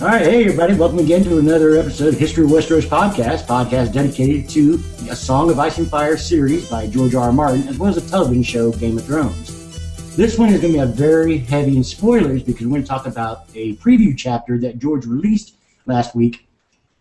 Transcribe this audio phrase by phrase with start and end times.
[0.00, 3.92] All right, hey everybody, welcome again to another episode of History of Westeros podcast, podcast
[3.92, 7.24] dedicated to a Song of Ice and Fire series by George R.
[7.24, 7.32] R.
[7.34, 10.16] Martin, as well as a television show, Game of Thrones.
[10.16, 12.88] This one is going to be a very heavy in spoilers because we're going to
[12.88, 16.48] talk about a preview chapter that George released last week,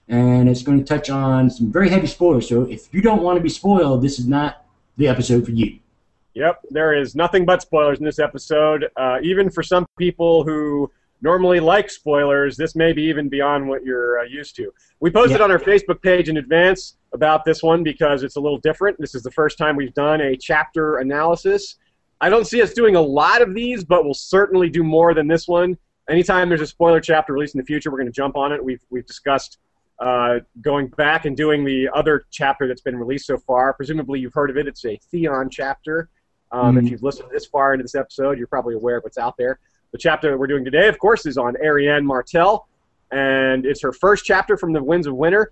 [0.09, 2.49] and it's going to touch on some very heavy spoilers.
[2.49, 4.65] So if you don't want to be spoiled, this is not
[4.97, 5.79] the episode for you.
[6.33, 8.89] Yep, there is nothing but spoilers in this episode.
[8.97, 13.83] Uh, even for some people who normally like spoilers, this may be even beyond what
[13.83, 14.71] you're uh, used to.
[14.99, 15.45] We posted Yeah.
[15.45, 18.97] on our Facebook page in advance about this one because it's a little different.
[18.99, 21.77] This is the first time we've done a chapter analysis.
[22.21, 25.27] I don't see us doing a lot of these, but we'll certainly do more than
[25.27, 25.77] this one.
[26.09, 28.63] Anytime there's a spoiler chapter released in the future, we're going to jump on it.
[28.63, 29.57] We've, we've discussed
[29.99, 33.73] uh, going back and doing the other chapter that's been released so far.
[33.73, 34.65] Presumably, you've heard of it.
[34.67, 36.09] It's a Theon chapter.
[36.51, 36.91] Um, If Mhm.
[36.91, 39.59] you've listened this far into this episode, you're probably aware of what's out there.
[39.91, 42.67] The chapter that we're doing today, of course, is on Arianne Martell,
[43.11, 45.51] and it's her first chapter from the Winds of Winter.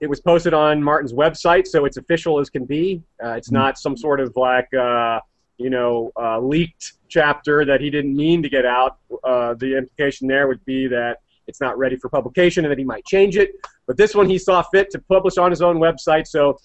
[0.00, 3.02] It was posted on Martin's website, so it's official as can be.
[3.24, 5.20] Uh, it's not some sort of like, uh,
[5.56, 8.98] you know, uh, leaked chapter that he didn't mean to get out.
[9.24, 12.84] Uh, the implication there would be that it's not ready for publication and that he
[12.84, 13.52] might change it.
[13.86, 16.58] But this one he saw fit to publish on his own website, so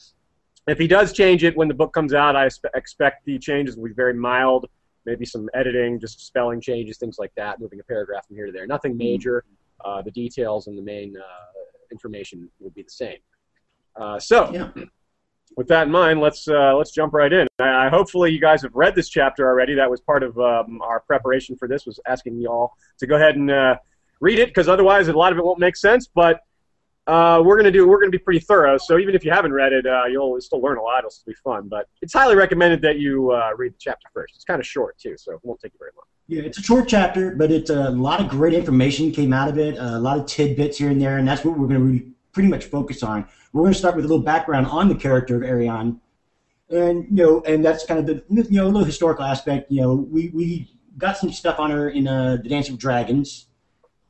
[0.68, 3.86] if he does change it when the book comes out, I expect the changes will
[3.86, 4.68] be very mild.
[5.06, 8.52] Maybe some editing, just spelling changes, things like that, moving a paragraph from here to
[8.52, 8.66] there.
[8.68, 9.44] Nothing major.
[9.84, 11.24] Uh, the details and the main uh,
[11.92, 13.18] information will be the same.
[13.96, 14.70] Uh, so, Yeah.
[15.58, 17.48] with that in mind, let's uh, let's jump right in.
[17.60, 19.76] I, I- hopefully, you guys have read this chapter already.
[19.76, 21.86] That was part of um, our preparation for this.
[21.86, 23.76] Was asking you all to go ahead and uh,
[24.22, 26.08] read it because otherwise, a lot of it won't make sense.
[26.08, 26.40] But
[27.08, 28.78] uh, we're gonna do we're gonna be pretty thorough.
[28.78, 31.00] So even if you haven't read it, uh, you'll still learn a lot.
[31.00, 31.68] It'll still be fun.
[31.68, 34.36] But it's highly recommended that you uh, read the chapter first.
[34.36, 36.06] It's kind of short too, so it won't take you very long.
[36.28, 39.60] Yeah, it's a short chapter, but it's a lot of great information came out of
[39.60, 39.78] it.
[39.78, 43.04] a lot of tidbits here and there, and that's what we're really pretty much focus
[43.04, 43.28] on.
[43.54, 46.00] We're to start with a little background on the character of Arianne,
[46.70, 49.72] and you know, and that's kind of the you know a little historical aspect.
[49.72, 53.48] You know, we we got some stuff on her in uh, the Dance of Dragons.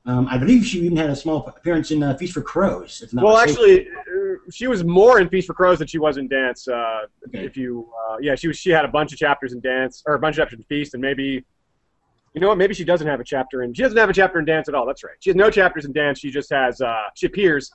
[0.07, 3.03] Um, I believe she even had a small appearance in uh, Feast for Crows.
[3.13, 3.49] Well, mistaken.
[3.49, 6.67] actually, uh, she was more in Feast for Crows than she was in Dance.
[6.67, 7.43] Uh, Okay.
[7.43, 8.55] If you, uh, yeah, she was.
[8.57, 10.93] She had a bunch of chapters in Dance, or a bunch of chapters in Feast,
[10.93, 11.43] and maybe,
[12.35, 12.57] you know what?
[12.59, 13.73] Maybe she doesn't have a chapter in.
[13.73, 14.85] She doesn't have a chapter in Dance at all.
[14.85, 15.15] That's right.
[15.21, 16.19] She has no chapters in Dance.
[16.19, 16.81] She just has.
[16.81, 17.71] Uh, she appears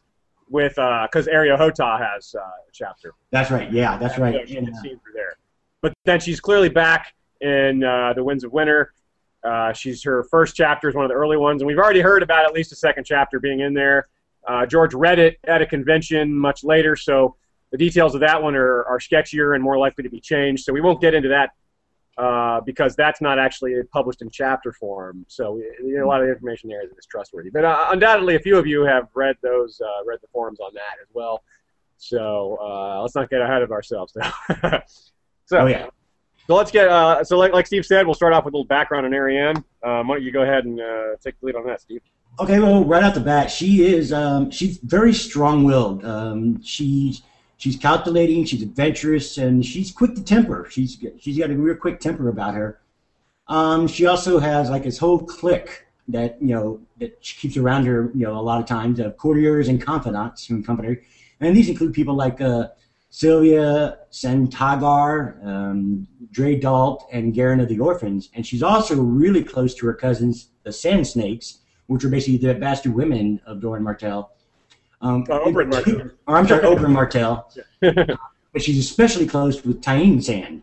[0.48, 3.12] with because Areo Hotah has uh, a chapter.
[3.32, 3.72] that's right.
[3.72, 4.48] Yeah, that's So right.
[4.48, 5.34] she And, can uh, see through there.
[5.82, 8.92] But then she's clearly back in uh, the Winds of Winter.
[9.42, 12.22] Uh, she's her first chapter is one of the early ones, and we've already heard
[12.22, 14.08] about at least a second chapter being in there.
[14.46, 17.36] Uh, George read it at a convention much later, so
[17.70, 20.64] the details of that one are, are sketchier and more likely to be changed.
[20.64, 21.50] So we won't get into that
[22.18, 25.24] uh, because that's not actually published in chapter form.
[25.28, 27.50] So a lot of the information there is trustworthy.
[27.50, 30.74] But uh, undoubtedly, a few of you have read those, uh, read the forums on
[30.74, 31.42] that as well.
[31.96, 34.12] So uh, let's not get ahead of ourselves
[35.44, 35.88] so, oh yeah.
[36.50, 36.88] So let's get.
[36.88, 39.58] Uh, so like, like Steve said, we'll start off with a little background on Arianne.
[39.84, 42.00] Um, why don't you go ahead and uh, take the lead on that, Steve?
[42.40, 46.04] Okay, well, right off the bat, she is um, she's very strong-willed.
[46.04, 47.22] Um, she's
[47.56, 50.66] she's calculating, she's adventurous, and she's quick to temper.
[50.68, 52.80] She's she's got a real quick temper about her.
[53.46, 57.86] Um, she also has like this whole clique that you know that she keeps around
[57.86, 58.10] her.
[58.12, 61.02] You know, a lot of times of courtiers and confidants accompany her,
[61.38, 62.70] and these include people like uh,
[63.10, 68.30] Sylvia Santagar, um, Drey Dalt, and Garin of the Orphans.
[68.34, 72.54] And she's also really close to her cousins, the Sand Snakes, which are basically the
[72.54, 74.32] bastard women of Doran Martell.
[75.02, 76.10] Um, Oh, Oberyn Martell.
[76.28, 77.52] Or I'm sorry, Oberyn Martell.
[77.80, 80.62] but she's especially close with Tyene Sand.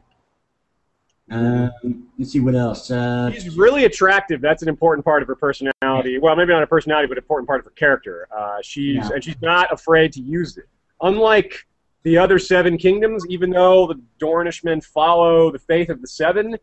[1.29, 2.89] Um, let's see what else.
[2.89, 4.39] Uh, She's really attractive.
[4.39, 6.17] That's an important part of her personality.
[6.19, 8.29] Well, maybe not her personality, but an important part of her character.
[8.33, 9.09] Uh, she's Yeah.
[9.13, 10.69] and she's not afraid to use it.
[11.01, 11.67] Unlike
[12.03, 16.55] the other seven kingdoms, even though the Dornishmen follow the faith of the seven,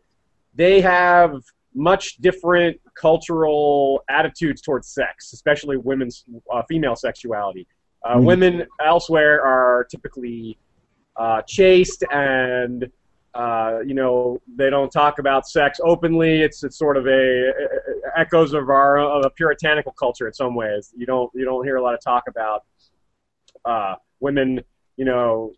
[0.55, 1.41] they have
[1.73, 6.23] much different cultural attitudes towards sex, especially women's
[6.53, 7.67] uh, female sexuality.
[8.03, 8.23] Uh, Mhm.
[8.23, 10.57] Women elsewhere are typically
[11.17, 12.89] uh, chaste and
[13.33, 16.41] uh, you know they don't talk about sex openly.
[16.41, 20.55] It's it's sort of a, a- echoes of our of a puritanical culture in some
[20.55, 20.93] ways.
[20.95, 22.63] You don't you don't hear a lot of talk about
[23.65, 24.61] uh, women,
[24.97, 25.53] you know,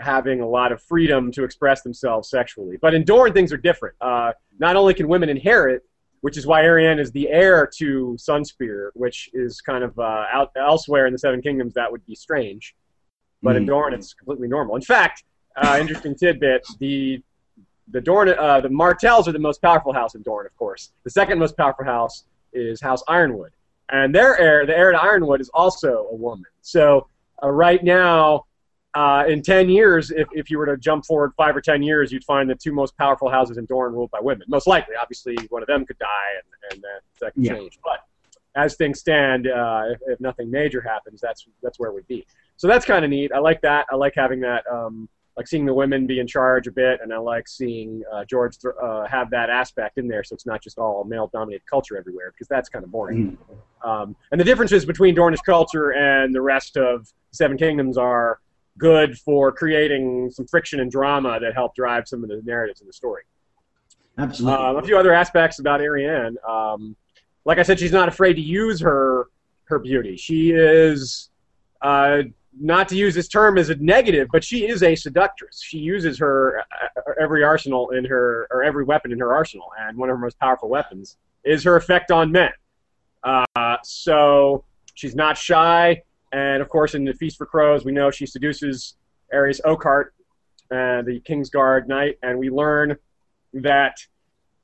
[0.00, 2.76] having a lot of freedom to express themselves sexually.
[2.80, 3.96] But in Dorne, things are different.
[4.00, 5.84] Uh, not only can women inherit,
[6.22, 10.52] which is why Arianne is the heir to Sunspear, which is kind of uh, out
[10.56, 12.74] elsewhere in the Seven Kingdoms that would be strange,
[13.42, 13.68] but in Mhm.
[13.68, 14.76] Dorne it's completely normal.
[14.76, 15.24] In fact,
[15.56, 17.22] uh, interesting tidbit: the
[17.88, 20.92] the Dorne, uh, the Martells are the most powerful house in Dorne, of course.
[21.04, 23.50] The second most powerful house is House Yronwood,
[23.88, 26.44] and their heir, the heir to Yronwood, is also a woman.
[26.60, 27.08] So
[27.42, 28.44] uh, right now,
[28.94, 32.10] uh, in 10 years, if, if you were to jump forward five or 10 years,
[32.10, 34.44] you'd find the two most powerful houses in Dorne ruled by women.
[34.48, 36.06] Most likely, obviously, one of them could die
[36.36, 37.54] and, and that, that could Yeah.
[37.54, 37.78] change.
[37.84, 38.00] But
[38.56, 42.26] as things stand, uh, if, if nothing major happens, that's that's where we'd be.
[42.56, 43.30] So that's kind of neat.
[43.32, 43.86] I like that.
[43.92, 47.14] I like having that, um, like seeing the women be in charge a bit, and
[47.14, 50.60] I like seeing uh, George th- uh, have that aspect in there, so it's not
[50.62, 53.38] just all male-dominated culture everywhere, because that's kind of boring.
[53.84, 53.88] Mhm.
[53.88, 58.40] Um, and the differences between Dornish culture and the rest of Seven Kingdoms are
[58.78, 62.86] good for creating some friction and drama that help drive some of the narratives in
[62.86, 63.22] the story.
[64.18, 64.64] Absolutely.
[64.64, 66.36] Um, a few other aspects about Arianne.
[66.48, 66.96] Um,
[67.44, 69.26] like I said, she's not afraid to use her
[69.64, 70.16] her beauty.
[70.16, 71.30] She is
[71.80, 72.22] uh,
[72.60, 75.62] not to use this term as a negative, but she is a seductress.
[75.62, 79.96] She uses her uh, every arsenal in her or every weapon in her arsenal, and
[79.96, 82.50] one of her most powerful weapons is her effect on men.
[83.22, 84.64] Uh, so
[84.94, 86.02] she's not shy,
[86.32, 88.96] and of course, in the Feast for Crows, we know she seduces
[89.32, 90.06] Arys Oakheart,
[90.70, 92.96] uh, the Kingsguard knight, and we learn
[93.52, 93.96] that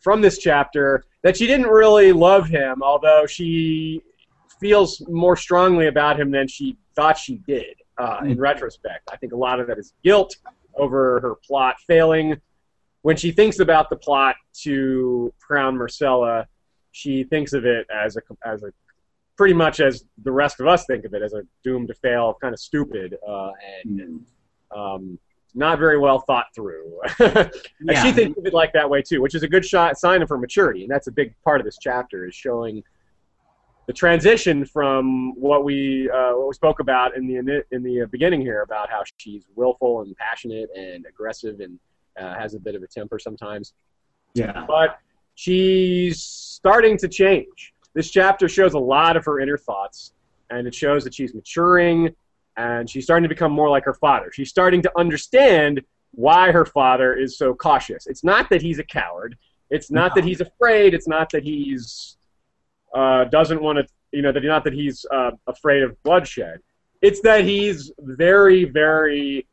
[0.00, 4.00] from this chapter that she didn't really love him, although she
[4.60, 7.74] feels more strongly about him than she thought she did.
[7.98, 10.36] Uh, in retrospect, I think a lot of that is guilt
[10.74, 12.38] over her plot failing.
[13.00, 16.44] When she thinks about the plot to crown Myrcella,
[16.92, 18.72] she thinks of it as a as a
[19.36, 22.36] pretty much as the rest of us think of it as a doomed to fail,
[22.40, 23.50] kind of stupid uh,
[23.84, 24.76] and Mhm.
[24.76, 25.18] um,
[25.54, 27.00] not very well thought through.
[27.18, 27.50] and
[27.80, 28.02] Yeah.
[28.04, 30.28] she thinks of it like that way too, which is a good shot, sign of
[30.28, 32.82] her maturity, and that's a big part of this chapter is showing
[33.86, 38.40] the transition from what we uh, what we spoke about in the in the beginning
[38.40, 41.78] here about how she's willful and passionate and aggressive and
[42.20, 43.74] uh, has a bit of a temper sometimes
[44.34, 44.64] Yeah.
[44.66, 44.98] but
[45.36, 47.72] she's starting to change.
[47.96, 50.12] This chapter shows a lot of her inner thoughts,
[50.50, 52.14] and it shows that she's maturing
[52.58, 54.30] and she's starting to become more like her father.
[54.32, 55.80] She's starting to understand
[56.12, 58.06] why her father is so cautious.
[58.06, 59.38] It's not that he's a coward.
[59.70, 60.92] It's not that he's afraid.
[60.92, 62.18] It's not that he's
[62.94, 66.60] uh, doesn't want to, you know, that not that he's uh, afraid of bloodshed.
[67.00, 69.46] It's that he's very, very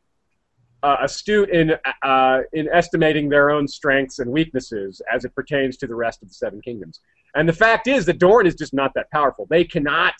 [0.82, 5.86] uh, astute in uh, in estimating their own strengths and weaknesses as it pertains to
[5.86, 7.00] the rest of the Seven Kingdoms.
[7.34, 9.46] And the fact is that Dorne is just not that powerful.
[9.50, 10.14] They cannot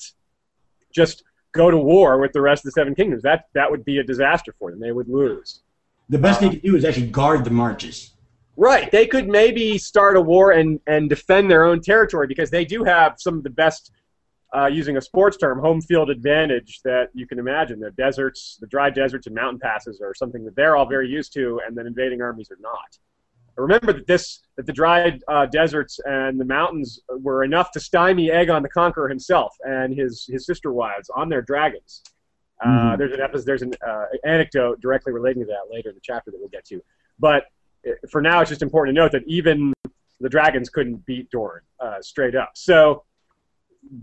[0.93, 1.23] just
[1.53, 3.23] go to war with the rest of the Seven Kingdoms.
[3.23, 4.81] That that would be a disaster for them.
[4.81, 5.61] They would lose.
[6.09, 8.11] The best they can do is actually guard the marches.
[8.57, 8.91] Right.
[8.91, 12.85] They could maybe start a war and, and defend their own territory because they do
[12.85, 13.91] have some of the best,
[14.55, 17.81] uh, using a sports term, home field advantage that you can imagine.
[17.81, 21.33] The deserts, the dry deserts and mountain passes are something that they're all very used
[21.35, 22.99] to, and then invading armies are not.
[23.57, 28.29] Remember that this that the dry uh, deserts and the mountains were enough to stymie
[28.29, 32.03] Aegon the Conqueror himself and his his sister wives on their dragons.
[32.65, 32.99] Uh, Mhm.
[32.99, 36.31] There's an episode, there's an uh, anecdote directly relating to that later in the chapter
[36.31, 36.81] that we'll get to.
[37.19, 37.47] But
[37.87, 39.73] uh, for now, it's just important to note that even
[40.21, 42.53] the dragons couldn't beat Dorne uh, straight up.
[42.55, 43.05] So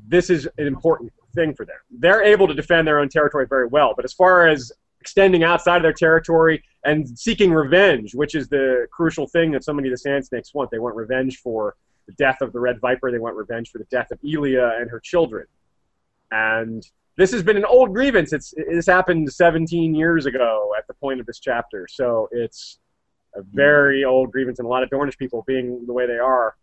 [0.07, 1.77] this is an important thing for them.
[1.89, 5.77] They're able to defend their own territory very well, but as far as extending outside
[5.77, 9.91] of their territory and seeking revenge, which is the crucial thing that so many of
[9.91, 11.75] the Sand Snakes want, they want revenge for
[12.08, 13.12] the death of the Red Viper.
[13.12, 15.46] They want revenge for the death of Elia and her children.
[16.31, 16.86] And
[17.17, 18.31] this has been an old grievance.
[18.31, 22.79] It's this happened 17 years ago at the point of this chapter, so it's
[23.36, 26.55] a very old grievance, and a lot of Dornish people, being the way they are,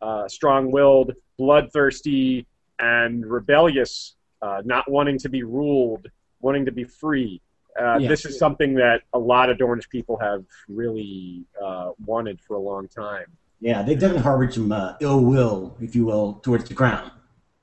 [0.00, 2.46] uh, strong-willed, bloodthirsty,
[2.78, 6.08] and rebellious, uh, not wanting to be ruled,
[6.40, 7.40] wanting to be free.
[7.80, 8.08] Uh, Yeah.
[8.08, 12.60] This is something that a lot of Dornish people have really uh, wanted for a
[12.60, 13.26] long time.
[13.60, 17.10] Yeah, they've definitely harbored some uh, ill will, if you will, towards the crown.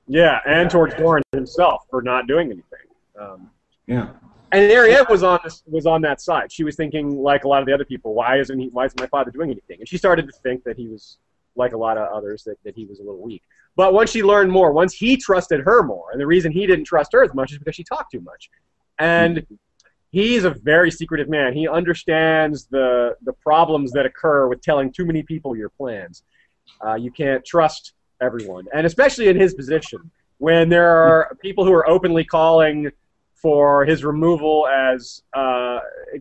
[0.06, 2.86] Yeah, and towards Doran himself for not doing anything.
[3.20, 3.50] Um,
[3.86, 4.08] Yeah.
[4.52, 6.52] And Ariette was on this, was on that side.
[6.52, 8.14] She was thinking like a lot of the other people.
[8.14, 8.68] Why isn't he?
[8.68, 9.78] Why isn't my father doing anything?
[9.80, 11.18] And she started to think that he was
[11.56, 13.42] like a lot of others that, that he was a little weak.
[13.74, 16.84] But once she learned more, once he trusted her more, and the reason he didn't
[16.84, 18.48] trust her as much is because she talked too much.
[19.00, 19.44] And
[20.14, 21.52] he's a very secretive man.
[21.52, 26.22] He understands the the problems that occur with telling too many people your plans.
[26.84, 27.92] Uh, you can't trust
[28.22, 32.90] everyone, and especially in his position, when there are people who are openly calling
[33.34, 35.80] for his removal as uh,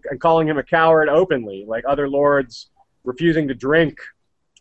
[0.09, 2.71] and calling him a coward openly, like other lords
[3.03, 3.97] refusing to drink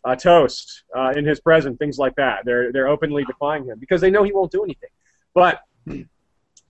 [0.05, 2.45] a toast uh, in his presence, things like that.
[2.45, 4.93] They're they're openly defying him because they know he won't do anything.
[5.33, 5.61] But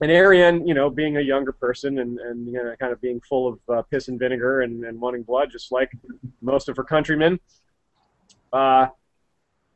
[0.00, 3.20] and Arianne, you know, being a younger person and, and you know, kind of being
[3.20, 5.90] full of uh, piss and vinegar and, and wanting blood, just like
[6.42, 7.38] most of her countrymen,
[8.52, 8.86] uh,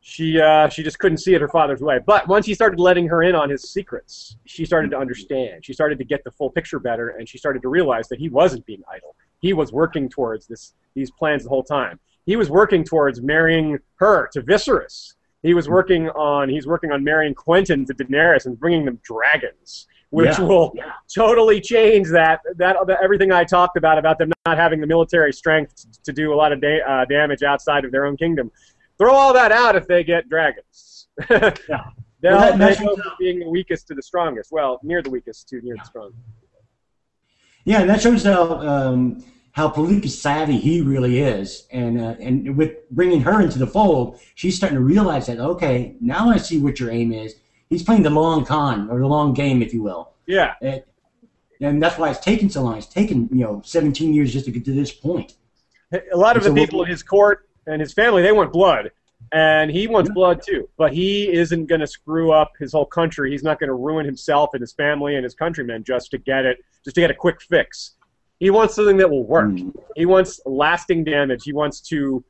[0.00, 1.98] she uh, she just couldn't see it her father's way.
[2.04, 5.64] But once he started letting her in on his secrets, she started to understand.
[5.64, 8.28] She started to get the full picture better, and she started to realize that he
[8.28, 9.16] wasn't being idle.
[9.40, 11.98] He was working towards this these plans the whole time.
[12.26, 15.14] He was working towards marrying her to Viserys.
[15.42, 19.86] He was working on he's working on marrying Quentyn to Daenerys and bringing them dragons,
[20.10, 20.44] which Yeah.
[20.44, 20.92] will Yeah.
[21.14, 25.32] totally change that, that that everything I talked about about them not having the military
[25.32, 28.50] strength to do a lot of da- uh, damage outside of their own kingdom.
[28.98, 31.08] Throw all that out if they get dragons.
[31.30, 31.50] Yeah.
[32.20, 34.50] They'll Well, that- they that's- go being the weakest to the strongest.
[34.50, 36.18] Well, near the weakest to near the strongest.
[37.64, 39.22] Yeah, and that shows how um,
[39.52, 44.20] how politically savvy he really is, and uh, and with bringing her into the fold,
[44.34, 47.34] she's starting to realize that okay, now I see what your aim is.
[47.70, 50.82] He's playing the long con or the long game, if you will, Yeah, and,
[51.60, 52.78] and that's why it's taken so long.
[52.78, 55.34] It's taken you know 17 years just to get to this point.
[55.92, 58.90] a lot of the people in his court and his family they want blood,
[59.32, 60.14] and he wants Yeah.
[60.14, 60.68] blood too.
[60.78, 63.30] But he isn't going to screw up his whole country.
[63.30, 66.46] He's not going to ruin himself and his family and his countrymen just to get
[66.46, 67.94] it, just to get a quick fix.
[68.40, 69.50] He wants something that will work.
[69.50, 69.74] Mm.
[69.96, 71.42] He wants lasting damage.
[71.44, 72.24] He wants to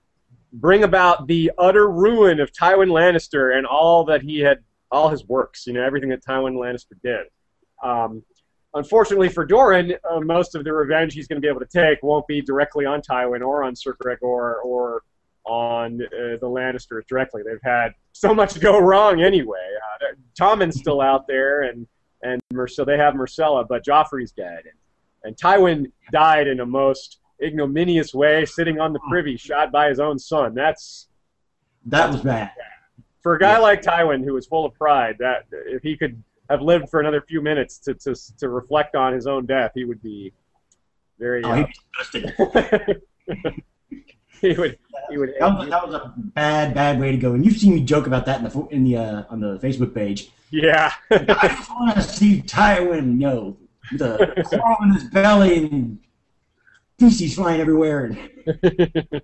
[0.54, 4.58] bring about the utter ruin of Tywin Lannister and all that he had,
[4.90, 5.66] all his works.
[5.66, 7.26] You know, everything that Tywin Lannister did.
[7.82, 8.22] Um,
[8.74, 12.02] unfortunately for Doran, uh, most of the revenge he's going to be able to take
[12.02, 15.02] won't be directly on Tywin or on Sir Gregor or
[15.44, 17.42] on uh, the Lannisters directly.
[17.42, 19.66] They've had so much go wrong anyway.
[20.02, 21.86] Uh, Tommen's still out there, and
[22.22, 24.74] and so they have Myrcella, but Joffrey's dead, and,
[25.22, 30.00] and Tywin died in a most ignominious way, sitting on the privy, shot by his
[30.00, 30.54] own son.
[30.54, 31.08] That's
[31.86, 32.50] That was bad.
[33.22, 33.58] For a guy Yeah.
[33.58, 37.20] like Tywin, who was full of pride, that if he could have lived for another
[37.20, 40.32] few minutes to to, to reflect on his own death, he would be
[41.18, 41.42] very.
[41.44, 43.02] Oh, uh, he was disgusted.
[44.40, 44.78] he would.
[45.10, 45.34] He would.
[45.38, 47.34] That was, that was a bad, bad way to go.
[47.34, 49.94] And you've seen me joke about that in the in the uh, on the Facebook
[49.94, 50.30] page.
[50.50, 50.92] yeah.
[51.10, 53.56] I just want to see Tywin, yo,
[53.92, 55.98] with a claw in his belly and
[56.98, 58.04] feces flying everywhere.
[58.04, 59.22] And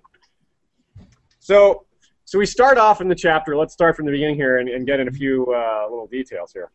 [1.39, 1.84] so,
[2.25, 3.55] so we start off in the chapter.
[3.55, 6.51] Let's start from the beginning here and, and get in a few uh, little details
[6.51, 6.71] here.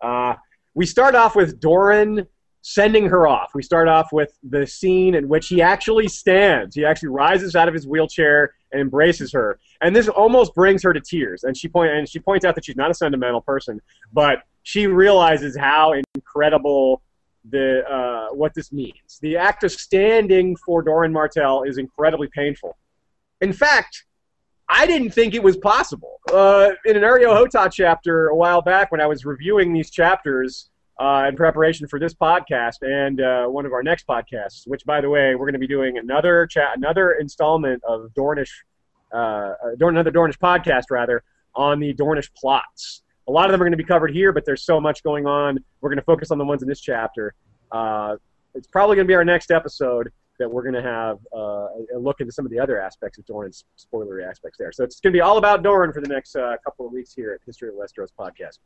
[0.00, 0.34] Uh,
[0.74, 2.26] we start off with Doran
[2.62, 3.52] sending her off.
[3.54, 6.74] We start off with the scene in which he actually stands.
[6.74, 10.92] He actually rises out of his wheelchair and embraces her, and this almost brings her
[10.92, 11.44] to tears.
[11.44, 13.80] And she point and she points out that she's not a sentimental person,
[14.12, 17.02] but she realizes how incredible
[17.50, 19.18] the uh, what this means.
[19.20, 22.76] The act of standing for Doran Martell is incredibly painful.
[23.40, 24.04] In fact,
[24.74, 26.18] I didn't think it was possible.
[26.32, 30.70] Uh, in an Areo Hotah chapter a while back, when I was reviewing these chapters
[30.98, 35.02] uh, in preparation for this podcast and uh, one of our next podcasts, which, by
[35.02, 38.48] the way, we're going to be doing another chat, another installment of Dornish,
[39.12, 39.16] uh,
[39.62, 41.22] uh, another Dornish podcast rather,
[41.54, 43.02] on the Dornish plots.
[43.28, 45.26] A lot of them are going to be covered here, but there's so much going
[45.26, 45.58] on.
[45.82, 47.34] We're going to focus on the ones in this chapter.
[47.70, 48.16] Uh,
[48.54, 50.10] it's probably going to be our next episode
[50.42, 53.24] that we're going to have uh, a look into some of the other aspects of
[53.26, 54.72] Doran's spoilery aspects there.
[54.72, 57.12] So it's going to be all about Doran for the next uh, couple of weeks
[57.14, 58.58] here at History of Westeros podcast.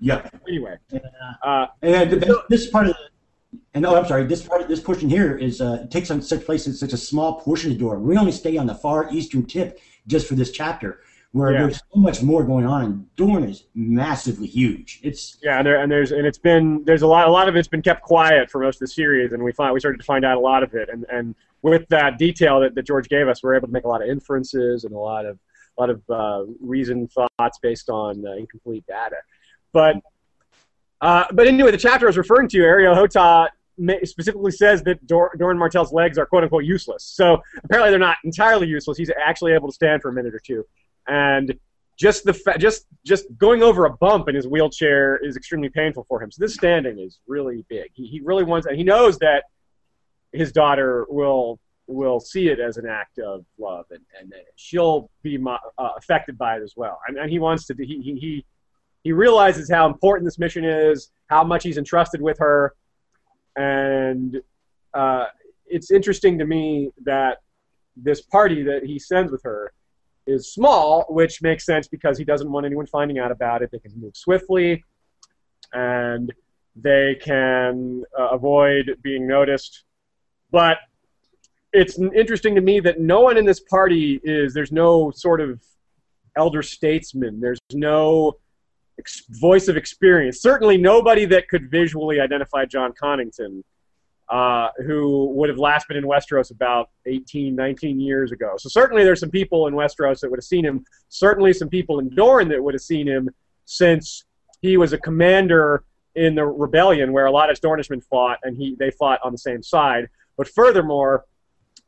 [0.00, 1.02] yeah, Anyway, and,
[1.44, 4.80] uh, and this, this part of the, and oh, I'm sorry, this part of this
[4.80, 7.84] portion here is uh, takes on such place in such a small portion of the
[7.84, 8.00] door.
[8.00, 11.00] We only stay on the far eastern tip just for this chapter,
[11.32, 11.62] where Yeah.
[11.62, 12.84] there's so much more going on.
[12.84, 15.00] And Dorne is massively huge.
[15.02, 17.56] It's yeah, and, there, and there's and it's been there's a lot a lot of
[17.56, 20.04] it's been kept quiet for most of the series, and we find we started to
[20.04, 23.28] find out a lot of it, and and with that detail that, that George gave
[23.28, 25.38] us, we're able to make a lot of inferences and a lot of
[25.78, 29.16] a lot of uh, reasoned thoughts based on uh, incomplete data.
[29.72, 29.96] But
[31.00, 33.48] uh, but anyway, the chapter I was referring to, Areo Hotah
[34.06, 37.04] specifically says that Dor- Doran Martell's legs are quote unquote useless.
[37.04, 38.98] So apparently they're not entirely useless.
[38.98, 40.66] He's actually able to stand for a minute or two,
[41.08, 41.54] and
[41.98, 46.04] just the fa- just just going over a bump in his wheelchair is extremely painful
[46.08, 46.30] for him.
[46.30, 47.90] So this standing is really big.
[47.92, 49.44] He, he really wants, and he knows that
[50.32, 55.10] his daughter will will see it as an act of love, and, and that she'll
[55.22, 56.98] be mo- uh, affected by it as well.
[57.06, 57.74] And, and he wants to.
[57.78, 58.44] He, he he
[59.04, 62.74] he realizes how important this mission is, how much he's entrusted with her,
[63.56, 64.40] and
[64.94, 65.26] uh,
[65.66, 67.38] it's interesting to me that
[67.96, 69.72] this party that he sends with her
[70.30, 73.70] is small, which makes sense because he doesn't want anyone finding out about it.
[73.70, 74.84] They can move swiftly,
[75.72, 76.32] and
[76.76, 79.84] they can uh, avoid being noticed.
[80.50, 80.78] But
[81.72, 84.54] it's interesting to me that no one in this party is.
[84.54, 85.60] There's no sort of
[86.36, 87.40] elder statesman.
[87.40, 88.34] There's no
[88.98, 90.40] ex- voice of experience.
[90.40, 93.62] Certainly, nobody that could visually identify Jon Connington.
[94.30, 98.54] Uh, who would have last been in Westeros about 18, 19 years ago.
[98.58, 100.84] So certainly there's some people in Westeros that would have seen him.
[101.08, 103.28] Certainly some people in Dorne that would have seen him
[103.64, 104.24] since
[104.62, 105.82] he was a commander
[106.14, 109.38] in the rebellion where a lot of Dornishmen fought, and he they fought on the
[109.38, 110.08] same side.
[110.36, 111.24] But furthermore,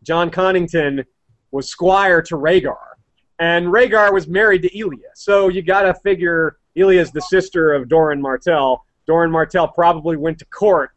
[0.03, 1.05] Jon Connington
[1.51, 2.97] was squire to Rhaegar,
[3.39, 5.11] and Rhaegar was married to Elia.
[5.15, 8.85] So you got to figure Elia's the sister of Doran Martell.
[9.07, 10.91] Doran Martell probably went to court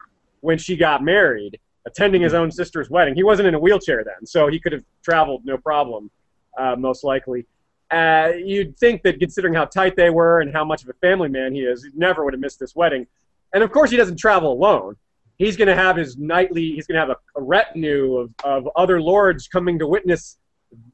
[0.45, 3.15] when she got married, attending his own sister's wedding.
[3.15, 6.11] He wasn't in a wheelchair then, so he could have traveled no problem,
[6.57, 7.45] uh, most likely.
[7.91, 11.29] Uh, you'd think that considering how tight they were and how much of a family
[11.29, 13.05] man he is, he never would have missed this wedding.
[13.53, 14.95] And of course, he doesn't travel alone.
[15.37, 18.69] He's going to have his nightly, he's going to have a, a, retinue of, of
[18.75, 20.37] other lords coming to witness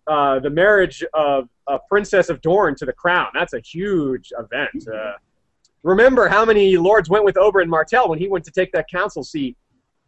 [0.07, 3.27] uh, the marriage of a princess of Dorne to the crown.
[3.33, 4.87] That's a huge event.
[4.87, 5.13] Uh,
[5.83, 9.23] remember how many lords went with Oberyn Martell when he went to take that council
[9.23, 9.57] seat.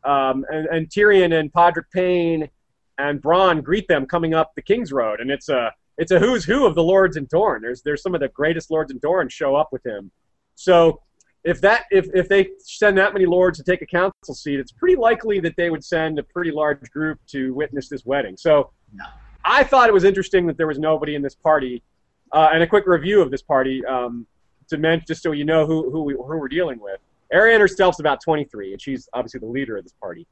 [0.03, 2.49] Um, and, and, Tyrion and Podrick Payne
[2.97, 6.43] and Bronn greet them coming up the King's Road, and it's a it's a who's
[6.43, 7.61] who of the lords in Dorne.
[7.61, 10.11] There's there's some of the greatest lords in Dorne show up with him.
[10.55, 10.99] So
[11.45, 14.73] if that if if they send that many lords to take a council seat, it's
[14.73, 18.35] pretty likely that they would send a pretty large group to witness this wedding.
[18.37, 19.05] So no.
[19.45, 21.83] I thought it was interesting that there was nobody in this party.
[22.31, 23.85] Uh, and a quick review of this party.
[23.85, 24.25] Um,
[24.69, 26.99] to mention, just so you know who who, we, who we're dealing with.
[27.33, 30.27] Arianne herself's about 23, and she's obviously the leader of this party.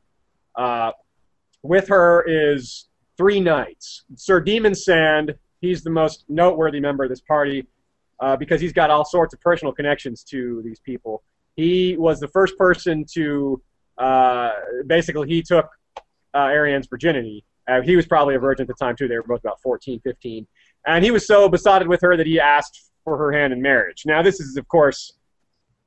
[0.56, 0.92] Uh,
[1.64, 4.04] with her is three knights.
[4.16, 7.68] Sir Daemon Sand, he's the most noteworthy member of this party
[8.20, 11.24] uh, because he's got all sorts of personal connections to these people.
[11.56, 13.62] He was the first person to
[13.98, 14.52] uh,
[14.88, 15.70] basically he took
[16.34, 17.44] uh, Arianne's virginity.
[17.68, 19.08] Uh, he was probably a virgin at the time too.
[19.08, 20.48] They were both about 14, 15,
[20.88, 24.03] and he was so besotted with her that he asked for her hand in marriage.
[24.05, 25.13] Now, this is, of course,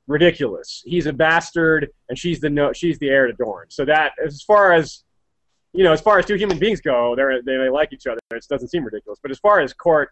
[0.07, 0.83] ridiculous.
[0.85, 3.67] He's a bastard, and she's the no, she's the heir to Dorne.
[3.69, 5.03] So that, as far as
[5.73, 8.19] you know, as far as two human beings go, they they like each other.
[8.31, 9.19] It doesn't seem ridiculous.
[9.21, 10.09] But as far as court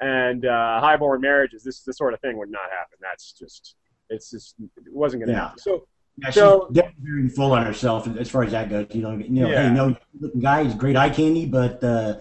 [0.00, 2.98] and uh, highborn marriages, this this sort of thing would not happen.
[3.00, 3.76] That's just
[4.10, 5.42] it's just it wasn't going to yeah.
[5.44, 5.58] happen.
[5.58, 5.86] So.
[6.18, 8.86] Yeah, so, she's definitely very full on herself as far as that goes.
[8.92, 9.68] You know, you know, yeah.
[9.68, 12.20] hey, no looking guy, he's great eye candy, but uh,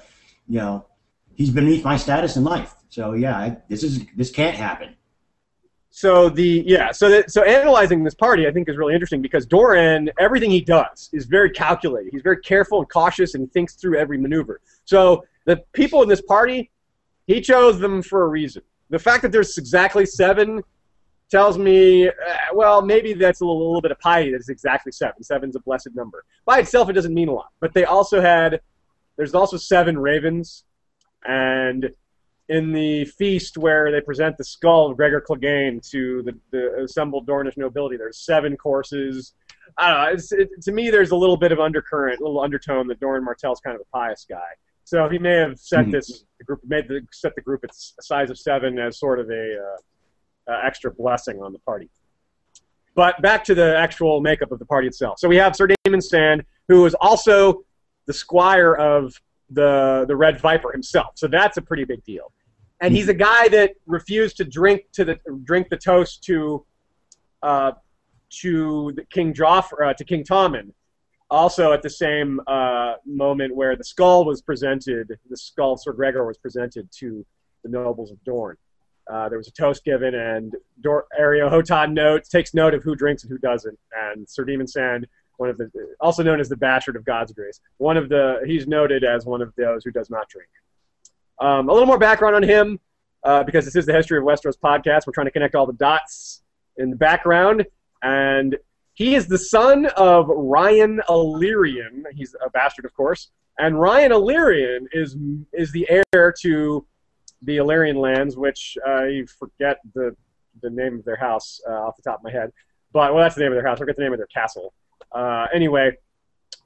[0.50, 0.86] you know,
[1.34, 2.76] he's beneath my status in life.
[2.96, 4.96] So yeah, I, this is this can't happen.
[5.90, 10.10] So the yeah, so so analyzing this party, I think, is really interesting because Doran,
[10.18, 12.14] everything he does is very calculated.
[12.14, 14.62] He's very careful and cautious, and thinks through every maneuver.
[14.86, 16.72] So the people in this party,
[17.28, 18.62] he chose them for a reason.
[18.90, 20.62] The fact that there's exactly seven
[21.30, 22.14] tells me, uh,
[22.54, 25.22] well, maybe that's a little, little bit of piety that it's exactly seven.
[25.22, 26.24] Seven's a blessed number.
[26.46, 27.50] By itself, it doesn't mean a lot.
[27.60, 28.62] But they also had,
[29.18, 30.64] there's also seven ravens,
[31.26, 31.90] and
[32.50, 37.28] in the feast where they present the skull of Gregor Clegane to the, the assembled
[37.28, 37.98] Dornish nobility.
[37.98, 39.34] There's seven courses.
[39.78, 40.40] I don't know.
[40.44, 43.60] It, to me, there's a little bit of undercurrent, a little undertone that Doran Martell's
[43.62, 44.38] kind of a pious guy.
[44.84, 45.92] So he may have set mm-hmm.
[45.92, 49.30] this the group made the set the group its size of seven as sort of
[49.32, 51.90] a uh, uh, extra blessing on the party.
[52.94, 55.20] But back to the actual makeup of the party itself.
[55.20, 57.66] So we have Sir Daemon Sand, who is also
[58.06, 61.12] the squire of the the Red Viper himself.
[61.16, 62.32] So that's a pretty big deal.
[62.82, 66.66] And he's a guy that refused to drink to the drink the toast to
[67.42, 67.72] uh,
[68.42, 70.72] to King Joffrey uh, to King Tommen.
[71.32, 76.26] Also, at the same uh, moment where the skull was presented, the skull Sir Gregor
[76.26, 77.26] was presented to
[77.64, 78.58] the nobles of Dorne.
[79.12, 82.96] Uh, there was a toast given, and Dor- Areo Hotah notes takes note of who
[82.96, 83.78] drinks and who doesn't.
[83.96, 85.70] And Sir Daemon Sand one of the
[86.00, 87.60] also known as the bastard of Godsgrace.
[87.78, 90.50] One of the he's noted as one of those who does not drink.
[91.40, 92.80] Um, a little more background on him,
[93.24, 95.06] uh, because this is the History of Westeros podcast.
[95.06, 96.44] We're trying to connect all the dots
[96.78, 97.66] in the background,
[98.02, 98.56] and
[98.94, 102.04] he is the son of Ryon Allyrion.
[102.14, 105.18] He's a bastard, of course, and Ryon Allyrion is
[105.54, 106.86] is the heir to
[107.42, 110.16] the Allyrion lands, which uh, I forget the
[110.62, 112.52] the name of their house uh, off the top of my head.
[112.92, 113.78] But well, that's the name of their house.
[113.78, 114.74] I forget the name of their castle.
[115.16, 115.92] Uh, anyway,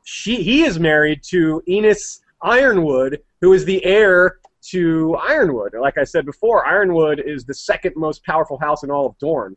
[0.04, 4.40] she he is married to Ynys Yronwood, who is the heir
[4.72, 5.80] to Yronwood.
[5.80, 9.56] Like I said before, Yronwood is the second most powerful house in all of Dorne,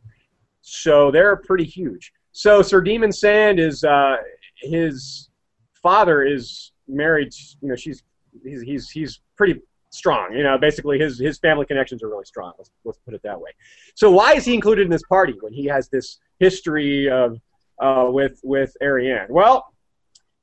[0.61, 2.13] so they're pretty huge.
[2.31, 4.17] So Sir Daemon Sand is uh,
[4.57, 5.29] his
[5.81, 7.33] father is married.
[7.61, 8.03] You know, she's
[8.43, 10.33] he's he's he's pretty strong.
[10.33, 12.53] You know, basically his his family connections are really strong.
[12.57, 13.51] Let's let's put it that way.
[13.95, 17.39] So why is he included in this party when he has this history of
[17.79, 19.29] uh, with with Arianne?
[19.29, 19.65] Well,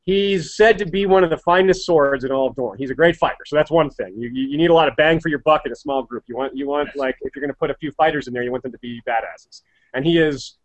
[0.03, 2.79] he's said to be one of the finest swords in all of Dorne.
[2.79, 4.15] He's a great fighter, so that's one thing.
[4.17, 6.25] You, you need a lot of bang for your buck in a small group.
[6.27, 8.43] You want you want like if you're going to put a few fighters in there,
[8.43, 9.63] you want them to be badasses.
[9.95, 10.57] And he is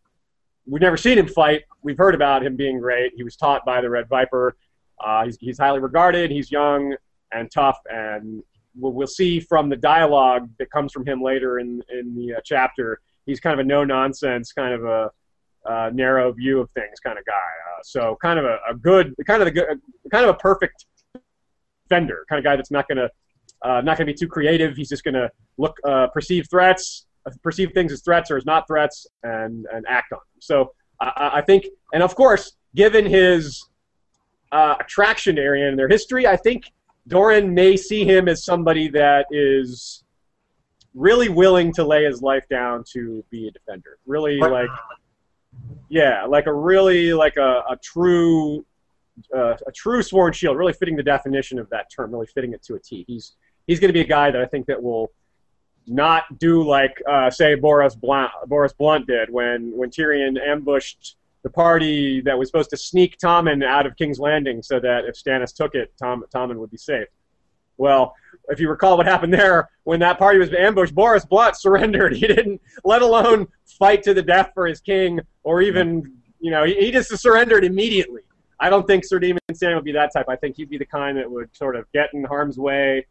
[0.66, 1.64] we've never seen him fight.
[1.82, 3.14] We've heard about him being great.
[3.16, 4.56] He was taught by the Red Viper.
[5.04, 6.32] Uh, he's, he's highly regarded.
[6.32, 6.96] He's young
[7.32, 8.42] and tough, and
[8.76, 12.40] we'll, we'll see from the dialogue that comes from him later in in the uh,
[12.44, 13.02] chapter.
[13.26, 15.12] He's kind of a no nonsense, kind of a
[15.66, 17.34] uh, narrow view of things kind of guy.
[17.34, 20.86] Uh, so kind of a, a, good, kind of a good, kind of a perfect
[21.90, 23.10] fender, kind of guy that's not going to
[23.64, 24.76] uh, not going to be too creative.
[24.76, 28.46] He's just going to look, uh, perceive threats, uh, perceive things as threats or as
[28.46, 30.40] not threats, and and act on them.
[30.40, 33.68] So I think, and of course, given his
[34.52, 36.72] uh, attraction area and their history, I think
[37.08, 40.04] Doran may see him as somebody that is
[40.94, 43.98] really willing to lay his life down to be a defender.
[44.06, 44.70] Really, like
[45.90, 48.66] yeah, like a really like a, a true
[49.34, 52.64] uh, a true sworn shield, really fitting the definition of that term, really fitting it
[52.64, 53.06] to a T.
[53.08, 53.36] He's
[53.68, 55.12] he's going to be a guy that I think that will
[55.88, 61.50] not do like uh, say Boros Blount, Boros Blount did when when Tyrion ambushed the
[61.50, 65.54] party that was supposed to sneak Tommen out of King's Landing so that if Stannis
[65.54, 67.08] took it, Tom Tommen would be safe.
[67.78, 68.16] Well,
[68.50, 72.16] if you recall what happened there, when that party was ambushed, Boros Blount surrendered.
[72.18, 76.64] He didn't, let alone fight to the death for his king, or even, you know,
[76.64, 78.22] he, he just surrendered immediately.
[78.60, 80.28] I don't think Sir Daemon Sand would be that type.
[80.30, 83.06] I think he'd be the kind that would sort of get in harm's way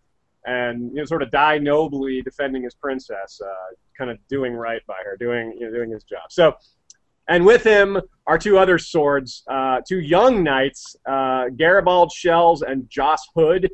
[0.46, 4.84] and you know sort of die nobly defending his princess, uh, kind of doing right
[4.86, 6.30] by her, doing you know doing his job.
[6.30, 6.56] So,
[7.28, 12.88] and with him are two other swords, uh, two young knights, uh, Garibald Shells and
[12.88, 13.70] Joss Hood.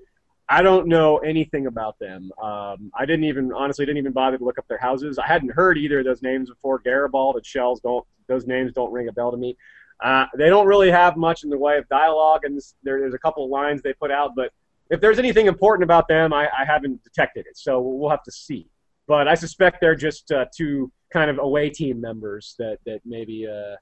[0.53, 2.33] I don't know anything about them.
[2.43, 5.17] Um, I didn't even honestly didn't even bother to look up their houses.
[5.17, 6.81] I hadn't heard either of those names before.
[6.81, 9.57] Garibald and Shells don't those names don't ring a bell to me.
[10.03, 13.19] Uh, they don't really have much in the way of dialogue, and there, there's a
[13.19, 14.51] couple of lines they put out, but
[14.91, 17.57] if there's anything important about them, I, I haven't detected it.
[17.57, 18.67] So we'll have to see.
[19.07, 23.47] But I suspect they're just uh, two kind of away team members that that maybe.
[23.47, 23.77] Uh,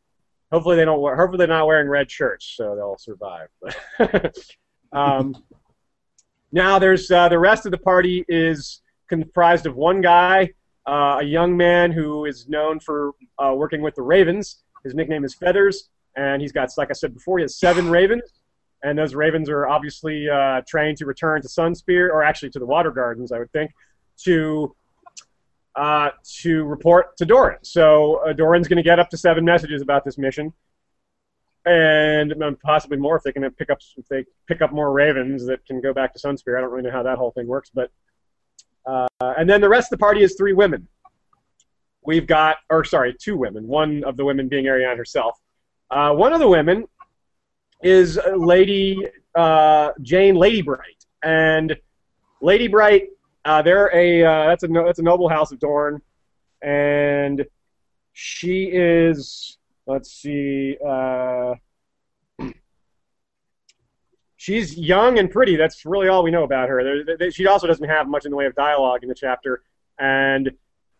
[0.52, 1.00] hopefully they don't.
[1.16, 3.48] Hopefully they're not wearing red shirts, so they'll survive.
[4.92, 5.34] um,
[6.52, 10.50] now there's uh, the rest of the party is comprised of one guy,
[10.86, 14.62] uh, a young man who is known for uh, working with the Ravens.
[14.84, 18.22] His nickname is Feathers, and he's got, like I said before, he has seven ravens,
[18.82, 22.66] and those ravens are obviously uh, trained to return to Sunspear, or actually to the
[22.66, 23.70] Water Gardens, I would think,
[24.24, 24.74] to
[25.76, 27.58] uh, to report to Doran.
[27.62, 30.52] So uh, Doran's going to get up to seven messages about this mission
[31.68, 35.64] and possibly more if they can pick up if they pick up more ravens that
[35.66, 36.56] can go back to Sunspear.
[36.56, 37.90] I don't really know how that whole thing works, but
[38.86, 40.88] uh, and then the rest of the party is three women.
[42.02, 43.66] We've got, or sorry, two women.
[43.66, 45.38] One of the women being Arianne herself.
[45.90, 46.86] Uh, one of the women
[47.82, 51.76] is Lady uh, Jayne Ladybright, and
[52.42, 53.08] Ladybright.
[53.44, 56.00] Uh, they're a uh, that's a that's a noble house of Dorne,
[56.62, 57.44] and
[58.14, 59.57] she is
[59.88, 60.76] let's see.
[60.86, 61.54] Uh,
[64.36, 65.56] she's young and pretty.
[65.56, 67.04] That's really all we know about her.
[67.04, 69.62] There, there, she also doesn't have much in the way of dialogue in the chapter,
[69.98, 70.50] and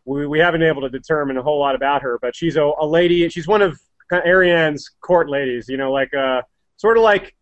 [0.04, 2.18] we, we haven't been able to determine a whole lot about her.
[2.20, 3.28] But she's a, a lady.
[3.28, 3.78] She's one of
[4.10, 5.68] Arianne's court ladies.
[5.68, 6.42] You know, like uh,
[6.78, 7.36] sort of like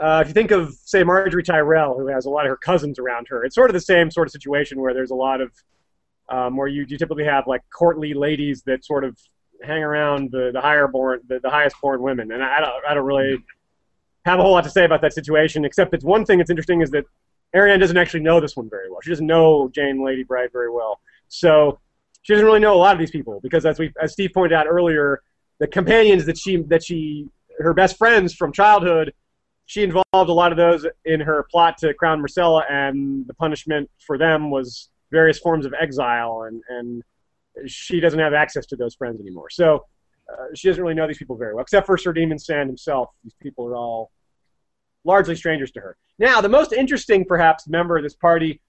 [0.00, 3.00] uh, if you think of say Margaery Tyrell, who has a lot of her cousins
[3.00, 3.44] around her.
[3.44, 5.52] It's sort of the same sort of situation where there's a lot of
[6.28, 9.18] um, where you, you typically have like courtly ladies that sort of
[9.62, 12.94] hang around the, the higher born the, the highest born women and I, don't I
[12.94, 13.42] don't really
[14.24, 16.82] have a whole lot to say about that situation except that one thing that's interesting
[16.82, 17.04] is that
[17.54, 19.00] Arianne doesn't actually know this one very well.
[19.02, 21.00] She doesn't know Jayne Ladybright very well.
[21.28, 21.78] So
[22.22, 24.54] she doesn't really know a lot of these people because as we as Steve pointed
[24.54, 25.22] out earlier,
[25.58, 27.28] the companions that she that she
[27.60, 29.14] her best friends from childhood,
[29.66, 33.88] she involved a lot of those in her plot to crown Myrcella, and the punishment
[34.04, 37.02] for them was various forms of exile and and
[37.66, 39.50] she doesn't have access to those friends anymore.
[39.50, 39.84] So
[40.30, 43.10] uh, she doesn't really know these people very well, except for Sir Daemon Sand himself.
[43.24, 44.10] These people are all
[45.04, 45.96] largely strangers to her.
[46.18, 48.60] Now, the most interesting, perhaps, member of this party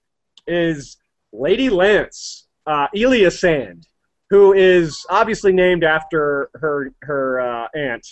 [0.46, 0.96] is
[1.32, 3.86] Lady Lance, uh, Elia Sand,
[4.30, 8.06] who is obviously named after her her uh, aunt,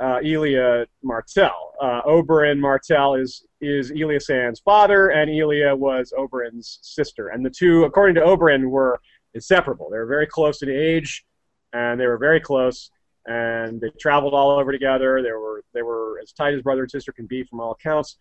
[0.00, 1.72] uh, Elia Martell.
[1.80, 7.28] Uh, Oberyn Martell is is Elia Sand's father, and Elia was Oberyn's sister.
[7.28, 9.00] And the two, according to Oberyn, were
[9.34, 9.88] inseparable.
[9.90, 11.24] They were very close in age,
[11.72, 12.90] and they were very close,
[13.26, 15.22] and they traveled all over together.
[15.22, 18.16] They were they were as tight as brother and sister can be from all accounts.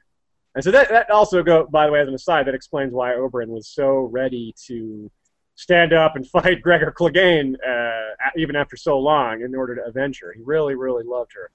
[0.56, 3.12] And so that, that also go by the way as an aside that explains why
[3.12, 5.10] Oberyn was so ready to
[5.56, 10.20] stand up and fight Gregor Clegane uh, even after so long in order to avenge
[10.22, 10.34] her.
[10.34, 11.52] He really really loved her.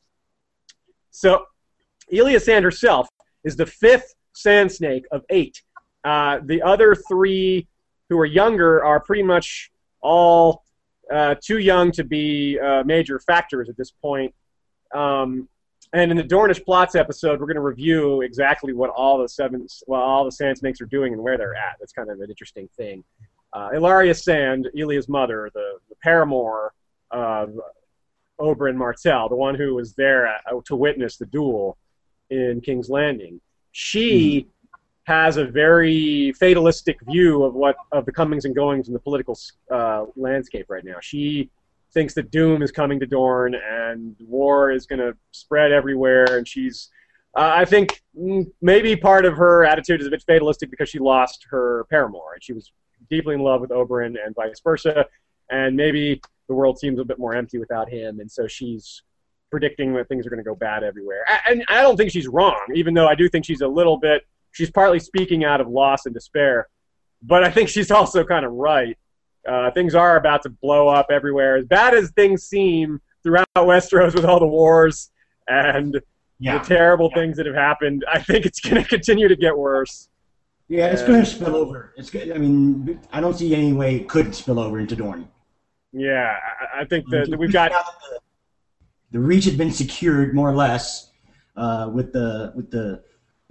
[1.11, 1.45] So
[2.13, 3.09] Elia Sand herself
[3.45, 5.63] is the fifth sand snake of eight.
[6.05, 7.69] Uh, the other three
[8.13, 9.71] who are younger are pretty much
[10.03, 10.65] all
[11.11, 14.35] uh, too young to be uh, major factors at this point.
[14.95, 15.49] Um,
[15.95, 19.67] and in the Dornish plots episode, we're going to review exactly what all the seven,
[19.87, 21.77] well, all the Sand Snakes are doing and where they're at.
[21.81, 23.03] That's kind of an interesting thing.
[23.55, 26.73] Uh, Ellaria Sand, Elia's mother, the, the paramour
[27.11, 27.59] of
[28.41, 31.79] Oberyn Martell, the one who was there at, to witness the duel
[32.29, 33.41] in King's Landing,
[33.73, 34.49] she mm-hmm
[35.05, 39.39] has a very fatalistic view of what of the comings and goings in the political
[39.71, 40.97] uh, landscape right now.
[41.01, 41.51] She
[41.93, 46.47] thinks that doom is coming to Dorne and war is going to spread everywhere, and
[46.47, 46.91] she's.
[47.35, 48.03] Uh, I think
[48.61, 52.45] maybe part of her attitude is a bit fatalistic because she lost her paramour and
[52.45, 52.71] she was
[53.09, 55.07] deeply in love with Oberyn and vice versa,
[55.51, 59.03] and maybe the world seems a bit more empty without him, and so she's
[59.51, 61.25] predicting that things are going to go bad everywhere.
[61.49, 64.27] And I don't think she's wrong, even though I do think she's a little bit
[64.53, 66.69] she's partly speaking out of loss and despair,
[67.23, 68.97] but I think she's also kind of right.
[69.49, 71.57] Uh, things are about to blow up everywhere.
[71.57, 75.11] As bad as things seem throughout Westeros with all the wars
[75.49, 76.01] and
[76.39, 76.59] yeah.
[76.59, 77.23] the terrible yeah.
[77.23, 80.09] things that have happened, I think it's going to continue to get worse.
[80.69, 81.93] Yeah, it's going to spill over.
[81.97, 82.15] It's.
[82.15, 85.29] I mean, I don't see any way it could spill over into Dorne.
[85.93, 86.39] Yeah,
[86.75, 88.21] I, think that, that we've got the,
[89.11, 91.11] the reach has been secured more or less
[91.57, 93.03] uh, with the with the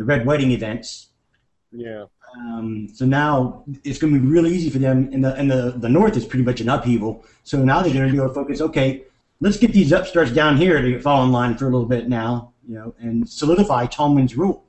[0.01, 1.09] the red wedding events.
[1.71, 2.05] Yeah.
[2.35, 5.75] Um, so now it's going to be really easy for them, and the and the
[5.77, 7.23] the north is pretty much an upheaval.
[7.43, 8.61] So now they're going to be able to focus.
[8.61, 9.03] Okay,
[9.39, 12.53] let's get these upstarts down here to fall in line for a little bit now,
[12.67, 14.65] you know, and solidify Tommen's rule.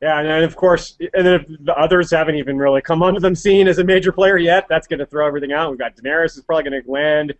[0.00, 3.34] Yeah, and of course, and then if the others haven't even really come onto them
[3.34, 5.70] scene as a major player yet, that's going to throw everything out.
[5.70, 7.34] We've got Daenerys is probably going to land,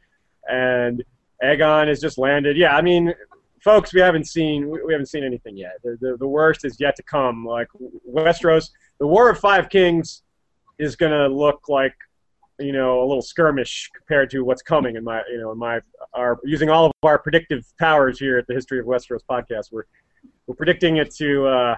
[0.50, 1.02] and
[1.42, 2.56] Aegon has just landed.
[2.56, 3.14] Yeah, I mean,
[3.62, 5.72] folks, we haven't seen we haven't seen anything yet.
[5.82, 7.44] The, the, the worst is yet to come.
[7.44, 7.68] Like
[8.08, 10.22] Westeros, the War of Five Kings
[10.78, 11.94] is going to look like
[12.58, 15.80] you know a little skirmish compared to what's coming in my you know in my
[16.14, 19.72] our using all of our predictive powers here at the History of Westeros podcast.
[19.72, 19.84] We're
[20.46, 21.76] we're predicting it to uh,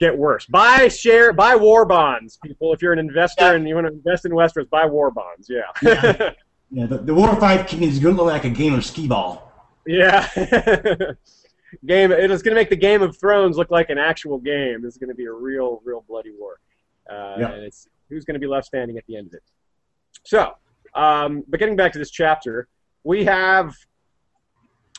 [0.00, 0.46] get worse.
[0.46, 2.72] Buy share, buy war bonds, people.
[2.72, 3.54] If you're an investor yeah.
[3.54, 5.48] and you want to invest in Westeros, buy war bonds.
[5.48, 5.62] Yeah.
[5.82, 6.30] yeah.
[6.70, 8.84] yeah the, the War of Five Kings is going to look like a game of
[8.84, 9.45] skee ball.
[9.86, 10.28] Yeah.
[11.86, 12.12] game.
[12.12, 14.82] It is going to make the Game of Thrones look like an actual game.
[14.82, 16.58] This is going to be a real, real bloody war.
[17.10, 19.42] Uh, And it's who's going to be left standing at the end of it.
[20.24, 20.52] So,
[20.94, 22.68] um, but getting back to this chapter,
[23.04, 23.74] we have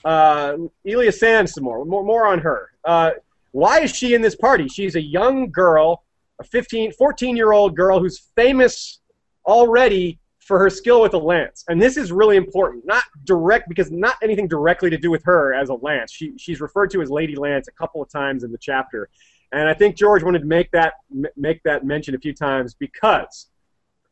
[0.06, 1.84] uh, Elia Sands some more.
[1.86, 2.72] More, more on her.
[2.84, 3.12] Uh,
[3.52, 4.68] why is she in this party?
[4.68, 6.04] She's a young girl,
[6.40, 9.00] a 15, 14 year old girl who's famous
[9.46, 11.66] already for her skill with a lance.
[11.68, 12.86] And this is really important.
[12.86, 16.12] Not direct because not anything directly to do with her as a lance.
[16.12, 19.10] She she's referred to as Lady Lance a couple of times in the chapter.
[19.52, 20.94] And I think George wanted to make that
[21.36, 23.48] make that mention a few times because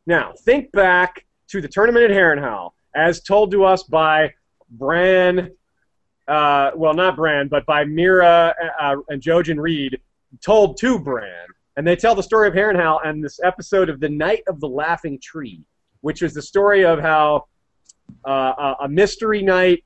[0.06, 4.34] now think back to the tournament at Harrenhal as told to us by
[4.71, 5.52] Bran
[6.28, 10.00] uh, well, not Bran, but by Meera uh, and Jojen Reed,
[10.43, 11.45] told to Bran.
[11.78, 14.67] And they tell the story of Harrenhal and this episode of the Night of the
[14.67, 15.63] Laughing Tree
[16.06, 17.48] which was the story of how
[18.26, 19.84] uh, a mystery knight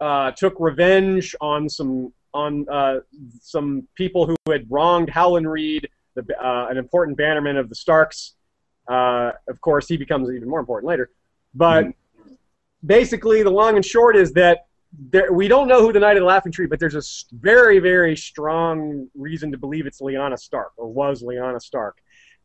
[0.00, 2.96] uh, took revenge on some on uh,
[3.40, 8.34] some people who had wronged Howland Reed, the, uh, an important bannerman of the Starks.
[8.88, 11.10] Uh, of course, he becomes even more important later.
[11.54, 12.32] But mm-hmm.
[12.84, 14.66] basically, the long and short is that
[15.12, 17.78] there, we don't know who the Knight of the Laughing Tree, but there's a very,
[17.78, 22.02] very strong reason to believe it's Lyanna Stark, or was Lyanna Stark.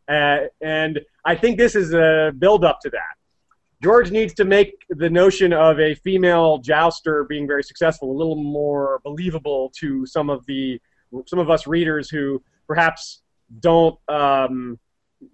[0.07, 3.17] Uh, and I think this is a build up to that.
[3.83, 8.35] George needs to make the notion of a female jouster being very successful a little
[8.35, 10.81] more believable to some of the
[11.25, 13.21] some of us readers who perhaps
[13.59, 14.77] don't um,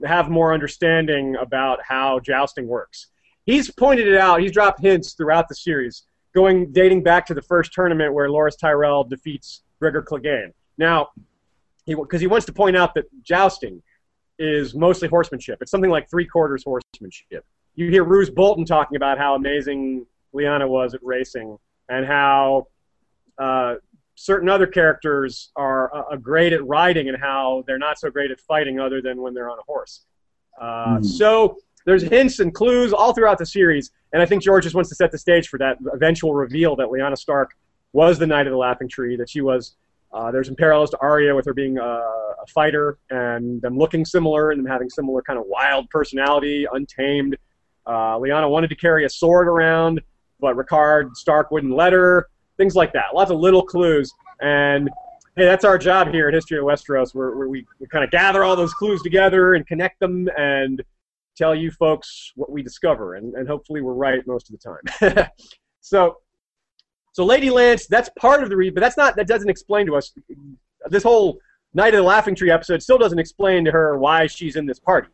[0.06, 3.08] have more understanding about how jousting works.
[3.46, 4.42] He's pointed it out.
[4.42, 6.04] He's dropped hints throughout the series,
[6.36, 10.54] going dating back to the first tournament where Loras Tyrell defeats Gregor Clegane.
[10.78, 11.10] Now,
[11.86, 13.82] because he, he wants to point out that jousting
[14.40, 15.60] is mostly horsemanship.
[15.62, 17.46] It's something like three quarters horsemanship.
[17.76, 21.58] You hear Roose Bolton talking about how amazing Lyanna was at racing
[21.90, 22.68] and how
[23.38, 23.76] uh,
[24.16, 28.40] certain other characters are uh, great at riding and how they're not so great at
[28.40, 30.06] fighting other than when they're on a horse.
[30.60, 31.06] Uh, mm.
[31.06, 34.90] So there's hints and clues all throughout the series, and I think George just wants
[34.90, 37.52] to set the stage for that eventual reveal that Lyanna Stark
[37.92, 39.76] was the Knight of the Laughing Tree, that she was
[40.14, 44.06] uh, there's some parallels to Arya with her being a, a, fighter and them looking
[44.06, 47.36] similar and them having similar kind of wild personality, untamed.
[47.86, 50.02] Uh, Lyanna wanted to carry a sword around,
[50.40, 52.28] but Rickard Stark wouldn't let her.
[52.58, 53.16] Things like that.
[53.16, 54.14] Lots of little clues.
[54.42, 54.90] And
[55.36, 58.12] hey, that's our job here at History of Westeros, where, where we, we kind of
[58.12, 60.84] gather all those clues together and connect them and
[61.36, 65.28] tell you folks what we discover, and, and hopefully we're right most of the time.
[65.82, 66.18] so,
[67.14, 69.96] so Lady Lance, that's part of the reason, but that's not that doesn't explain to
[69.96, 70.14] us
[70.90, 71.40] this whole
[71.76, 74.80] Night of the Laughing Tree episode still doesn't explain to her why she's in this
[74.80, 75.10] party.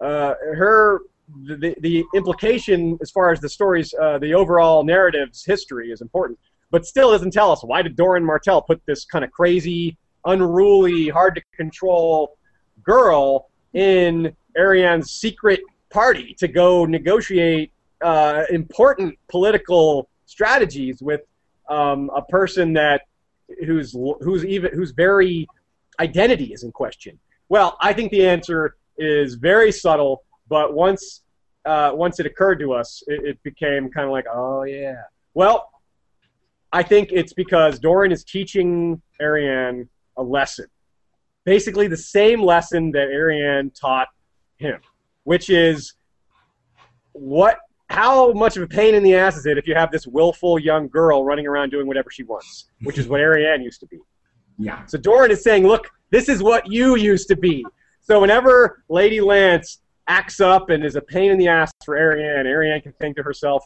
[0.00, 1.00] Uh, her
[1.44, 6.38] the, the implication as far as the stories, uh, the overall narrative's history is important,
[6.70, 11.08] but still doesn't tell us why did Doran Martell put this kind of crazy, unruly,
[11.08, 12.36] hard to control
[12.82, 17.72] girl in Arianne's secret party to go negotiate
[18.02, 21.22] uh, important political strategies with
[21.68, 23.02] um, a person that
[23.66, 25.48] whose who's even whose very
[25.98, 27.18] identity is in question.
[27.48, 31.22] Well, I think the answer is very subtle, but once
[31.64, 35.02] uh, once it occurred to us, it, it became kind of like, oh yeah.
[35.34, 35.70] Well,
[36.72, 39.88] I think it's because Doran is teaching Arianne
[40.18, 40.66] a lesson,
[41.44, 44.08] basically the same lesson that Arianne taught
[44.58, 44.80] him,
[45.24, 45.94] which is
[47.12, 47.58] what
[47.90, 50.58] how much of a pain in the ass is it if you have this willful
[50.58, 53.98] young girl running around doing whatever she wants, which is what Arianne used to be.
[54.58, 54.84] Yeah.
[54.86, 57.64] So Doran is saying, look, this is what you used to be.
[58.00, 62.44] So whenever Lady Lance acts up and is a pain in the ass for Arianne,
[62.44, 63.64] Arianne can think to herself,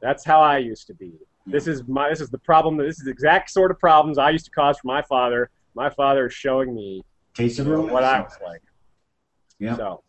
[0.00, 1.12] that's how I used to be.
[1.46, 2.76] This is my this is the problem.
[2.76, 5.50] This is the exact sort of problems I used to cause for my father.
[5.74, 7.02] My father is showing me
[7.34, 8.62] Taste of you know, what I was like.
[9.58, 9.76] Yeah.
[9.76, 10.02] So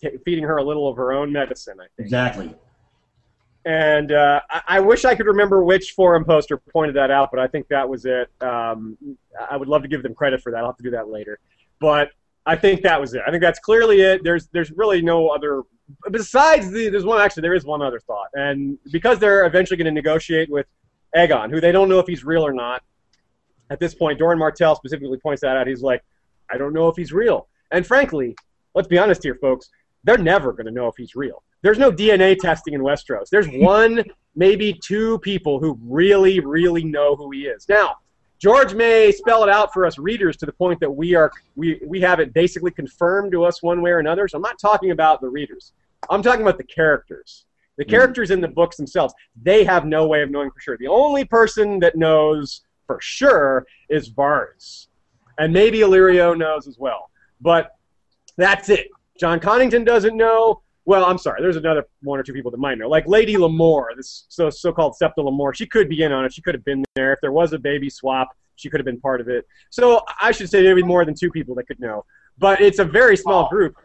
[0.00, 2.06] t- feeding her a little of her own medicine, I think.
[2.06, 2.54] Exactly.
[3.64, 7.40] And uh, I-, I wish I could remember which forum poster pointed that out, but
[7.40, 8.30] I think that was it.
[8.40, 8.96] Um,
[9.50, 10.58] I would love to give them credit for that.
[10.58, 11.38] I'll have to do that later.
[11.80, 12.10] But
[12.46, 13.22] I think that was it.
[13.26, 14.22] I think that's clearly it.
[14.22, 15.62] There's there's really no other
[16.10, 18.28] besides the there's one actually there is one other thought.
[18.34, 20.66] And because they're eventually going to negotiate with
[21.16, 22.82] Aegon, who they don't know if he's real or not.
[23.68, 25.66] At this point, Doran Martell specifically points that out.
[25.66, 26.04] He's like,
[26.50, 27.48] I don't know if he's real.
[27.72, 28.36] And frankly,
[28.76, 29.70] let's be honest here, folks.
[30.06, 31.42] They're never going to know if he's real.
[31.62, 33.28] There's no DNA testing in Westeros.
[33.28, 34.04] There's one,
[34.36, 37.68] maybe two people who really, really know who he is.
[37.68, 37.96] Now,
[38.38, 41.80] George may spell it out for us readers to the point that we are we,
[41.84, 44.28] we have it basically confirmed to us one way or another.
[44.28, 45.72] So I'm not talking about the readers.
[46.08, 47.44] I'm talking about the characters.
[47.76, 47.90] The mm-hmm.
[47.90, 50.76] characters in the books themselves, they have no way of knowing for sure.
[50.78, 54.86] The only person that knows for sure is Varys.
[55.38, 57.10] And maybe Illyrio knows as well.
[57.40, 57.72] But
[58.36, 58.88] that's it.
[59.18, 60.62] Jon Connington doesn't know.
[60.84, 61.42] Well, I'm sorry.
[61.42, 64.96] There's another one or two people that might know, like Lady Lemore, this so so-called
[64.96, 65.54] Septa Lemore.
[65.54, 66.32] She could be in on it.
[66.32, 67.12] She could have been there.
[67.12, 69.46] If there was a baby swap, she could have been part of it.
[69.70, 72.04] So I should say maybe more than two people that could know.
[72.38, 73.76] But it's a very small group,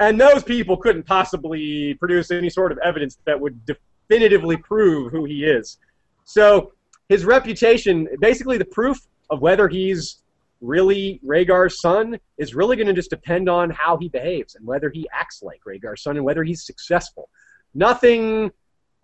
[0.00, 5.24] and those people couldn't possibly produce any sort of evidence that would definitively prove who
[5.24, 5.78] he is.
[6.24, 6.72] So
[7.08, 8.98] his reputation, basically the proof
[9.30, 10.22] of whether he's
[10.64, 14.90] really Rhaegar's son is really going to just depend on how he behaves and whether
[14.90, 17.28] he acts like Rhaegar's son and whether he's successful.
[17.74, 18.50] Nothing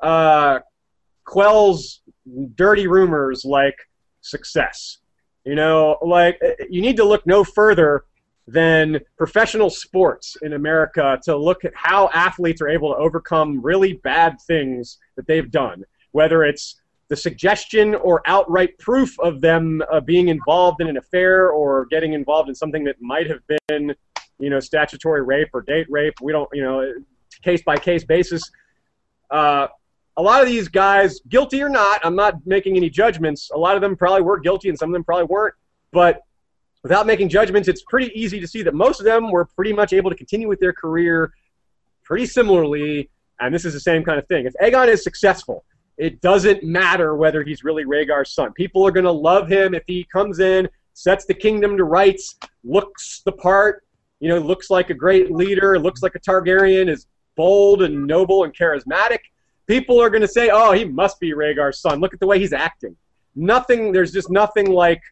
[0.01, 0.61] uh,
[1.25, 2.03] quells
[2.55, 3.77] dirty rumors like
[4.21, 4.99] success.
[5.45, 8.05] You know, like you need to look no further
[8.47, 13.95] than professional sports in America to look at how athletes are able to overcome really
[13.95, 16.80] bad things that they've done, whether it's
[17.11, 22.13] the suggestion or outright proof of them uh, being involved in an affair or getting
[22.13, 23.93] involved in something that might have been,
[24.39, 26.15] you know, statutory rape or date rape.
[26.23, 26.95] We don't, you know,
[27.43, 28.49] case by case basis.
[29.29, 29.67] Uh,
[30.17, 33.51] a lot of these guys, guilty or not, I'm not making any judgments.
[33.53, 35.55] A lot of them probably were guilty and some of them probably weren't.
[35.91, 36.21] But
[36.85, 39.93] without making judgments, it's pretty easy to see that most of them were pretty much
[39.93, 41.33] able to continue with their career
[42.05, 43.11] pretty similarly.
[43.41, 44.47] And this is the same kind of thing.
[44.47, 45.65] If Aegon is successful,
[46.01, 48.55] it doesn't matter whether he's really Rhaegar's son.
[48.55, 52.37] People are going to love him if he comes in, sets the kingdom to rights,
[52.65, 53.85] looks the part,
[54.19, 58.45] you know, looks like a great leader, looks like a Targaryen, is bold and noble
[58.45, 59.19] and charismatic.
[59.67, 62.01] People are going to say, "Oh, he must be Rhaegar's son.
[62.01, 62.97] Look at the way he's acting."
[63.37, 63.93] Nothing.
[63.93, 65.03] There's just nothing like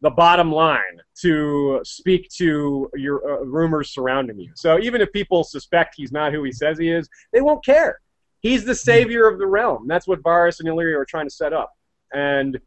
[0.00, 4.50] the bottom line to speak to your uh, rumors surrounding you.
[4.54, 8.00] So even if people suspect he's not who he says he is, they won't care.
[8.40, 9.86] He's the savior of the realm.
[9.86, 11.72] That's what Varys and Illyrio are trying to set up.
[12.12, 12.58] And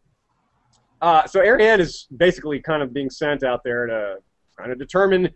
[1.01, 4.17] uh, so Arianne is basically kind of being sent out there to
[4.57, 5.29] kind of determine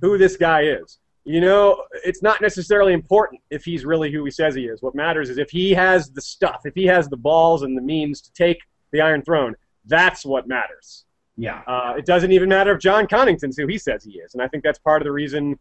[0.00, 0.98] who this guy is.
[1.24, 4.82] You know, it's not necessarily important if he's really who he says he is.
[4.82, 7.80] What matters is if he has the stuff, if he has the balls and the
[7.80, 8.58] means to take
[8.92, 9.54] the Iron Throne.
[9.86, 11.04] That's what matters.
[11.36, 11.62] Yeah.
[11.66, 14.48] Uh, it doesn't even matter if Jon Connington's who he says he is, and I
[14.48, 15.58] think that's part of the reason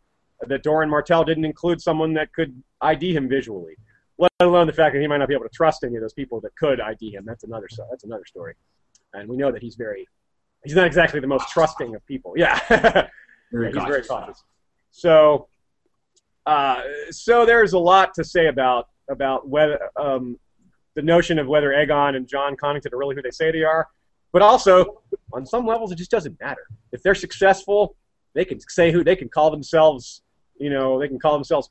[0.47, 3.75] that Doran Martell didn't include someone that could ID him visually
[4.19, 6.13] let alone the fact that he might not be able to trust any of those
[6.13, 7.23] people that could ID him.
[7.25, 8.53] That's another that's another story.
[9.13, 10.07] And we know that he's very
[10.63, 12.33] he's not exactly the most trusting of people.
[12.37, 12.59] Yeah,
[13.51, 14.07] Very he's very cautious.
[14.07, 14.43] cautious.
[14.91, 15.47] So
[16.45, 20.37] Uh, so there's a lot to say about about whether um,
[20.95, 23.87] the notion of whether Aegon and Jon Connington are really who they say they are.
[24.31, 25.01] But also,
[25.31, 26.63] on some levels, it just doesn't matter.
[26.91, 27.95] If they're successful,
[28.33, 30.21] they can say who they can call themselves.
[30.59, 31.69] You know, they can call themselves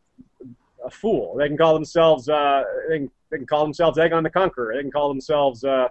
[0.85, 1.37] a fool.
[1.37, 2.29] They can call themselves.
[2.29, 4.75] Uh, they, can, they can call themselves Aegon the Conqueror.
[4.75, 5.89] They can call themselves uh,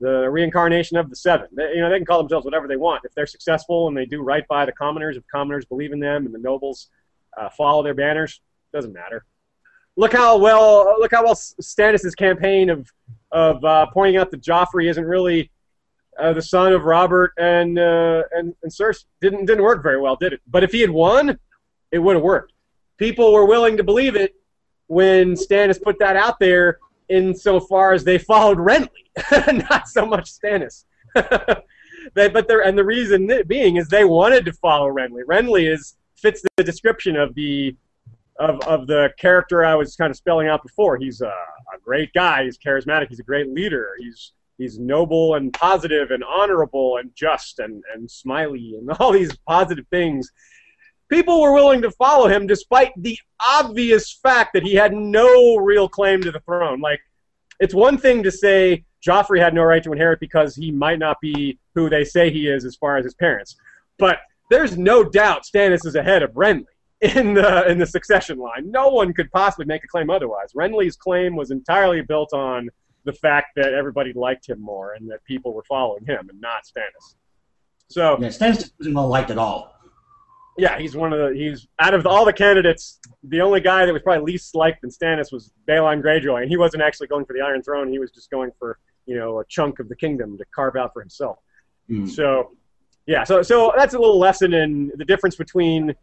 [0.00, 1.48] the reincarnation of the Seven.
[1.52, 3.04] They, you know, they can call themselves whatever they want.
[3.04, 6.26] If they're successful and they do right by the commoners, if commoners believe in them
[6.26, 6.90] and the nobles
[7.36, 8.40] uh, follow their banners,
[8.72, 9.24] doesn't matter.
[9.96, 12.92] Look how well look how well Stannis' campaign of
[13.32, 15.50] of uh, pointing out that Joffrey isn't really
[16.18, 20.16] uh, the son of Robert and uh, and and Cersei didn't didn't work very well,
[20.16, 20.40] did it?
[20.46, 21.38] But if he had won,
[21.90, 22.52] it would have worked.
[22.98, 24.34] People were willing to believe it
[24.86, 26.78] when Stannis put that out there,
[27.08, 28.88] insofar as they followed Renly,
[29.70, 30.84] not so much Stannis.
[32.14, 35.22] they, but there, and the reason being is they wanted to follow Renly.
[35.24, 37.76] Renly is fits the description of the
[38.38, 40.98] of, of the character I was kind of spelling out before.
[40.98, 42.44] He's a, a great guy.
[42.44, 43.08] He's charismatic.
[43.08, 43.92] He's a great leader.
[43.98, 49.34] He's he's noble and positive and honorable and just and, and smiley and all these
[49.48, 50.30] positive things.
[51.08, 55.88] People were willing to follow him despite the obvious fact that he had no real
[55.88, 56.80] claim to the throne.
[56.80, 57.00] Like,
[57.60, 61.20] it's one thing to say Joffrey had no right to inherit because he might not
[61.20, 63.56] be who they say he is as far as his parents.
[63.98, 64.18] But
[64.50, 66.66] there's no doubt Stannis is ahead of Renly
[67.00, 68.70] in the in the succession line.
[68.70, 70.52] No one could possibly make a claim otherwise.
[70.54, 72.68] Renly's claim was entirely built on
[73.04, 76.64] the fact that everybody liked him more and that people were following him and not
[76.64, 77.14] Stannis.
[77.88, 79.75] So yeah, Stannis wasn't well liked at all.
[80.58, 83.92] Yeah, he's one of the he's out of all the candidates, the only guy that
[83.92, 87.34] was probably least liked than Stannis was Balon Greyjoy, and he wasn't actually going for
[87.34, 87.90] the Iron Throne.
[87.90, 90.92] He was just going for you know a chunk of the kingdom to carve out
[90.92, 91.38] for himself.
[91.90, 92.08] Mm.
[92.08, 92.52] So
[93.06, 95.94] yeah, so so that's a little lesson in the difference between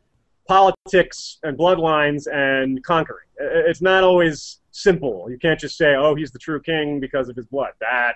[0.47, 3.27] politics and bloodlines and conquering.
[3.37, 5.27] It's not always simple.
[5.29, 8.13] You can't just say, "Oh, he's the true king because of his blood." That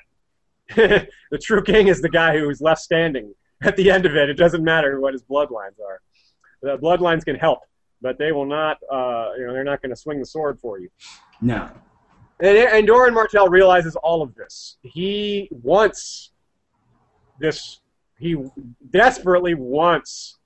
[1.32, 4.30] the true king is the guy who is left standing at the end of it.
[4.30, 6.02] It doesn't matter what his bloodlines are.
[6.62, 7.60] The bloodlines can help,
[8.02, 8.78] but they will not.
[8.92, 10.90] Uh, you know, they're not going to swing the sword for you.
[11.42, 11.70] No.
[12.40, 14.78] And, and Doran Martell realizes all of this.
[14.84, 16.32] He wants
[17.40, 17.82] this.
[18.20, 18.36] He
[18.90, 20.38] desperately wants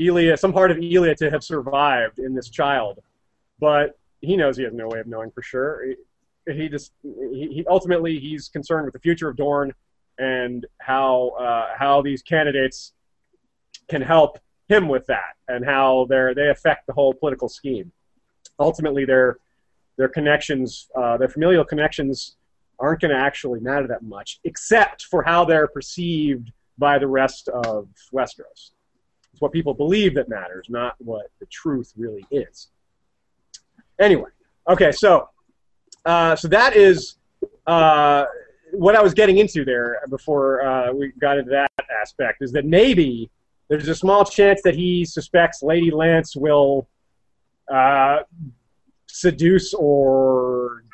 [0.00, 3.00] Elia, some part of Elia to have survived in this child,
[3.60, 5.84] but he knows he has no way of knowing for sure.
[6.46, 9.72] He, he just he, he, ultimately he's concerned with the future of Dorn
[10.18, 12.92] and how uh, how these candidates
[13.88, 14.38] can help
[14.70, 17.90] him with that and how they they affect the whole political scheme.
[18.58, 19.38] Ultimately, their
[19.98, 22.36] their connections, uh, their familial connections,
[22.78, 27.48] aren't going to actually matter that much, except for how they're perceived by the rest
[27.48, 28.70] of Westeros.
[29.32, 32.68] It's what people believe that matters, not what the truth really is.
[33.98, 34.30] Anyway,
[34.68, 35.28] okay, so
[36.06, 37.16] uh, so that is
[37.66, 38.24] uh,
[38.72, 42.40] what I was getting into there before uh, we got into that aspect.
[42.40, 43.30] Is that maybe
[43.70, 46.88] there's a small chance that he suspects Lady Lance will
[47.72, 48.18] uh,
[49.06, 50.84] seduce or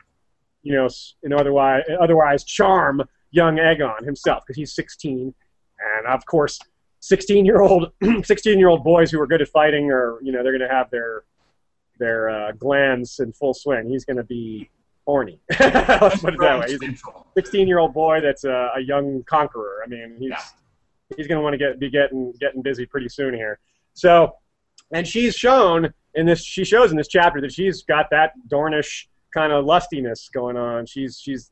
[0.62, 0.88] you know,
[1.22, 5.32] in otherwise otherwise charm young Aegon himself because he's 16,
[5.78, 6.58] and of course
[7.00, 7.92] 16 year old
[8.24, 10.74] 16 year old boys who are good at fighting are you know they're going to
[10.74, 11.24] have their
[11.98, 13.88] their uh, glands in full swing.
[13.88, 14.68] He's going to be
[15.06, 15.40] horny.
[15.60, 16.76] Let's put it that way.
[16.78, 19.82] He's a 16 year old boy that's a, a, young conqueror.
[19.84, 20.42] I mean, he's yeah.
[21.16, 23.58] He's going to want to get be getting getting busy pretty soon here.
[23.94, 24.32] So,
[24.92, 29.06] and she's shown in this she shows in this chapter that she's got that Dornish
[29.32, 30.86] kind of lustiness going on.
[30.86, 31.50] She's she's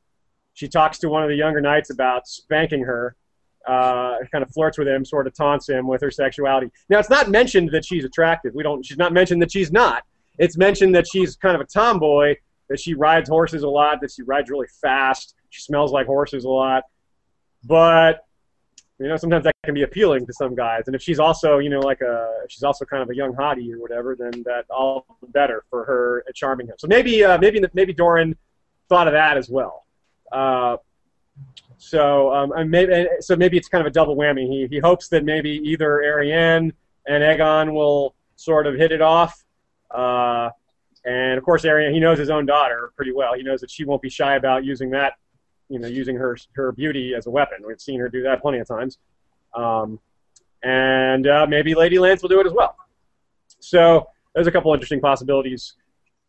[0.54, 3.16] she talks to one of the younger knights about spanking her
[3.66, 6.70] uh, kind of flirts with him, sort of taunts him with her sexuality.
[6.88, 8.54] Now, it's not mentioned that she's attractive.
[8.54, 8.84] We don't.
[8.84, 10.04] She's not mentioned that she's not.
[10.38, 12.34] It's mentioned that she's kind of a tomboy,
[12.68, 15.34] that she rides horses a lot, that she rides really fast.
[15.50, 16.84] She smells like horses a lot.
[17.64, 18.23] But
[19.04, 20.84] you know, sometimes that can be appealing to some guys.
[20.86, 23.70] And if she's also, you know, like a, she's also kind of a young hottie
[23.72, 26.74] or whatever, then that all the better for her at charming him.
[26.78, 28.34] So maybe, uh, maybe, maybe Doran
[28.88, 29.84] thought of that as well.
[30.32, 30.78] Uh,
[31.76, 34.48] so um, and maybe so maybe it's kind of a double whammy.
[34.48, 36.72] He he hopes that maybe either Arianne
[37.06, 39.44] and Aegon will sort of hit it off.
[39.90, 40.48] Uh,
[41.04, 43.34] and of course, Arianne he knows his own daughter pretty well.
[43.34, 45.14] He knows that she won't be shy about using that,
[45.68, 47.58] you know, using her her beauty as a weapon.
[47.66, 48.98] We've seen her do that plenty of times.
[49.54, 49.98] Um,
[50.62, 52.76] and uh, maybe Lady Lance will do it as well.
[53.60, 55.74] So there's a couple interesting possibilities.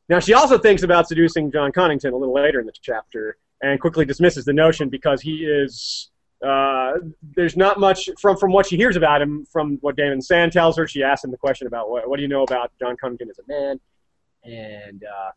[0.09, 3.79] Now she also thinks about seducing Jon Connington a little later in the chapter and
[3.79, 6.11] quickly dismisses the notion because he is
[6.45, 6.93] uh,
[7.35, 10.77] there's not much from from what she hears about him from what Daemon Sand tells
[10.77, 10.87] her.
[10.87, 13.39] She asks him the question about what, what do you know about Jon Connington as
[13.39, 13.79] a man.
[14.43, 15.31] and uh,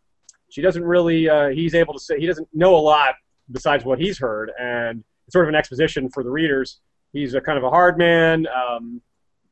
[0.50, 1.28] she doesn't really.
[1.28, 3.14] Uh, he's able to say he doesn't know a lot
[3.50, 6.80] besides what he's heard, and it's sort of an exposition for the readers.
[7.12, 9.00] He's a kind of a hard man, um,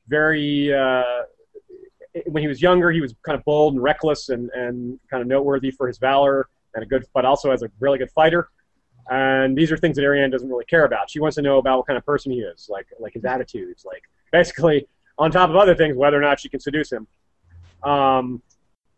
[0.09, 0.73] very.
[0.73, 1.23] Uh,
[2.27, 5.27] when he was younger, he was kind of bold and reckless, and, and kind of
[5.29, 8.49] noteworthy for his valor and a good, but also as a really good fighter.
[9.11, 11.11] And these are things that Arianne doesn't really care about.
[11.11, 13.85] She wants to know about what kind of person he is, like like his attitudes,
[13.85, 14.89] like basically
[15.19, 17.07] on top of other things, whether or not she can seduce him.
[17.83, 18.43] Um,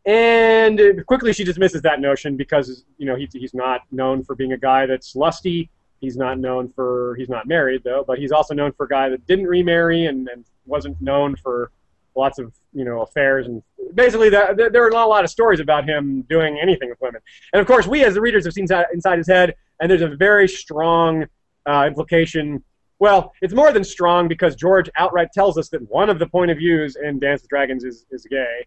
[0.08, 4.54] and quickly she dismisses that notion because you know he, he's not known for being
[4.54, 5.70] a guy that's lusty.
[6.00, 9.10] He's not known for he's not married though, but he's also known for a guy
[9.10, 11.72] that didn't remarry and, and wasn't known for
[12.16, 13.62] lots of you know affairs and
[13.94, 17.20] basically the, there are not a lot of stories about him doing anything with women.
[17.52, 20.16] And of course, we as the readers have seen inside his head, and there's a
[20.16, 21.26] very strong
[21.66, 22.64] uh, implication.
[22.98, 26.50] Well, it's more than strong because George outright tells us that one of the point
[26.50, 28.66] of views in Dance with Dragons is, is gay,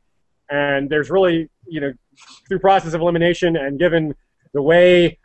[0.52, 1.93] and there's really, you know,
[2.47, 4.14] through process of elimination and given
[4.54, 5.18] the way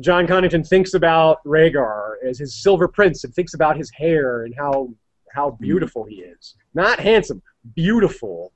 [0.00, 4.54] Jon Connington thinks about Rhaegar as his silver prince and thinks about his hair and
[4.56, 4.88] how
[5.32, 5.62] how mm-hmm.
[5.62, 6.54] beautiful he is.
[6.74, 7.42] Not handsome,
[7.74, 8.52] beautiful.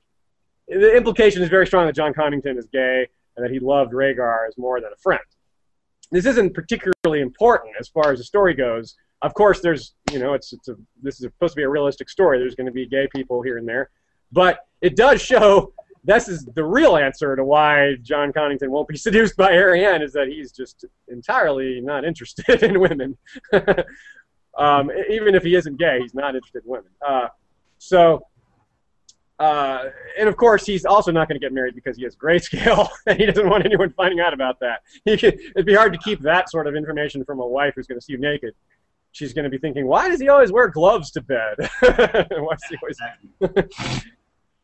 [0.67, 4.47] The implication is very strong that Jon Connington is gay and that he loved Rhaegar
[4.47, 5.21] as more than a friend.
[6.11, 8.95] This isn't particularly important as far as the story goes.
[9.21, 12.09] Of course, there's, you know, it's, it's a, this is supposed to be a realistic
[12.09, 12.39] story.
[12.39, 13.89] There's going to be gay people here and there.
[14.31, 15.73] But it does show
[16.03, 20.13] this is the real answer to why Jon Connington won't be seduced by Arianne is
[20.13, 23.17] that he's just entirely not interested in women.
[24.57, 26.91] um, even if he isn't gay, he's not interested in women.
[27.05, 27.27] Uh,
[27.77, 28.25] so,
[29.39, 29.85] uh,
[30.17, 33.17] and of course, he's also not going to get married because he has grayscale, and
[33.17, 34.81] he doesn't want anyone finding out about that.
[35.05, 38.03] It'd be hard to keep that sort of information from a wife who's going to
[38.03, 38.53] see you naked.
[39.11, 41.55] She's going to be thinking, why does he always wear gloves to bed?
[41.79, 42.97] why does he always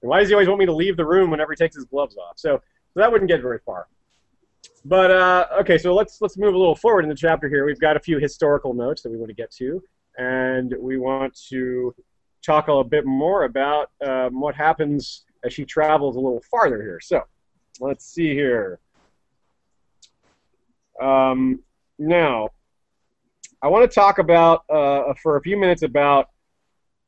[0.02, 2.18] why does he always want me to leave the room whenever he takes his gloves
[2.18, 2.38] off?
[2.38, 2.62] So,
[2.93, 3.88] so that wouldn't get very far.
[4.84, 7.66] But uh, okay, so let's let's move a little forward in the chapter here.
[7.66, 9.84] We've got a few historical notes that we want to get to,
[10.18, 11.93] and we want to
[12.43, 16.82] talk a little bit more about um, what happens as she travels a little farther
[16.82, 17.00] here.
[17.02, 17.22] So,
[17.80, 18.80] let's see here.
[21.02, 21.62] Um,
[21.98, 22.50] now,
[23.62, 26.30] I want to talk about uh, for a few minutes about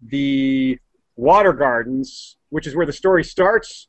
[0.02, 0.80] the
[1.18, 3.88] water gardens, which is where the story starts.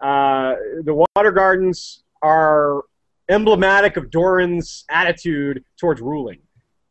[0.00, 2.82] Uh, the water gardens are
[3.28, 6.38] emblematic of Doran's attitude towards ruling.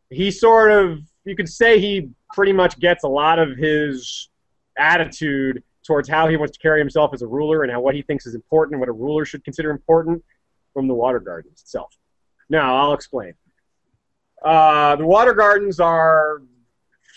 [0.09, 4.29] He sort of, you could say he pretty much gets a lot of his
[4.77, 8.01] attitude towards how he wants to carry himself as a ruler and how what he
[8.01, 10.23] thinks is important and what a ruler should consider important
[10.73, 11.95] from the water gardens itself.
[12.49, 13.33] Now, I'll explain.
[14.43, 16.41] Uh, the water gardens are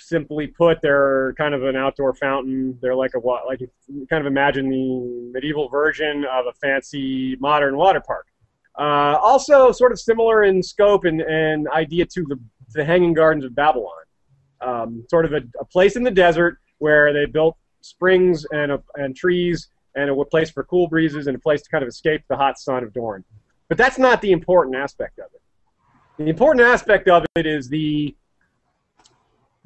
[0.09, 2.79] simply put, they're kind of an outdoor fountain.
[2.81, 7.37] They're like a what, like you kind of imagine the medieval version of a fancy
[7.37, 8.27] modern water park.
[8.79, 12.39] Uh, also, sort of similar in scope and, and idea to the,
[12.75, 13.93] the Hanging Gardens of Babylon.
[14.61, 18.83] Um, sort of a, a, place in the desert where they built springs and, a,
[18.97, 22.23] and trees and a place for cool breezes and a place to kind of escape
[22.29, 23.25] the hot sun of Dorne.
[23.69, 25.41] But that's not the important aspect of it.
[26.19, 28.17] The important aspect of it is the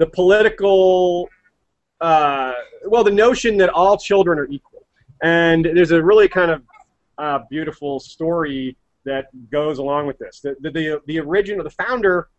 [0.03, 1.29] the political,
[2.01, 2.55] uh,
[2.87, 4.85] well, the notion that all children are equal.
[5.23, 6.63] And there's a really kind of
[7.19, 10.41] uh, beautiful story that goes along with this.
[10.41, 12.31] The, the, the, the original, the founder,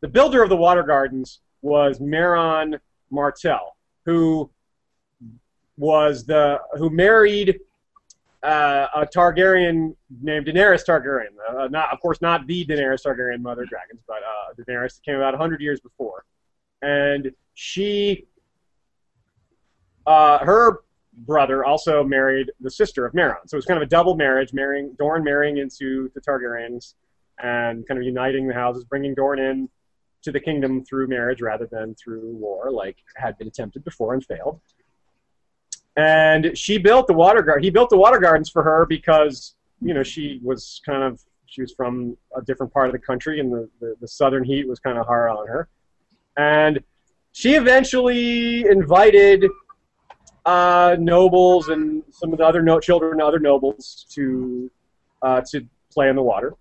[0.00, 2.78] the builder of the water gardens was Maron
[3.10, 3.76] Martell,
[4.06, 4.48] who
[5.76, 7.58] was the who married
[8.44, 11.34] uh, a Targaryen named Daenerys Targaryen.
[11.50, 15.32] Uh, not, of course, not the Daenerys Targaryen, Mother Dragons, but uh, Daenerys came about
[15.32, 16.24] 100 years before
[16.82, 18.26] and she,
[20.06, 20.80] uh, her
[21.12, 23.36] brother also married the sister of Meryn.
[23.46, 26.94] So it was kind of a double marriage, marrying Dorne marrying into the Targaryens
[27.42, 29.68] and kind of uniting the houses, bringing Dorne in
[30.22, 34.24] to the kingdom through marriage rather than through war, like had been attempted before and
[34.24, 34.60] failed.
[35.96, 37.62] And she built the water garden.
[37.62, 41.60] He built the water gardens for her because you know she was kind of she
[41.60, 44.78] was from a different part of the country, and the, the, the southern heat was
[44.78, 45.68] kind of hard on her.
[46.36, 46.80] And
[47.32, 49.46] she eventually invited
[50.44, 54.70] uh, nobles and some of the other no- children other nobles to
[55.22, 56.54] uh, to play in the water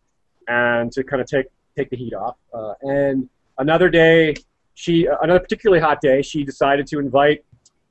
[0.47, 1.47] and to kind of take
[1.77, 2.37] take the heat off.
[2.53, 4.35] Uh, and another day,
[4.75, 7.43] she another particularly hot day, she decided to invite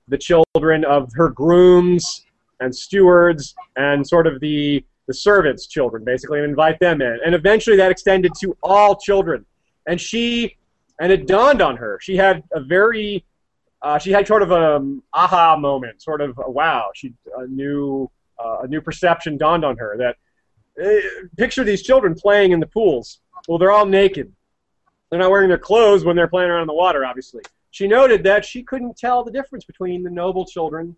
[0.09, 2.27] the children of her grooms
[2.61, 7.19] and stewards and sort of the the servants' children, basically, and invite them in.
[7.25, 9.45] And eventually, that extended to all children.
[9.89, 10.57] And she
[11.01, 11.99] and it dawned on her.
[12.01, 13.25] She had a very,
[13.83, 16.91] uh, she had sort of an aha moment, sort of wow.
[16.95, 20.17] She a new uh, a new perception dawned on her that
[20.81, 23.21] uh, picture these children playing in the pools.
[23.49, 24.33] Well, they're all naked.
[25.09, 27.43] They're not wearing their clothes when they're playing around in the water, obviously.
[27.73, 30.97] She noted that she couldn't tell the difference between the noble children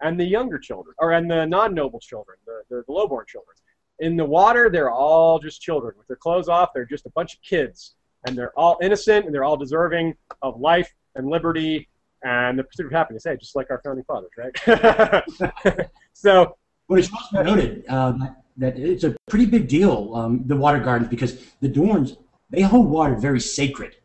[0.00, 3.54] and the younger children, or and the non-noble children, the, the, the lowborn children.
[4.00, 5.94] In the water, they're all just children.
[5.96, 7.94] With their clothes off, they're just a bunch of kids.
[8.26, 11.88] And they're all innocent and they're all deserving of life and liberty
[12.22, 13.24] and the pursuit of happiness.
[13.24, 15.88] Hey, just like our founding fathers, right?
[16.12, 16.56] so.
[16.88, 18.12] But it's also noted uh,
[18.58, 22.16] that it's a pretty big deal, um, the water gardens, because the Dorns,
[22.50, 23.96] they hold water very sacred.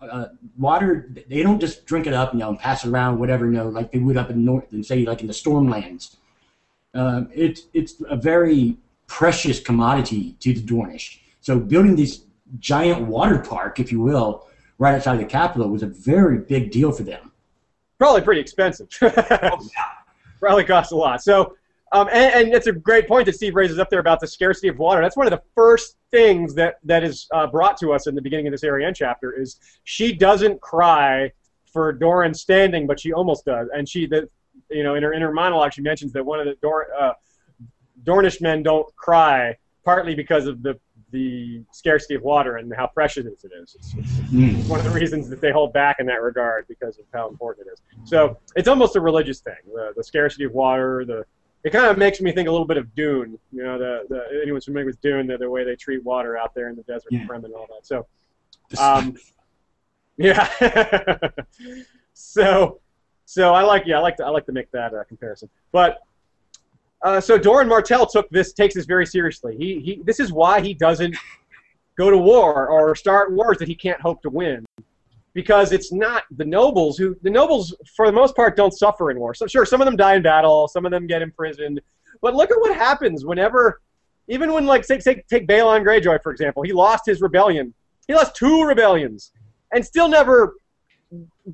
[0.00, 0.26] Uh,
[0.58, 3.52] water, they don't just drink it up you know, and pass it around, whatever, you
[3.52, 6.16] know, like they would up in north and say, like in the stormlands.
[6.94, 11.18] Um, it's it's a very precious commodity to the Dornish.
[11.40, 12.22] So building this
[12.58, 14.46] giant water park, if you will,
[14.78, 17.32] right outside the capital was a very big deal for them.
[17.98, 18.88] Probably pretty expensive.
[19.02, 19.82] oh, yeah.
[20.38, 21.22] Probably cost a lot.
[21.22, 21.56] So,
[21.92, 24.68] um, and, and, it's a great point that Steve raises up there about the scarcity
[24.68, 25.00] of water.
[25.00, 28.20] That's one of the first things that that is uh, brought to us in the
[28.20, 31.32] beginning of this Arianne chapter is she doesn't cry
[31.72, 33.68] for Doran standing, but she almost does.
[33.74, 34.28] And she, the,
[34.68, 37.12] you know, in her in her monologue, she mentions that one of the Dor, uh,
[38.02, 40.78] Dornish men don't cry partly because of the
[41.12, 43.74] the scarcity of water and how precious it is.
[43.74, 44.66] It's, it's, mm.
[44.68, 47.68] one of the reasons that they hold back in that regard because of how important
[47.68, 48.08] it is.
[48.08, 49.54] So it's almost a religious thing.
[49.72, 51.24] The, the scarcity of water, the
[51.64, 53.38] it kind of makes me think a little bit of Dune.
[53.52, 56.54] You know, the, the anyone's familiar with Dune, the, the way they treat water out
[56.54, 57.26] there in the desert yeah.
[57.28, 57.84] and all that.
[57.84, 58.06] So,
[58.80, 59.16] um,
[60.16, 60.48] yeah.
[62.14, 62.80] so,
[63.24, 65.48] so I like yeah I like to I like to make that uh, comparison.
[65.72, 65.98] But
[67.06, 69.56] uh, so Doran Martell took this takes this very seriously.
[69.56, 71.16] He he this is why he doesn't
[71.96, 74.66] go to war or start wars that he can't hope to win.
[75.32, 79.20] Because it's not the nobles who the nobles for the most part don't suffer in
[79.20, 79.34] war.
[79.34, 81.80] So sure, some of them die in battle, some of them get imprisoned.
[82.22, 83.80] But look at what happens whenever
[84.26, 87.72] even when like take take, take Balon Greyjoy for example, he lost his rebellion.
[88.08, 89.30] He lost two rebellions
[89.72, 90.56] and still never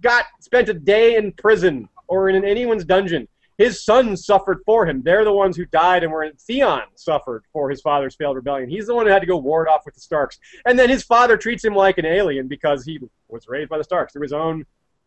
[0.01, 3.29] got spent a day in prison or in anyone's dungeon.
[3.59, 5.03] His sons suffered for him.
[5.03, 8.71] They're the ones who died and were in Theon suffered for his father's failed rebellion.
[8.71, 10.39] He's the one who had to go ward off with the Starks.
[10.67, 12.99] And then his father treats him like an alien because he
[13.29, 14.65] was raised by the Starks through his own,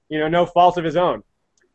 [0.10, 1.24] you know, no fault of his own.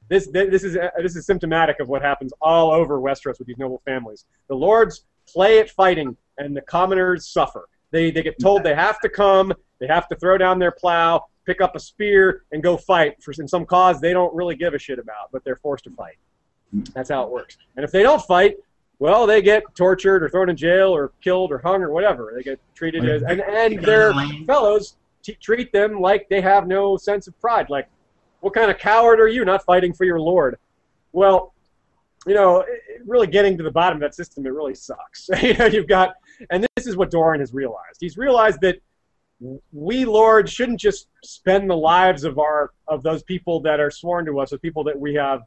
[0.09, 3.59] This, this is uh, this is symptomatic of what happens all over Westeros with these
[3.59, 4.27] noble families.
[4.49, 7.68] The lords play at fighting, and the commoners suffer.
[7.93, 11.27] They they get told they have to come, they have to throw down their plow,
[11.47, 14.79] pick up a spear, and go fight for some cause they don't really give a
[14.79, 16.16] shit about, but they're forced to fight.
[16.95, 17.59] That's how it works.
[17.77, 18.57] And if they don't fight,
[18.99, 22.33] well, they get tortured or thrown in jail or killed or hung or whatever.
[22.37, 24.12] They get treated as and and their
[24.47, 27.71] fellows t- treat them like they have no sense of pride.
[27.71, 27.89] Like,
[28.41, 30.59] what kind of coward are you not fighting for your lord?
[31.12, 31.55] Well,
[32.27, 32.64] you know,
[33.07, 35.31] really getting to the bottom of that system, it really sucks.
[35.43, 36.14] you know, you've got,
[36.51, 37.99] and this is what Doran has realized.
[38.01, 38.81] He's realized that
[39.73, 44.27] we lords shouldn't just spend the lives of our of those people that are sworn
[44.27, 45.41] to us, the people that we have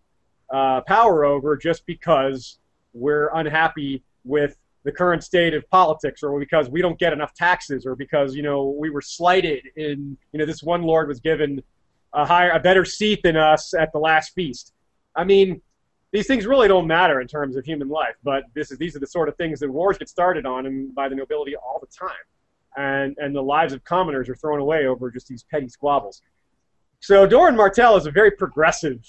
[0.53, 2.59] uh, power over just because
[2.93, 7.85] we're unhappy with the current state of politics or because we don't get enough taxes
[7.85, 11.61] or because you know we were slighted in you know this one lord was given
[12.13, 14.73] a higher a better seat than us at the last feast.
[15.15, 15.61] I mean
[16.11, 18.99] these things really don't matter in terms of human life but this is these are
[18.99, 21.87] the sort of things that wars get started on and by the nobility all the
[21.87, 22.11] time.
[22.77, 26.21] And and the lives of commoners are thrown away over just these petty squabbles.
[26.99, 28.99] So doran martell is a very progressive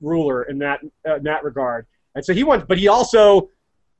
[0.00, 1.86] ruler in that uh, in that regard.
[2.14, 3.50] And so he wants, but he also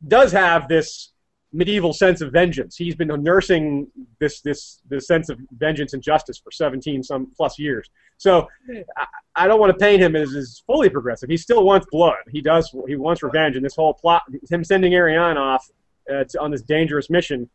[0.06, 1.12] does have this
[1.52, 2.76] medieval sense of vengeance.
[2.76, 3.88] He's been nursing
[4.20, 7.88] this this this sense of vengeance and justice for 17 some plus years.
[8.18, 8.48] So
[8.96, 11.28] I, I don't want to paint him as, as fully progressive.
[11.28, 12.18] He still wants blood.
[12.30, 12.74] He does.
[12.86, 13.56] He wants revenge.
[13.56, 15.70] And this whole plot, him sending Arianne off
[16.12, 17.48] uh, to, on this dangerous mission,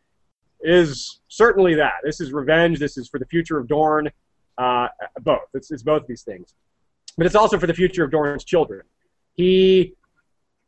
[0.61, 1.95] is certainly that.
[2.03, 2.79] This is revenge.
[2.79, 4.09] This is for the future of Dorne.
[4.57, 4.87] Uh,
[5.21, 5.49] both.
[5.53, 6.55] It's, it's both these things
[7.17, 8.81] but it's also for the future of Doran's children.
[9.33, 9.93] He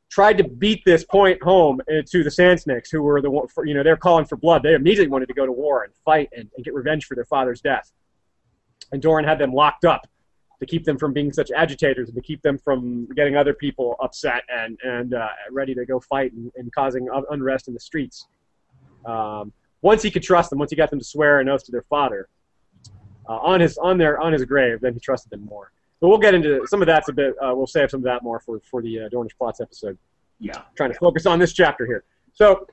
[0.09, 3.31] tried to beat this point home to the Sand Snakes, who were the
[3.65, 4.63] you know they're calling for blood.
[4.63, 7.25] They immediately wanted to go to war and fight and, and get revenge for their
[7.25, 7.91] father's death.
[8.91, 10.07] And Doran had them locked up
[10.59, 13.95] to keep them from being such agitators and to keep them from getting other people
[14.01, 18.27] upset and and uh, ready to go fight and, and causing unrest in the streets.
[19.05, 21.71] Um, once he could trust them, once he got them to swear an oath to
[21.71, 22.27] their father
[23.29, 25.71] uh, on his on their on his grave, then he trusted them more.
[25.99, 27.33] But we'll get into some of that's a bit.
[27.41, 29.97] Uh, we'll save some of that more for for the uh, Dornish plots episode.
[30.39, 30.61] Yeah.
[30.75, 32.03] Trying to focus on this chapter here.
[32.33, 32.67] So,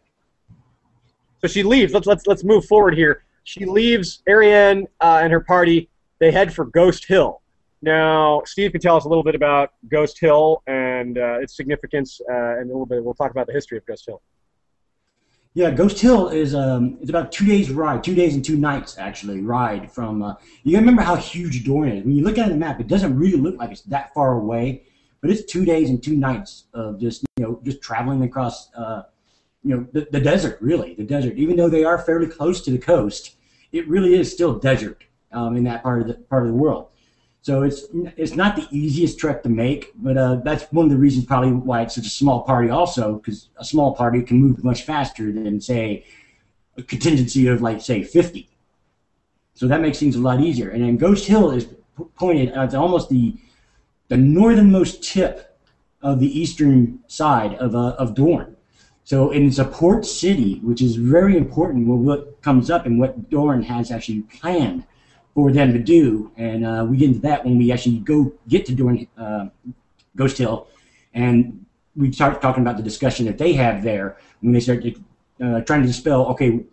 [1.40, 1.94] so she leaves.
[1.94, 3.24] Let's let's let's move forward here.
[3.44, 5.88] She leaves Arianne uh, and her party.
[6.18, 7.40] They head for Ghost Hill.
[7.82, 12.18] Now, Steve can tell us a little bit about Ghost Hill and uh, its significance,
[12.30, 13.04] uh, and a little bit.
[13.04, 14.22] We'll talk about the history of Ghost Hill.
[15.56, 18.98] Yeah, Ghost Hill is um, it's about two days ride, two days and two nights
[18.98, 20.20] actually ride from.
[20.20, 20.34] Uh,
[20.64, 22.04] you remember how huge Dorne is.
[22.04, 24.82] When you look at the map, it doesn't really look like it's that far away,
[25.20, 29.02] but it's two days and two nights of just you know just traveling across uh,
[29.62, 31.36] you know the, the desert really the desert.
[31.36, 33.36] Even though they are fairly close to the coast,
[33.70, 36.88] it really is still desert um, in that part of the part of the world.
[37.44, 37.84] So it's
[38.16, 41.52] it's not the easiest trek to make, but uh, that's one of the reasons probably
[41.52, 42.70] why it's such a small party.
[42.70, 46.06] Also, because a small party can move much faster than say
[46.78, 48.48] a contingency of like say 50.
[49.52, 50.70] So that makes things a lot easier.
[50.70, 51.68] And then Ghost Hill is
[52.16, 53.36] pointed at almost the
[54.08, 55.58] the northernmost tip
[56.00, 58.56] of the eastern side of uh, of Dorne.
[59.04, 61.88] So it's a port city, which is very important.
[61.88, 64.84] What comes up and what Dorne has actually planned
[65.34, 66.30] for them to do.
[66.36, 69.46] And uh, we get into that when we actually go get to doing uh,
[70.16, 70.68] Ghost Hill,
[71.12, 71.64] and
[71.96, 74.84] we start talking about the discussion that they have there when they start
[75.42, 76.26] uh, trying to dispel.
[76.26, 76.64] Okay,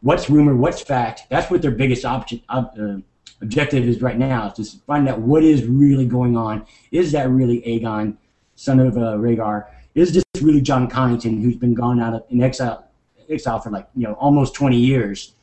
[0.00, 0.54] what's rumor?
[0.54, 1.22] What's fact?
[1.30, 2.42] That's what their biggest option.
[2.48, 2.98] Uh,
[3.42, 6.66] objective is right now is to find out what is really going on.
[6.90, 8.16] Is that really Aegon,
[8.54, 9.66] son of uh, Rhaegar?
[9.94, 12.86] Is this really Jon Connington, who's been gone out of, in exile,
[13.28, 15.34] exile for like you know almost 20 years?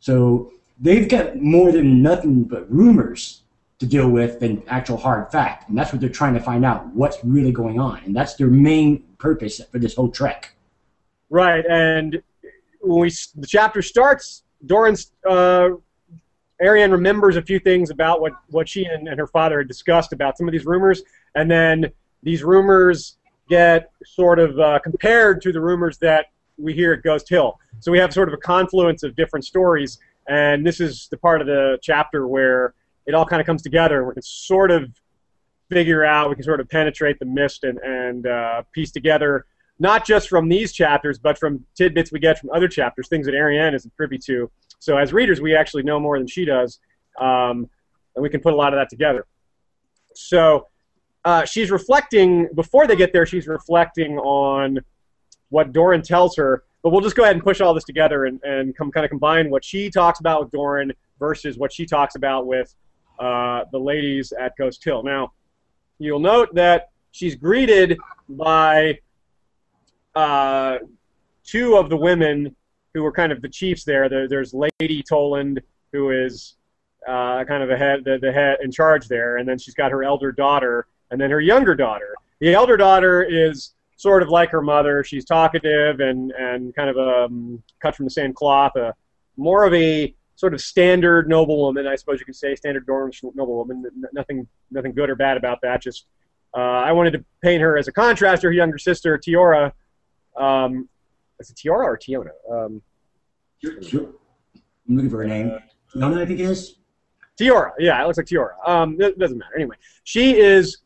[0.00, 3.42] So they've got more than nothing but rumors
[3.78, 5.68] to deal with than actual hard fact.
[5.68, 8.00] And that's what they're trying to find out what's really going on.
[8.04, 10.54] And that's their main purpose for this whole trek.
[11.28, 11.64] Right.
[11.66, 12.22] And
[12.80, 15.70] when we, the chapter starts, Doran's, uh,
[16.62, 20.14] Arianne remembers a few things about what, what she and, and her father had discussed
[20.14, 21.02] about some of these rumors.
[21.34, 23.18] And then these rumors
[23.50, 27.58] get sort of uh, compared to the rumors that we hear at Ghost Hill.
[27.80, 29.98] So we have sort of a confluence of different stories
[30.28, 32.74] and this is the part of the chapter where
[33.06, 34.90] it all kind of comes together we can sort of
[35.68, 39.46] figure out, we can sort of penetrate the mist and, and uh, piece together,
[39.78, 43.34] not just from these chapters, but from tidbits we get from other chapters, things that
[43.34, 44.50] Arianne isn't privy to.
[44.78, 46.78] So as readers, we actually know more than she does,
[47.20, 47.68] um,
[48.14, 49.26] and we can put a lot of that together.
[50.14, 50.68] So
[51.24, 54.78] uh, she's reflecting, before they get there, she's reflecting on
[55.48, 58.40] what Doran tells her but we'll just go ahead and push all this together and,
[58.44, 62.14] and come kind of combine what she talks about with Doran versus what she talks
[62.14, 62.72] about with
[63.18, 65.02] uh, the ladies at Ghost Hill.
[65.02, 65.32] Now,
[65.98, 69.00] you'll note that she's greeted by
[70.14, 70.78] uh,
[71.42, 72.54] two of the women
[72.94, 74.08] who were kind of the chiefs there.
[74.08, 75.60] there there's Lady Toland,
[75.92, 76.54] who is
[77.08, 79.90] uh, kind of the head, the, the head in charge there, and then she's got
[79.90, 82.14] her elder daughter, and then her younger daughter.
[82.38, 85.02] The elder daughter is sort of like her mother.
[85.02, 88.76] She's talkative and, and kind of um, cut from the same cloth.
[88.76, 88.92] Uh,
[89.36, 93.84] more of a sort of standard noblewoman, I suppose you could say, standard Dornish noblewoman.
[94.12, 95.82] Nothing, nothing good or bad about that.
[95.82, 96.06] Just
[96.56, 99.72] uh, I wanted to paint her as a contrast to her younger sister, Teora.
[100.36, 100.88] Um,
[101.40, 102.30] is it Teora or Tiona?
[102.50, 102.82] Um,
[103.64, 105.58] I'm looking for her name.
[105.94, 106.76] Tiona, I think it is.
[107.40, 108.54] Teora, yeah, it looks like Teora.
[108.66, 109.54] Um, it doesn't matter.
[109.54, 110.78] Anyway, she is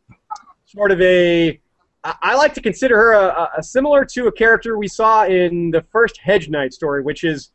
[0.66, 1.59] sort of a
[2.02, 5.82] I like to consider her a, a, similar to a character we saw in the
[5.92, 7.52] first Hedge Knight story, which is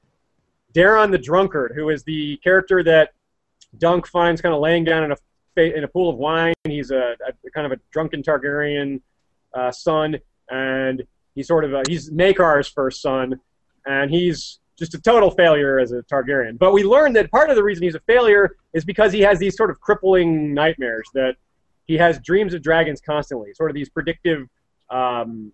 [0.73, 3.13] Daeron the Drunkard, who is the character that
[3.79, 5.15] Dunk finds kind of laying down in a
[5.57, 6.53] in a pool of wine.
[6.65, 9.01] He's a, a kind of a drunken Targaryen
[9.53, 10.17] uh, son,
[10.51, 11.01] and
[11.33, 13.39] he's sort of a, he's Maekar's first son,
[13.85, 16.59] and he's just a total failure as a Targaryen.
[16.59, 19.39] But we learned that part of the reason he's a failure is because he has
[19.39, 21.35] these sort of crippling nightmares that
[21.85, 24.47] he has dreams of dragons constantly, sort of these predictive,
[24.89, 25.51] um,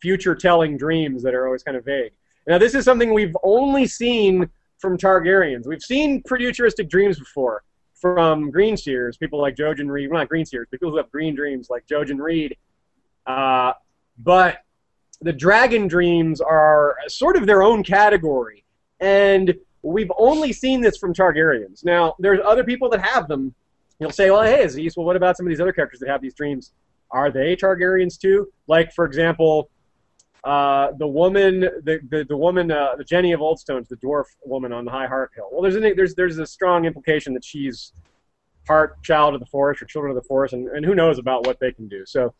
[0.00, 2.12] future-telling dreams that are always kind of vague.
[2.46, 4.48] Now, this is something we've only seen
[4.78, 5.66] from Targaryens.
[5.66, 7.62] We've seen futuristic dreams before
[7.94, 11.36] from green seers, people like Jojen Reed, well, not green seers, people who have green
[11.36, 12.56] dreams like Jojen Reed.
[13.26, 13.74] Uh,
[14.18, 14.64] but
[15.20, 18.64] the dragon dreams are sort of their own category.
[18.98, 21.84] And we've only seen this from Targaryens.
[21.84, 23.54] Now, there's other people that have them,
[24.02, 26.20] You'll say, well, hey, Aziz, well, what about some of these other characters that have
[26.20, 26.72] these dreams?
[27.12, 28.48] Are they Targaryens too?
[28.66, 29.70] Like, for example,
[30.42, 34.72] uh, the woman, the the, the woman, uh, the Jenny of Oldstones, the dwarf woman
[34.72, 35.48] on the High Heart Hill.
[35.52, 37.92] Well, there's a, there's there's a strong implication that she's
[38.66, 41.46] part child of the forest or children of the forest, and, and who knows about
[41.46, 42.04] what they can do.
[42.04, 42.34] So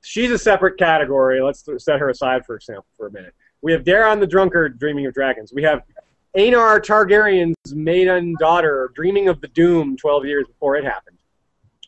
[0.00, 1.42] she's a separate category.
[1.42, 3.34] Let's set her aside for example for a minute.
[3.60, 5.52] We have Daeron the Drunkard dreaming of dragons.
[5.52, 5.82] We have
[6.36, 11.18] Aenar Targaryen's maiden daughter dreaming of the doom 12 years before it happened.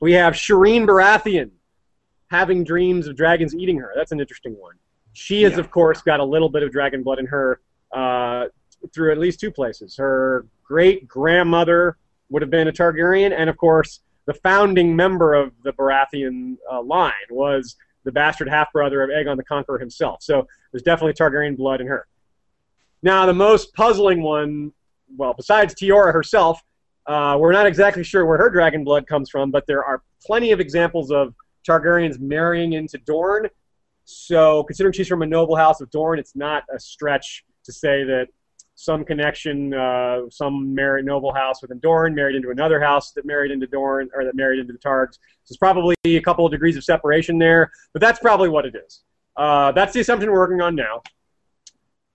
[0.01, 1.51] We have Shireen Baratheon
[2.28, 3.93] having dreams of dragons eating her.
[3.95, 4.74] That's an interesting one.
[5.12, 5.61] She has, yeah.
[5.61, 7.61] of course, got a little bit of dragon blood in her
[7.93, 8.47] uh,
[8.93, 9.97] through at least two places.
[9.97, 11.99] Her great grandmother
[12.30, 16.82] would have been a Targaryen, and of course, the founding member of the Baratheon uh,
[16.82, 20.22] line, was the bastard half brother of Aegon the Conqueror himself.
[20.22, 22.07] So there's definitely Targaryen blood in her.
[23.03, 24.72] Now, the most puzzling one,
[25.16, 26.62] well, besides Teora herself,
[27.07, 30.53] uh, we're not exactly sure where her dragon blood comes from, but there are plenty
[30.53, 31.34] of examples of
[31.68, 33.48] Targaryens marrying into Dorne.
[34.05, 38.05] So, considering she's from a noble house of Dorne, it's not a stretch to say
[38.05, 38.28] that
[38.74, 43.50] some connection, uh, some married noble house within Dorne married into another house that married
[43.50, 45.14] into Dorne or that married into the Targs.
[45.14, 45.18] So
[45.50, 49.03] there's probably a couple of degrees of separation there, but that's probably what it is.
[49.36, 51.03] Uh, that's the assumption we're working on now.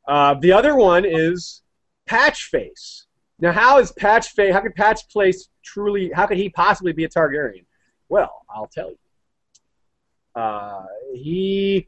[0.07, 1.61] Uh, the other one is
[2.09, 3.03] Patchface.
[3.39, 4.51] Now, how is Patchface?
[4.51, 6.11] How could Patch Patchface truly?
[6.13, 7.65] How could he possibly be a Targaryen?
[8.09, 10.41] Well, I'll tell you.
[10.41, 11.87] Uh, he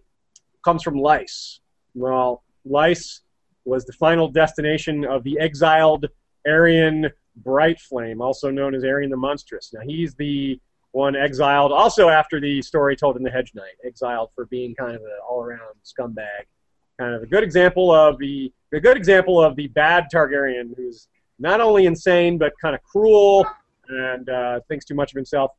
[0.65, 1.61] comes from Lys.
[1.95, 3.21] Well, Lys
[3.65, 6.05] was the final destination of the exiled
[6.47, 9.71] Aerion Bright Flame, also known as Aerion the Monstrous.
[9.73, 10.59] Now, he's the
[10.91, 14.95] one exiled, also after the story told in the Hedge Knight, exiled for being kind
[14.95, 16.45] of an all-around scumbag.
[16.99, 21.07] Kind of a good example of the a good example of the bad Targaryen who's
[21.39, 23.47] not only insane but kind of cruel
[23.87, 25.51] and uh, thinks too much of himself.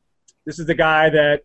[0.45, 1.41] This is the guy that,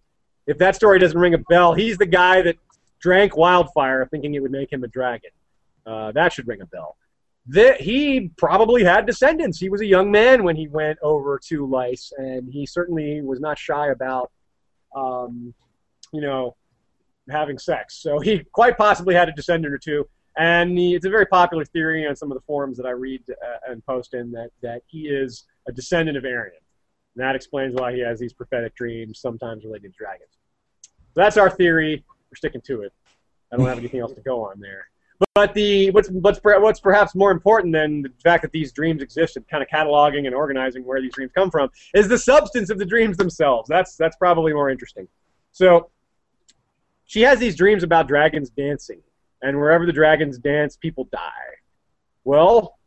[0.47, 2.57] if that story doesn't ring a bell, he's the guy that
[3.01, 5.31] drank wildfire thinking it would make him a dragon.
[5.87, 6.97] Uh, that should ring a bell.
[7.49, 9.59] The, he probably had descendants.
[9.59, 13.41] He was a young man when he went over to Lys, and he certainly was
[13.41, 14.31] not shy about,
[14.95, 15.55] um,
[16.13, 16.55] you know,
[17.31, 17.99] having sex.
[17.99, 20.09] So he quite possibly had a descendant or two.
[20.39, 23.23] And he, it's a very popular theory on some of the forums that I read
[23.31, 26.61] uh, and post in that, that he is a descendant of Aerion.
[27.15, 30.29] And that explains why he has these prophetic dreams, sometimes related to dragons.
[30.85, 32.05] So that's our theory.
[32.31, 32.93] We're sticking to it.
[33.51, 34.89] I don't have anything else to go on there.
[35.35, 39.37] But the what's what's what's perhaps more important than the fact that these dreams exist
[39.37, 42.79] and kind of cataloging and organizing where these dreams come from is the substance of
[42.79, 43.67] the dreams themselves.
[43.69, 45.09] That's that's probably more interesting.
[45.53, 45.91] So
[47.07, 49.01] she has these dreams about dragons dancing,
[49.43, 51.31] and wherever the dragons dance, people die.
[52.25, 52.79] Well,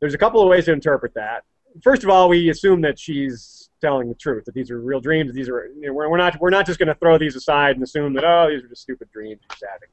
[0.00, 1.44] there's a couple of ways to interpret that.
[1.82, 5.32] First of all, we assume that she's telling the truth, that these are real dreams.
[5.32, 7.84] These are you know, we're not we're not just going to throw these aside and
[7.84, 9.88] assume that oh these are just stupid dreams she's having.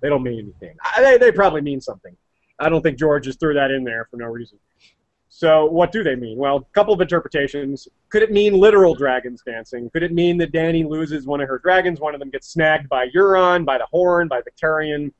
[0.00, 0.76] They don't mean anything.
[0.98, 2.16] They, they probably mean something.
[2.58, 4.58] I don't think George just threw that in there for no reason.
[5.38, 6.38] So what do they mean?
[6.38, 7.88] Well, a couple of interpretations.
[8.08, 9.90] Could it mean literal dragons dancing?
[9.90, 12.00] Could it mean that Dany loses one of her dragons?
[12.00, 15.12] One of them gets snagged by Euron, by the Horn, by Victarion,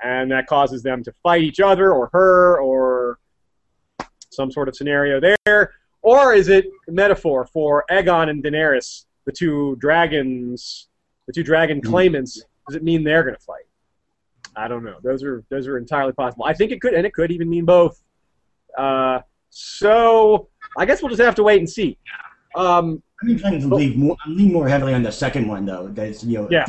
[0.00, 3.18] and that causes them to fight each other or her or
[4.30, 5.74] some sort of scenario there?
[6.02, 10.86] Or is it a metaphor for Aegon and Daenerys, the two dragons,
[11.26, 11.90] the two dragon hmm.
[11.90, 12.44] claimants?
[12.68, 13.64] Does it mean they're going to fight?
[14.54, 14.98] I don't know.
[15.02, 16.44] Those are those are entirely possible.
[16.44, 18.00] I think it could, and it could even mean both.
[18.76, 19.18] Uh,
[19.50, 21.98] so I guess we'll just have to wait and see.
[22.54, 24.16] Um, I'm inclined to lean more.
[24.24, 25.88] I'm leaning more heavily on the second one, though.
[25.88, 26.48] That's you know.
[26.50, 26.64] Yeah.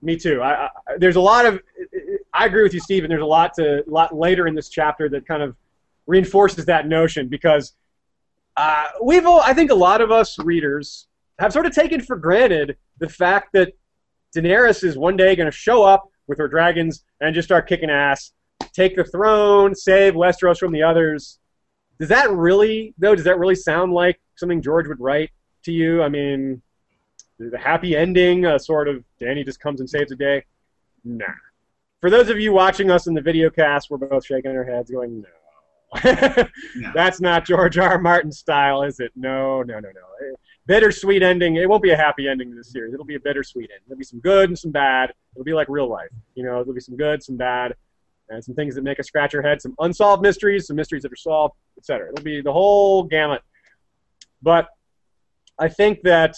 [0.00, 0.40] Me too.
[0.40, 1.60] I, I, there's a lot of.
[2.32, 3.08] I agree with you, Stephen.
[3.08, 5.56] There's a lot to lot later in this chapter that kind of
[6.06, 7.74] reinforces that notion because
[8.56, 9.26] uh, we've.
[9.26, 13.08] All, I think a lot of us readers have sort of taken for granted the
[13.08, 13.72] fact that
[14.36, 17.90] Daenerys is one day going to show up with her dragons and just start kicking
[17.90, 18.32] ass,
[18.72, 21.38] take the throne, save Westeros from the others.
[21.98, 25.30] Does that really, though, does that really sound like something George would write
[25.64, 26.02] to you?
[26.02, 26.62] I mean,
[27.38, 30.44] the happy ending, a sort of Dany just comes and saves the day?
[31.04, 31.26] Nah.
[32.00, 34.90] For those of you watching us in the video cast, we're both shaking our heads
[34.90, 35.28] going, no.
[36.76, 36.92] no.
[36.94, 37.92] That's not George R.
[37.92, 37.98] R.
[37.98, 39.10] Martin style, is it?
[39.16, 40.34] No, no, no, no eh,
[40.66, 41.56] bittersweet ending.
[41.56, 42.92] It won't be a happy ending to this series.
[42.92, 43.84] It'll be a bittersweet ending.
[43.88, 45.14] There'll be some good and some bad.
[45.34, 46.10] It'll be like real life.
[46.34, 47.74] You know, there'll be some good, some bad,
[48.30, 51.12] and some things that make us scratch our head, some unsolved mysteries, some mysteries that
[51.12, 52.08] are solved, etc.
[52.12, 53.42] It'll be the whole gamut.
[54.42, 54.68] But
[55.58, 56.36] I think that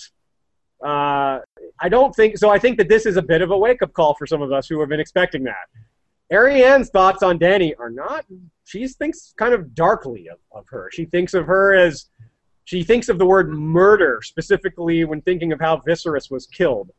[0.84, 1.40] uh,
[1.80, 2.50] I don't think so.
[2.50, 4.66] I think that this is a bit of a wake-up call for some of us
[4.66, 5.66] who have been expecting that.
[6.32, 8.24] Arianne's thoughts on Dany are not.
[8.64, 10.88] She thinks kind of darkly of, of her.
[10.92, 12.06] She thinks of her as
[12.64, 16.90] she thinks of the word murder specifically when thinking of how Viserys was killed.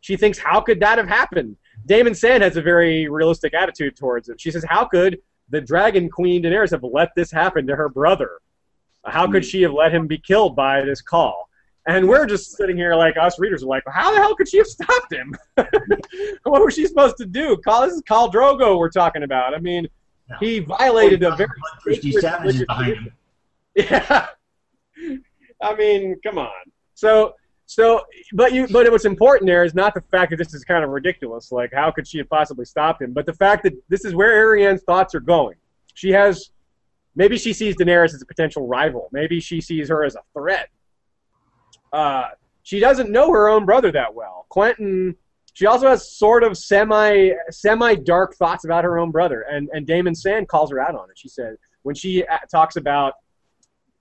[0.00, 1.56] She thinks, how could that have happened?
[1.86, 4.40] Daemon Sand has a very realistic attitude towards it.
[4.40, 8.38] She says, how could the Dragon Queen Daenerys have let this happen to her brother?
[9.04, 11.32] How could she have let him be killed by this khal?
[11.86, 14.58] And we're just sitting here like us readers are like, how the hell could she
[14.58, 15.34] have stopped him?
[15.54, 17.56] what was she supposed to do?
[17.64, 19.54] Call this is Khal Drogo we're talking about.
[19.54, 19.88] I mean,
[20.38, 21.48] he violated a very
[23.74, 24.26] Yeah.
[25.62, 26.50] I mean, come on.
[26.94, 27.34] So,
[27.70, 28.00] so,
[28.32, 30.90] but you, but what's important there is not the fact that this is kind of
[30.90, 31.52] ridiculous.
[31.52, 33.12] Like, how could she have possibly stopped him?
[33.12, 35.54] But the fact that this is where Arianne's thoughts are going.
[35.94, 36.50] She has,
[37.14, 39.08] maybe she sees Daenerys as a potential rival.
[39.12, 40.68] Maybe she sees her as a threat.
[41.92, 42.30] uh,
[42.64, 44.46] she doesn't know her own brother that well.
[44.50, 45.14] Quentyn.
[45.54, 49.86] She also has sort of semi semi dark thoughts about her own brother, and and
[49.86, 51.16] Daemon Sand calls her out on it.
[51.16, 53.14] She said when she uh, talks about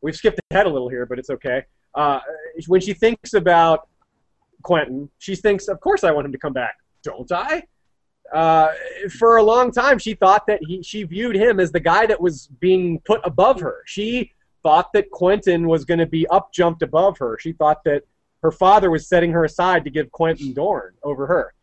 [0.01, 1.65] we've skipped ahead a little here, but it's okay.
[2.00, 2.22] Uh,
[2.68, 3.89] when she thinks about
[4.64, 7.64] Quentyn, she thinks, of course I want him to come back, don't I?
[8.32, 8.70] Uh,
[9.18, 12.22] for a long time, she thought that he, she viewed him as the guy that
[12.22, 13.84] was being put above her.
[13.86, 14.32] She
[14.64, 17.38] thought that Quentyn was going to be up jumped above her.
[17.38, 18.04] She thought that
[18.43, 21.54] her father was setting her aside to give Quentyn Dorne over her.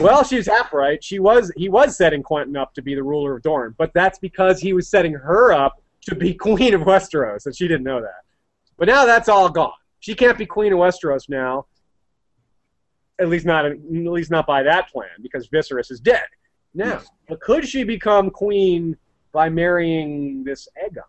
[0.00, 1.02] Well, she's half right.
[1.02, 4.20] She was he was setting Quentyn up to be the ruler of Dorne, but that's
[4.20, 8.00] because he was setting her up to be queen of Westeros, and she didn't know
[8.00, 8.25] that.
[8.78, 9.72] But now that's all gone.
[10.00, 11.66] She can't be queen of Westeros now.
[13.18, 16.26] At least not at least not by that plan, because Viserys is dead.
[16.74, 18.96] Now, but could she become queen
[19.32, 21.02] by marrying this Aegon?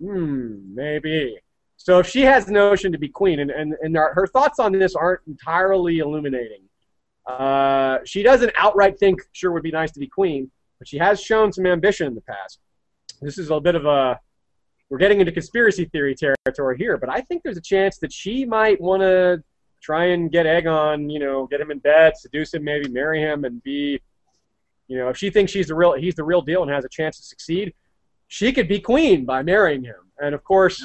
[0.00, 1.38] Hmm, maybe.
[1.76, 4.72] So if she has the notion to be queen, and, and, and her thoughts on
[4.72, 6.62] this aren't entirely illuminating,
[7.26, 11.20] uh, she doesn't outright think sure would be nice to be queen, but she has
[11.20, 12.58] shown some ambition in the past.
[13.22, 14.18] This is a bit of a
[14.90, 18.44] we're getting into conspiracy theory territory here, but I think there's a chance that she
[18.44, 19.42] might want to
[19.82, 23.44] try and get Aegon, you know, get him in bed, seduce him, maybe marry him,
[23.44, 24.00] and be,
[24.88, 26.88] you know, if she thinks she's the real he's the real deal and has a
[26.88, 27.74] chance to succeed,
[28.28, 29.96] she could be queen by marrying him.
[30.18, 30.80] And of course,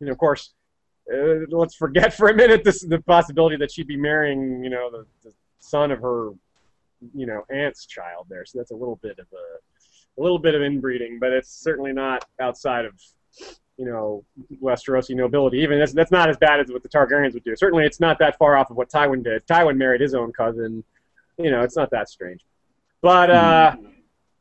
[0.00, 0.52] you know, of course,
[1.12, 4.90] uh, let's forget for a minute this the possibility that she'd be marrying, you know,
[4.90, 6.30] the, the son of her,
[7.14, 8.44] you know, aunt's child there.
[8.44, 9.44] So that's a little bit of a,
[10.18, 12.92] a little bit of inbreeding, but it's certainly not outside of,
[13.76, 14.24] you know,
[14.62, 15.58] Westerosi nobility.
[15.58, 17.56] Even that's that's not as bad as what the Targaryens would do.
[17.56, 19.46] Certainly, it's not that far off of what Tywin did.
[19.46, 20.84] Tywin married his own cousin.
[21.38, 22.44] You know, it's not that strange.
[23.02, 23.86] But uh, mm-hmm.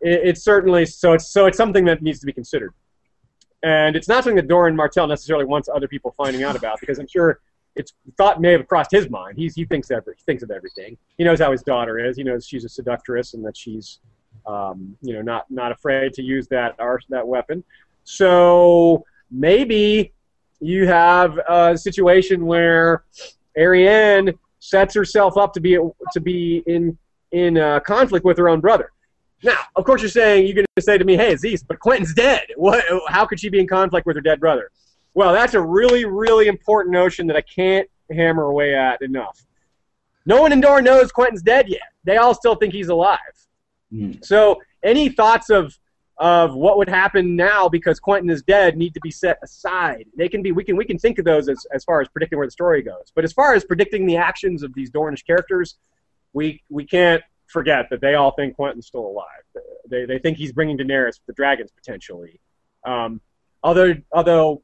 [0.02, 1.14] it, it's certainly so.
[1.14, 2.74] It's so it's something that needs to be considered.
[3.64, 6.98] And it's not something that Doran Martell necessarily wants other people finding out about because
[6.98, 7.42] I'm sure
[7.76, 9.38] it's thought may have crossed his mind.
[9.38, 10.98] He's he thinks every he thinks of everything.
[11.18, 12.18] He knows how his daughter is.
[12.18, 14.00] He knows she's a seductress and that she's
[14.46, 16.76] um, you know not not afraid to use that
[17.10, 17.64] that weapon.
[18.04, 20.14] So maybe
[20.60, 23.04] you have a situation where
[23.58, 25.78] Arianne sets herself up to be
[26.14, 26.98] to be in
[27.32, 28.92] in uh, conflict with her own brother.
[29.42, 32.14] Now, of course, you're saying you're going to say to me, "Hey, Aziz, but Quentyn's
[32.14, 32.48] dead.
[32.56, 32.84] What?
[33.08, 34.72] How could she be in conflict with her dead brother?"
[35.14, 39.44] Well, that's a really, really important notion that I can't hammer away at enough.
[40.26, 41.82] No one in Dorne knows Quentyn's dead yet.
[42.04, 43.18] They all still think he's alive.
[43.94, 44.24] Mm.
[44.24, 45.78] So, any thoughts of
[46.20, 50.06] of what would happen now because Quentyn is dead need to be set aside.
[50.18, 52.38] They can be we can we can think of those as, as far as predicting
[52.38, 53.12] where the story goes.
[53.16, 55.78] But as far as predicting the actions of these Dornish characters,
[56.34, 59.26] we we can't forget that they all think Quentyn's still alive.
[59.90, 62.40] They, they think he's bringing Daenerys the dragons potentially.
[62.86, 63.22] Um,
[63.64, 64.62] although although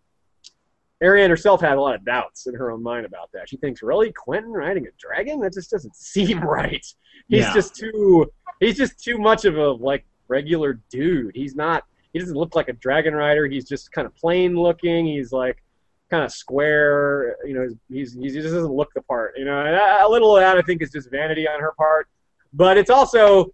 [1.02, 3.50] Arianne herself had a lot of doubts in her own mind about that.
[3.50, 5.40] She thinks, really, Quentyn riding a dragon?
[5.42, 6.86] That just doesn't seem right.
[7.28, 7.54] He's yeah.
[7.54, 11.36] just too he's just too much of a like regular dude.
[11.36, 11.84] He's not
[12.16, 13.46] he doesn't look like a dragon rider.
[13.46, 15.06] He's just kind of plain looking.
[15.06, 15.62] He's like
[16.10, 17.36] kind of square.
[17.46, 19.34] You know, he's, he's he just doesn't look the part.
[19.38, 22.08] You know, a little of that I think is just vanity on her part.
[22.54, 23.52] But it's also,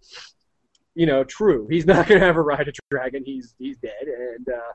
[0.94, 1.66] you know, true.
[1.68, 3.24] He's not to ever ride a dragon.
[3.26, 4.72] He's he's dead, and uh,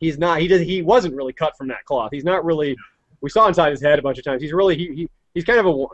[0.00, 0.40] he's not.
[0.40, 0.62] He does.
[0.62, 2.10] He wasn't really cut from that cloth.
[2.12, 2.76] He's not really.
[3.20, 4.42] We saw inside his head a bunch of times.
[4.42, 5.86] He's really he, he he's kind of a.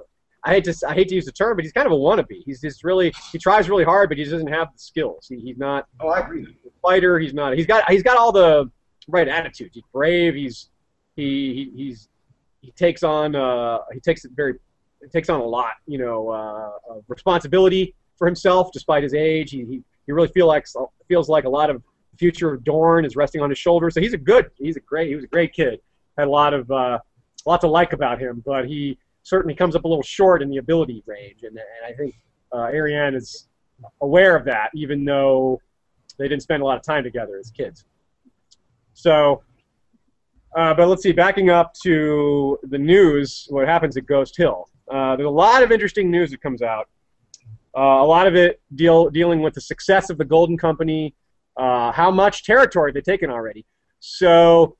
[0.44, 2.42] I hate to I hate to use the term, but he's kind of a wannabe.
[2.44, 5.26] He's just really he tries really hard, but he doesn't have the skills.
[5.28, 5.86] He, he's not.
[6.00, 6.46] Oh, I agree.
[6.82, 7.18] fighter.
[7.18, 7.56] He's not.
[7.56, 8.70] He's got he's got all the
[9.08, 9.70] right attitude.
[9.72, 10.34] He's brave.
[10.34, 10.70] He's
[11.16, 12.08] he, he he's
[12.62, 14.54] he takes on uh he takes it very
[15.08, 19.50] takes on a lot, you know, uh, of responsibility for himself despite his age.
[19.50, 20.66] He, he, he really feel like,
[21.08, 21.82] feels like a lot of
[22.12, 23.94] the future of Dorne is resting on his shoulders.
[23.94, 25.80] So he's a good, he's a great, he was a great kid.
[26.18, 26.98] Had a lot of, uh,
[27.46, 30.48] a lot to like about him, but he certainly comes up a little short in
[30.48, 31.42] the ability range.
[31.42, 32.14] And, and I think
[32.52, 33.48] uh, Arianne is
[34.00, 35.60] aware of that, even though
[36.18, 37.84] they didn't spend a lot of time together as kids.
[38.92, 39.42] So,
[40.56, 44.68] uh, but let's see, backing up to the news, what happens at Ghost Hill.
[44.92, 46.88] Uh, there's a lot of interesting news that comes out.
[47.76, 51.14] Uh, a lot of it deal dealing with the success of the Golden Company,
[51.56, 53.64] uh, how much territory they've taken already.
[54.00, 54.76] So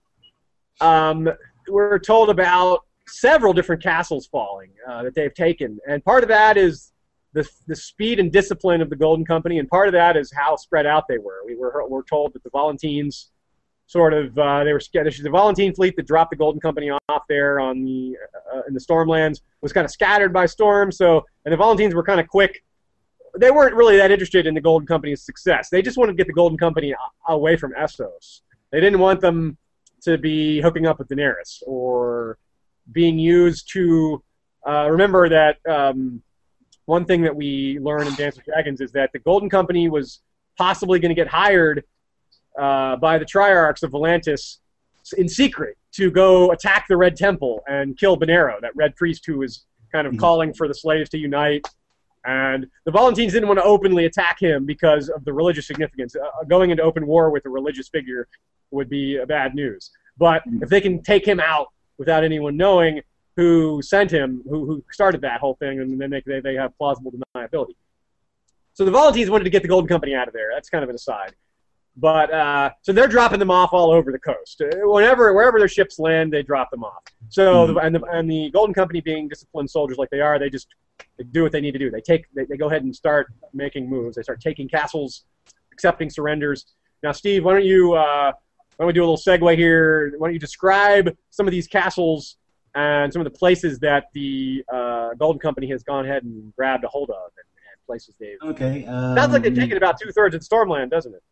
[0.80, 1.28] um,
[1.68, 2.80] we're told about
[3.10, 6.92] several different castles falling uh, that they've taken, and part of that is
[7.32, 10.56] the, the speed and discipline of the Golden Company, and part of that is how
[10.56, 11.44] spread out they were.
[11.46, 13.30] We were we're told that the Volantines
[13.86, 14.80] sort of uh, they were.
[14.94, 18.16] The Volantene fleet that dropped the Golden Company off there on the
[18.54, 20.90] uh, in the Stormlands was kind of scattered by storm.
[20.90, 22.64] So and the Volantines were kind of quick.
[23.38, 25.68] They weren't really that interested in the Golden Company's success.
[25.70, 26.94] They just wanted to get the Golden Company
[27.28, 28.40] away from Essos.
[28.72, 29.56] They didn't want them
[30.02, 32.38] to be hooking up with Daenerys or
[32.92, 34.22] being used to
[34.68, 36.22] uh, remember that um,
[36.86, 40.20] one thing that we learn in Dance with Dragons is that the Golden Company was
[40.58, 41.84] possibly going to get hired
[42.58, 44.58] uh, by the Triarchs of Volantis
[45.16, 49.38] in secret to go attack the Red Temple and kill Benerro, that Red Priest who
[49.38, 50.18] was kind of Mhm.
[50.18, 51.66] calling for the slaves to unite.
[52.26, 56.14] And the Volantines didn't want to openly attack him because of the religious significance.
[56.14, 58.28] Uh, going into open war with a religious figure
[58.72, 59.90] would be uh, bad news.
[60.18, 60.62] But Mhm.
[60.62, 61.68] if they can take him out
[62.00, 63.02] without anyone knowing
[63.36, 66.76] who sent him, who, who started that whole thing, and then they, they, they have
[66.78, 67.76] plausible deniability.
[68.72, 70.48] So the Volantenes wanted to get the Golden Company out of there.
[70.52, 71.34] That's kind of an aside.
[71.96, 74.62] But uh, so they're dropping them off all over the coast.
[74.62, 77.02] Uh, Whenever, wherever their ships land, they drop them off.
[77.28, 80.48] So the, and the and the Golden Company, being disciplined soldiers like they are, they
[80.48, 80.68] just
[81.18, 81.90] they do what they need to do.
[81.90, 84.16] They take they, they go ahead and start making moves.
[84.16, 85.24] They start taking castles,
[85.72, 86.64] accepting surrenders.
[87.02, 88.32] Now, Steve, why don't you uh,
[88.80, 90.14] why don't we do a little segue here?
[90.16, 92.38] Why don't you describe some of these castles
[92.74, 96.84] and some of the places that the uh, Golden Company has gone ahead and grabbed
[96.84, 98.38] a hold of, and, and places they've.
[98.42, 98.86] Okay.
[98.86, 101.22] Um, Sounds like they've taken about two thirds of Stormland, doesn't it?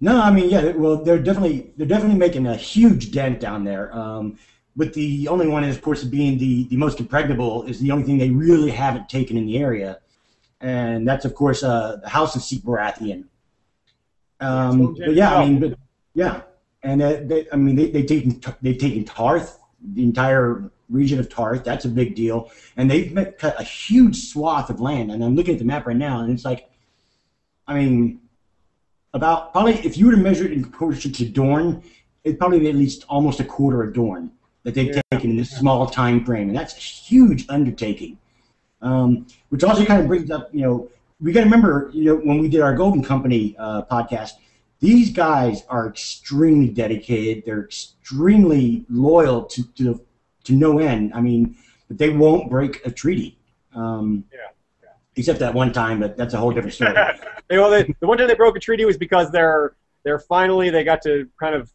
[0.00, 0.70] No, I mean, yeah.
[0.70, 3.92] Well, they're definitely they're definitely making a huge dent down there.
[3.92, 4.38] Um,
[4.76, 8.04] but the only one, is, of course, being the the most impregnable, is the only
[8.04, 9.98] thing they really haven't taken in the area,
[10.60, 13.24] and that's of course uh, the House of Seek Baratheon.
[14.38, 15.78] Um, but yeah, I mean, but
[16.14, 16.42] yeah,
[16.82, 19.58] and uh, they, I mean, they they've taken they've taken Tarth,
[19.94, 21.64] the entire region of Tarth.
[21.64, 25.10] That's a big deal, and they've met, cut a huge swath of land.
[25.10, 26.70] And I'm looking at the map right now, and it's like,
[27.66, 28.20] I mean,
[29.14, 31.82] about probably if you were to measure it in proportion to Dorne,
[32.24, 34.30] it'd probably be at least almost a quarter of Dorne
[34.64, 35.00] that they've Yeah.
[35.10, 38.18] taken in this small time frame, and that's a huge undertaking.
[38.80, 40.88] Um, which also kind of brings up, you know,
[41.20, 44.32] we got to remember, you know, when we did our Golden Company uh, podcast,
[44.82, 47.44] these guys are extremely dedicated.
[47.46, 50.04] They're extremely loyal to to,
[50.44, 51.14] to no end.
[51.14, 51.56] I mean,
[51.86, 53.38] but they won't break a treaty.
[53.74, 54.38] Um, Yeah,
[54.82, 54.88] yeah.
[55.14, 56.94] Except that one time, but that's a whole different story.
[57.50, 59.74] Well, they, the one time they broke a treaty was because they're
[60.04, 61.70] they're finally they got to kind of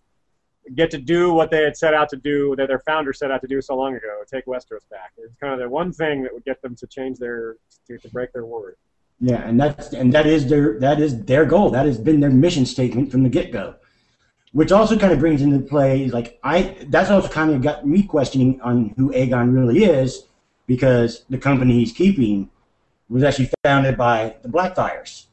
[0.73, 3.41] get to do what they had set out to do that their founder set out
[3.41, 5.11] to do so long ago, take Westeros back.
[5.17, 8.09] It's kind of the one thing that would get them to change their to, to
[8.09, 8.75] break their word.
[9.19, 11.71] Yeah, and that's and that is their that is their goal.
[11.71, 13.75] That has been their mission statement from the get go.
[14.51, 18.03] Which also kind of brings into play like I that's also kind of got me
[18.03, 20.25] questioning on who Aegon really is,
[20.67, 22.49] because the company he's keeping
[23.09, 25.25] was actually founded by the Blackfires.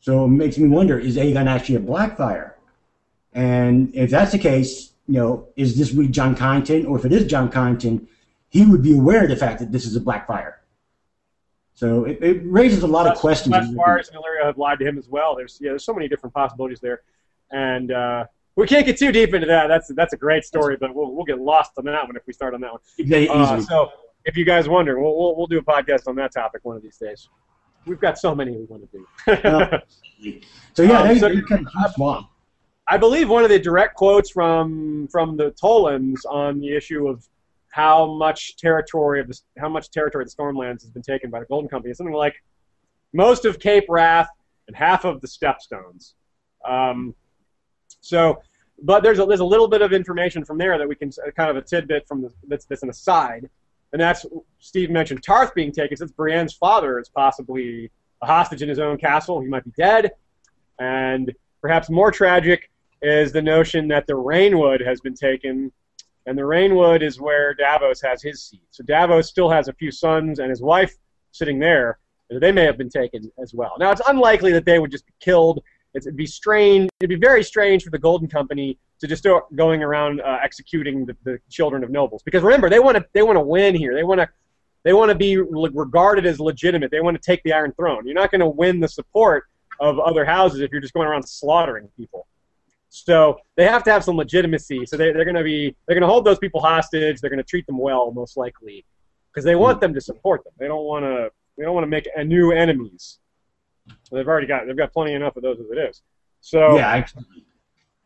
[0.00, 2.52] So it makes me wonder: Is Aegon actually a Blackfire?
[3.34, 6.88] And if that's the case, you know, is this really Jon Connington?
[6.88, 8.06] Or if it is Jon Connington,
[8.48, 10.54] he would be aware of the fact that this is a Blackfire.
[11.76, 13.54] So it, it raises a lot of questions.
[13.54, 15.36] Blackfires and Illyrio have lied to him as well.
[15.36, 17.02] There's yeah, there's so many different possibilities there,
[17.52, 18.24] and uh,
[18.56, 19.66] we can't get too deep into that.
[19.66, 22.32] That's that's a great story, but we'll we'll get lost on that one if we
[22.32, 22.80] start on that one.
[22.98, 23.90] Very Uh, so
[24.24, 26.82] if you guys wonder, we'll, we'll we'll do a podcast on that topic one of
[26.82, 27.28] these days.
[27.84, 29.06] We've got so many we want to do.
[29.28, 30.40] Yeah.
[30.72, 32.28] so yeah, um, they, so- they kind of huge swamp.
[32.88, 37.28] I believe one of the direct quotes from from the Tolands on the issue of
[37.76, 41.44] how much territory of the how much territory the Stormlands has been taken by the
[41.44, 42.42] Golden Company is something like
[43.12, 44.30] most of Cape Wrath
[44.66, 46.14] and half of the Stepstones.
[46.66, 47.14] Um,
[48.00, 48.40] so,
[48.82, 51.50] but there's a there's a little bit of information from there that we can kind
[51.50, 53.46] of a tidbit from the, that's that's an aside,
[53.92, 54.24] and that's
[54.58, 57.90] Steve mentioned Tarth being taken since Brienne's father is possibly
[58.22, 59.42] a hostage in his own castle.
[59.42, 60.12] He might be dead,
[60.78, 61.30] and
[61.60, 62.70] perhaps more tragic
[63.02, 65.70] is the notion that the Rainwood has been taken,
[66.26, 68.62] and the Rainwood is where Davos has his seat.
[68.70, 70.94] So Davos still has a few sons and his wife
[71.32, 71.98] sitting there,
[72.30, 73.74] they may have been taken as well.
[73.78, 75.62] Now it's unlikely that they would just be killed.
[75.94, 76.90] It'd be strange.
[77.00, 81.06] It'd be very strange for the Golden Company to just start going around uh, executing
[81.06, 83.94] the, the children of nobles, because remember they want to they want to win here.
[83.94, 84.28] They want to
[84.82, 86.90] they want to be regarded as legitimate.
[86.90, 88.06] They want to take the Iron Throne.
[88.06, 89.44] You're not going to win the support
[89.80, 92.26] of other houses if you're just going around slaughtering people.
[92.88, 94.86] So they have to have some legitimacy.
[94.86, 97.20] So they, they're going to be they're going to hold those people hostage.
[97.20, 98.84] They're going to treat them well, most likely,
[99.30, 100.52] because they want them to support them.
[100.58, 103.18] They don't want to they don't want to make a new enemies.
[104.10, 106.02] They've already got they've got plenty enough of those as it is.
[106.40, 107.24] So Yeah, actually.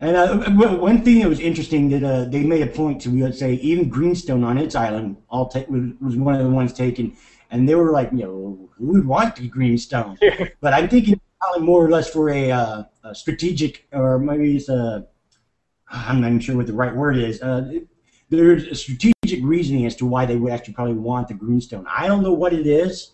[0.03, 3.23] And uh, one thing that was interesting that uh, they made a point to, we
[3.23, 6.73] would say, even Greenstone on its island all ta- was, was one of the ones
[6.73, 7.15] taken,
[7.51, 10.17] and they were like, you know, who would want the Greenstone?
[10.63, 14.69] but I'm thinking probably more or less for a, uh, a strategic, or maybe it's
[14.69, 15.07] a,
[15.91, 17.43] I'm not even sure what the right word is.
[17.43, 17.81] Uh,
[18.29, 21.87] there's a strategic reasoning as to why they would actually probably want the Greenstone.
[21.89, 23.13] I don't know what it is,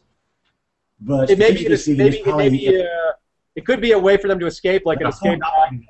[1.01, 3.13] but it may be strategically this, speaking, maybe it's it may probably be uh,
[3.55, 5.41] it could be a way for them to escape, like an escape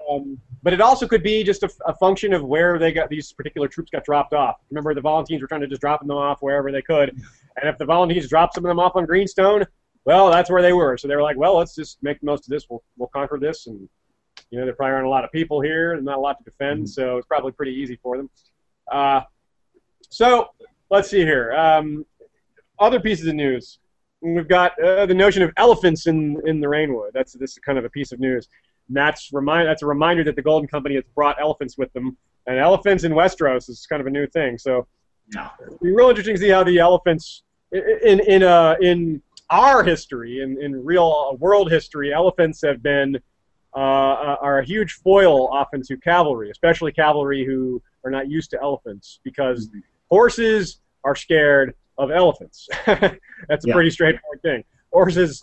[0.08, 3.32] um, but it also could be just a, a, function of where they got these
[3.32, 4.56] particular troops got dropped off.
[4.70, 7.76] Remember, the Volantines were trying to just drop them off wherever they could, and if
[7.78, 9.66] the Volantines dropped some of them off on Greenstone,
[10.06, 10.96] well, that's where they were.
[10.96, 12.66] So they were like, well, let's just make the most of this.
[12.70, 13.88] We'll we'll conquer this, and
[14.50, 16.44] you know, there probably aren't a lot of people here and not a lot to
[16.44, 16.86] defend, mm-hmm.
[16.86, 18.30] so it's probably pretty easy for them.
[18.90, 19.22] Uh,
[20.08, 20.48] so
[20.90, 21.52] let's see here.
[21.52, 22.06] Um,
[22.78, 23.78] other pieces of news.
[24.20, 27.10] We've got uh, the notion of elephants in, in the Rainwood.
[27.12, 28.48] That's this is kind of a piece of news.
[28.88, 32.16] And that's remind that's a reminder that the Golden Company has brought elephants with them,
[32.46, 34.58] and elephants in Westeros is kind of a new thing.
[34.58, 34.86] So,
[35.34, 35.50] yeah.
[35.60, 37.42] it'll be real interesting to see how the elephants
[37.72, 39.20] in in uh, in
[39.50, 43.18] our history, in, in real world history, elephants have been
[43.74, 48.60] uh, are a huge foil often to cavalry, especially cavalry who are not used to
[48.60, 49.80] elephants, because mm-hmm.
[50.08, 52.68] horses are scared of elephants.
[52.86, 53.10] That's
[53.64, 53.74] a yeah.
[53.74, 54.64] pretty straightforward thing.
[54.92, 55.42] Horses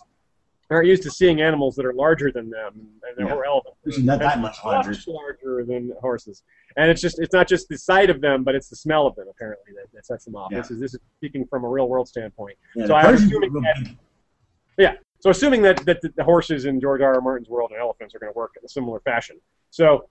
[0.70, 3.34] aren't used to seeing animals that are larger than them, and yeah.
[3.46, 3.98] elephants.
[3.98, 4.90] Not that much larger.
[4.90, 6.42] Much larger than horses,
[6.76, 9.14] and it's just it's not just the sight of them, but it's the smell of
[9.16, 10.50] them apparently that, that sets them off.
[10.52, 10.58] Yeah.
[10.58, 12.56] This is this is speaking from a real world standpoint.
[12.74, 13.94] Yeah, so I'm assuming that,
[14.78, 14.94] yeah.
[15.20, 17.14] So assuming that, that the horses in George R.
[17.14, 17.20] R.
[17.20, 19.36] Martin's world and elephants are going to work in a similar fashion,
[19.70, 20.08] so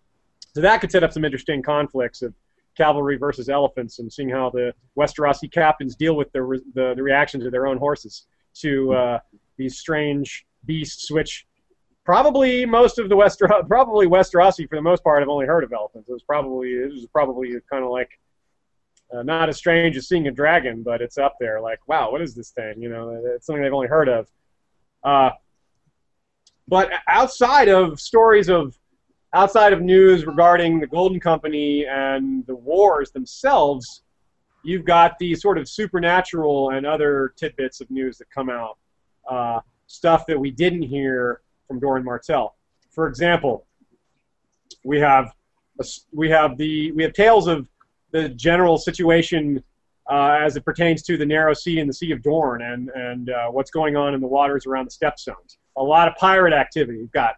[0.54, 2.34] so that could set up some interesting conflicts of
[2.78, 7.44] cavalry versus elephants, and seeing how the Westerosi captains deal with the the, the reactions
[7.46, 8.28] of their own horses
[8.62, 9.20] to uh,
[9.58, 11.46] these strange beasts, which
[12.06, 15.74] probably most of the West probably Westerosi for the most part have only heard of
[15.74, 16.10] elephants.
[16.10, 18.10] It was probably it was probably kind of like
[19.14, 21.62] uh, not as strange as seeing a dragon, but it's up there.
[21.62, 22.82] Like, wow, what is this thing?
[22.82, 24.28] You know, it's something they've only heard of.
[25.04, 25.32] Uh,
[26.68, 28.78] but outside of stories of
[29.34, 34.04] outside of news regarding the Golden Company and the wars themselves,
[34.64, 38.78] you've got the sort of supernatural and other tidbits of news that come out.
[39.30, 42.56] Uh, stuff that we didn't hear from Doran Martell.
[42.92, 43.66] For example,
[44.84, 45.34] we have
[45.80, 47.68] a, we have the we have tales of
[48.12, 49.64] the general situation
[50.10, 53.30] uh, as it pertains to the Narrow Sea and the Sea of Dorne and and
[53.30, 55.58] uh, what's going on in the waters around the Stepstones.
[55.78, 57.00] A lot of pirate activity.
[57.00, 57.36] We've got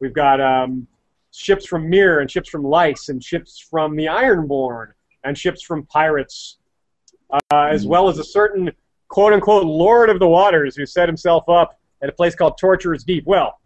[0.00, 0.86] we've got um,
[1.32, 4.92] ships from Myr and ships from Lys and ships from the Ironborn
[5.24, 6.58] and ships from pirates,
[7.30, 8.70] uh, as well as a certain
[9.08, 13.04] quote unquote Lord of the Waters who set himself up at a place called Torturer's
[13.04, 13.24] Deep.
[13.26, 13.58] Well,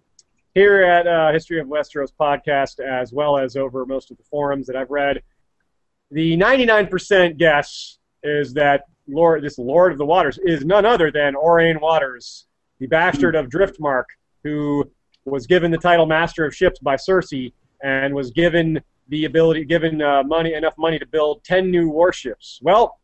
[0.55, 4.67] here at uh, History of Westeros podcast, as well as over most of the forums
[4.67, 5.23] that I've read,
[6.11, 11.35] the 99% guess is that Lord, this Lord of the Waters is none other than
[11.35, 12.47] Aurane Waters,
[12.79, 14.05] the bastard of Driftmark,
[14.45, 14.91] who
[15.25, 17.53] was given the title Master of Ships by Cersei
[17.83, 22.61] and was given the ability, given uh, money, enough money to build 10 new warships.
[22.63, 22.98] Well,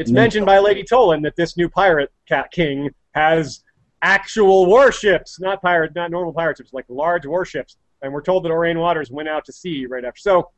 [0.00, 3.62] it's mentioned by Lady Toland that this new pirate cat king has
[4.00, 7.76] actual warships, not pirate, not normal pirate ships, like large warships.
[8.00, 10.18] And we're told that Aurane Waters went out to sea right after.
[10.18, 10.48] So,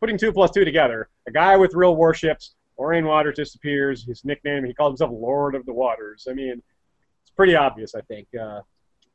[0.00, 4.04] putting two plus two together, a guy with real warships, Aurane Waters disappears.
[4.04, 6.26] His nickname, he called himself Lord of the Waters.
[6.28, 6.60] I mean,
[7.22, 8.26] it's pretty obvious, I think.
[8.34, 8.62] Uh,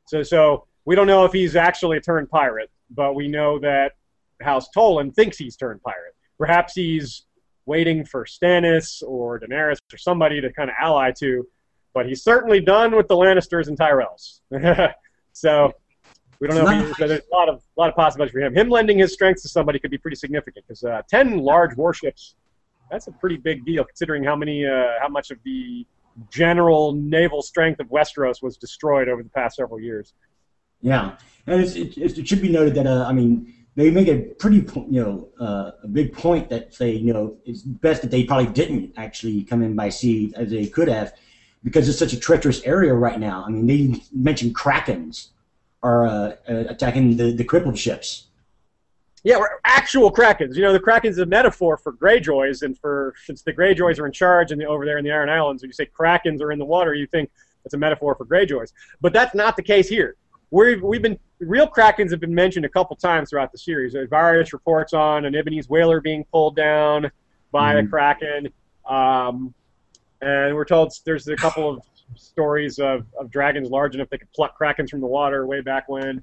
[0.05, 3.95] so, so we don't know if he's actually a turned pirate, but we know that
[4.41, 6.15] House Toland thinks he's turned pirate.
[6.37, 7.25] Perhaps he's
[7.65, 11.47] waiting for Stannis or Daenerys or somebody to kind of ally to
[11.93, 14.39] but he's certainly done with the Lannisters and Tyrells.
[15.33, 15.71] so
[16.39, 16.69] we don't know.
[16.69, 18.55] If he, there's a lot of a lot of possibilities for him.
[18.55, 22.35] Him lending his strength to somebody could be pretty significant because uh, ten large warships.
[22.91, 25.85] That's a pretty big deal considering how many uh, how much of the
[26.29, 30.13] general naval strength of Westeros was destroyed over the past several years.
[30.81, 31.15] Yeah,
[31.47, 34.57] and it, it, should be noted that uh, I mean they make a pretty
[34.89, 38.51] you know uh, a big point that say you know it's best that they probably
[38.51, 41.13] didn't actually come in by sea as they could have
[41.63, 43.43] because it's such a treacherous area right now.
[43.45, 45.29] I mean, they mentioned krakens
[45.81, 48.27] are uh, uh, attacking the, the crippled ships.
[49.23, 50.55] Yeah, we're actual krakens.
[50.55, 54.05] You know, the kraken's is a metaphor for greyjoys, and for since the greyjoys are
[54.05, 56.51] in charge and the, over there in the Iron Islands, when you say krakens are
[56.51, 57.31] in the water, you think
[57.63, 58.73] it's a metaphor for greyjoys.
[58.99, 60.17] But that's not the case here.
[60.53, 63.93] We've we've been real krakens have been mentioned a couple times throughout the series.
[63.93, 67.09] There's various reports on an Ibbenese whaler being pulled down
[67.51, 67.87] by mm-hmm.
[67.87, 68.49] a kraken.
[68.87, 69.51] Um,
[70.21, 71.81] and we're told there's a couple of
[72.15, 75.89] stories of, of dragons large enough they could pluck krakens from the water way back
[75.89, 76.21] when.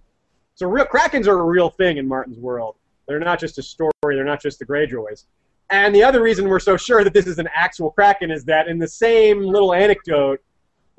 [0.55, 2.77] So real krakens are a real thing in Martin's world.
[3.09, 3.91] They're not just a story.
[4.05, 5.25] They're not just the Greyjoys.
[5.71, 8.69] And the other reason we're so sure that this is an actual kraken is that
[8.69, 10.41] in the same little anecdote,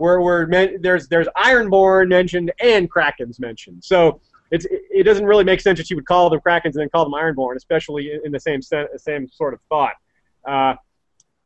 [0.01, 0.47] where we're
[0.79, 3.83] there's there's Ironborn mentioned and krakens mentioned.
[3.83, 4.19] So
[4.49, 7.05] it's it doesn't really make sense that you would call them krakens and then call
[7.05, 8.61] them Ironborn, especially in the same
[8.97, 9.93] same sort of thought.
[10.45, 10.73] Uh,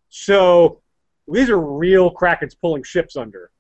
[0.10, 0.82] so
[1.28, 3.52] these are real krakens pulling ships under.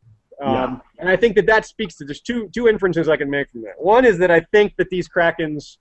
[0.42, 0.78] Um, yeah.
[1.00, 3.64] And I think that that speaks to just two two inferences I can make from
[3.64, 3.74] that.
[3.78, 5.78] One is that I think that these krakens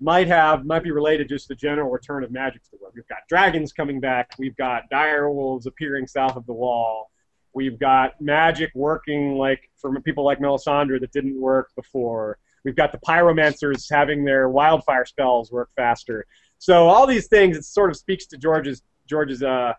[0.00, 2.92] might have might be related just to the general return of magic to the world.
[2.94, 4.32] We've got dragons coming back.
[4.38, 7.10] We've got dire wolves appearing south of the wall.
[7.52, 12.38] We've got magic working like for people like Melisandre that didn't work before.
[12.64, 16.26] We've got the pyromancers having their wildfire spells work faster.
[16.58, 19.72] So all these things, it sort of speaks to George's George's uh,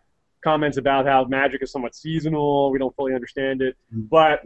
[0.44, 2.72] comments about how magic is somewhat seasonal.
[2.72, 4.10] We don't fully understand it, Mm.
[4.10, 4.42] but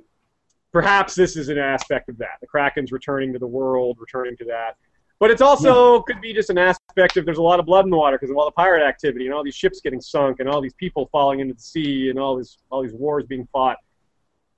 [0.72, 2.38] perhaps this is an aspect of that.
[2.41, 4.76] The Kraken's returning to the world, returning to that.
[5.19, 7.91] But it's also could be just an aspect of there's a lot of blood in
[7.91, 10.49] the water because of all the pirate activity and all these ships getting sunk and
[10.49, 13.77] all these people falling into the sea and all these all these wars being fought.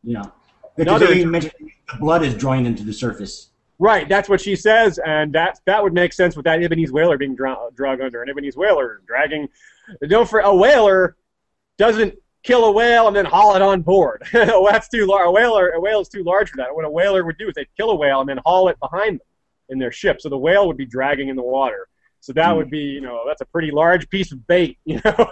[0.03, 0.23] Yeah.
[0.75, 1.53] Because Another they inter- mentioned
[1.91, 3.51] the blood is drawing into the surface.
[3.79, 7.17] Right, that's what she says, and that that would make sense with that Ibbenese whaler
[7.17, 9.47] being dra- drug under an Ibbenese whaler dragging.
[10.07, 11.15] Don't for a whaler
[11.77, 14.23] doesn't kill a whale and then haul it on board.
[14.33, 15.27] well, that's too large.
[15.27, 16.75] A whaler a whale is too large for that.
[16.75, 19.19] What a whaler would do is they'd kill a whale and then haul it behind
[19.19, 19.27] them
[19.69, 21.87] in their ship, so the whale would be dragging in the water.
[22.19, 22.57] So that Hmm.
[22.57, 24.77] would be, you know, that's a pretty large piece of bait.
[24.85, 25.31] You know,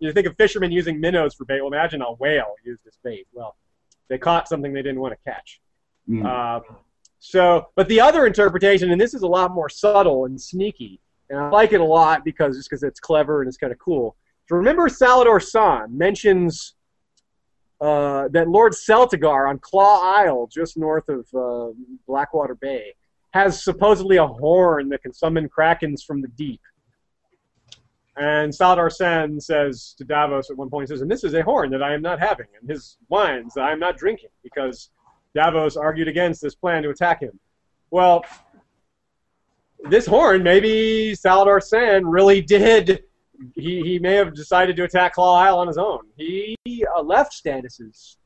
[0.00, 1.60] you think of fishermen using minnows for bait.
[1.60, 3.26] Well, imagine a whale used as bait.
[3.32, 3.56] Well,
[4.08, 5.60] they caught something they didn't want to catch.
[6.08, 6.24] Mm.
[6.26, 6.62] Um,
[7.18, 11.38] so, but the other interpretation, and this is a lot more subtle and sneaky, and
[11.38, 14.16] I like it a lot because just because it's clever and it's kind of cool.
[14.48, 16.74] So remember, Salladhor Saan mentions
[17.80, 21.72] uh, that Lord Celtigar on Claw Isle, just north of uh,
[22.06, 22.94] Blackwater Bay,
[23.32, 26.60] has supposedly a horn that can summon krakens from the deep.
[28.16, 31.70] And Salladhor Saan says to Davos at one point, says, and this is a horn
[31.70, 34.90] that I am not having, and his wines that I am not drinking, because
[35.34, 37.40] Davos argued against this plan to attack him.
[37.90, 38.22] Well,
[39.88, 43.04] this horn, maybe Salladhor Saan really did.
[43.54, 46.00] He, he may have decided to attack Claw Isle on his own.
[46.16, 46.56] He
[46.94, 48.18] uh, left Stannis's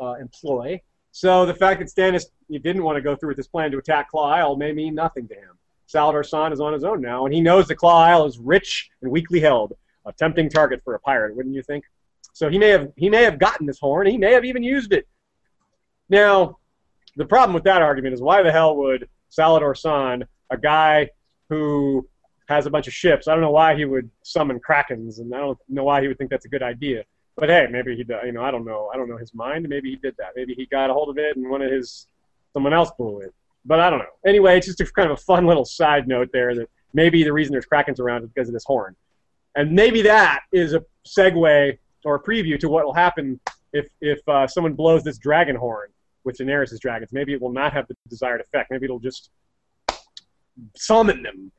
[0.00, 0.80] uh, employ,
[1.16, 4.10] so the fact that Stannis didn't want to go through with this plan to attack
[4.10, 5.56] Claw Isle may mean nothing to him.
[5.88, 8.90] Salladhor Saan is on his own now, and he knows that Claw Isle is rich
[9.00, 9.72] and weakly held,
[10.04, 11.84] a tempting target for a pirate, wouldn't you think?
[12.34, 14.06] So he may have he may have gotten this horn.
[14.06, 15.08] He may have even used it.
[16.10, 16.58] Now,
[17.16, 21.08] the problem with that argument is why the hell would Salladhor Saan, a guy
[21.48, 22.06] who
[22.50, 25.38] has a bunch of ships, I don't know why he would summon krakens, and I
[25.38, 27.04] don't know why he would think that's a good idea.
[27.36, 29.68] But hey, maybe he, you know, I don't know, I don't know his mind.
[29.68, 30.30] Maybe he did that.
[30.36, 32.06] Maybe he got a hold of it and one of his,
[32.52, 33.34] someone else blew it.
[33.66, 34.04] But I don't know.
[34.24, 37.32] Anyway, it's just a kind of a fun little side note there that maybe the
[37.32, 38.94] reason there's krakens around is because of this horn,
[39.56, 43.40] and maybe that is a segue or a preview to what will happen
[43.72, 45.90] if if uh, someone blows this dragon horn
[46.22, 47.12] with Daenerys' dragons.
[47.12, 48.70] Maybe it will not have the desired effect.
[48.70, 49.30] Maybe it'll just
[50.76, 51.50] summon them.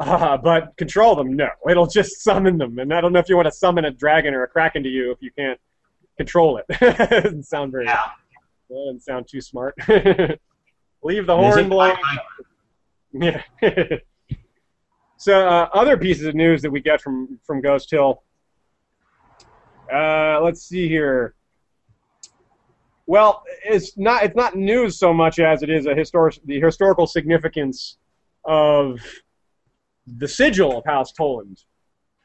[0.00, 1.48] Uh, but control them, no.
[1.68, 2.78] It'll just summon them.
[2.78, 4.88] And I don't know if you want to summon a dragon or a kraken to
[4.88, 5.58] you if you can't
[6.16, 6.64] control it.
[6.68, 7.86] it doesn't sound very.
[7.86, 8.02] Yeah.
[8.70, 9.74] That doesn't sound too smart.
[11.02, 11.96] Leave the horn blowing.
[13.12, 13.42] Yeah.
[15.16, 18.22] so uh, other pieces of news that we get from from Ghost Hill.
[19.92, 21.34] Uh, let's see here.
[23.06, 27.06] Well, it's not it's not news so much as it is a historic the historical
[27.06, 27.96] significance
[28.44, 29.00] of
[30.16, 31.64] the sigil of House Toland.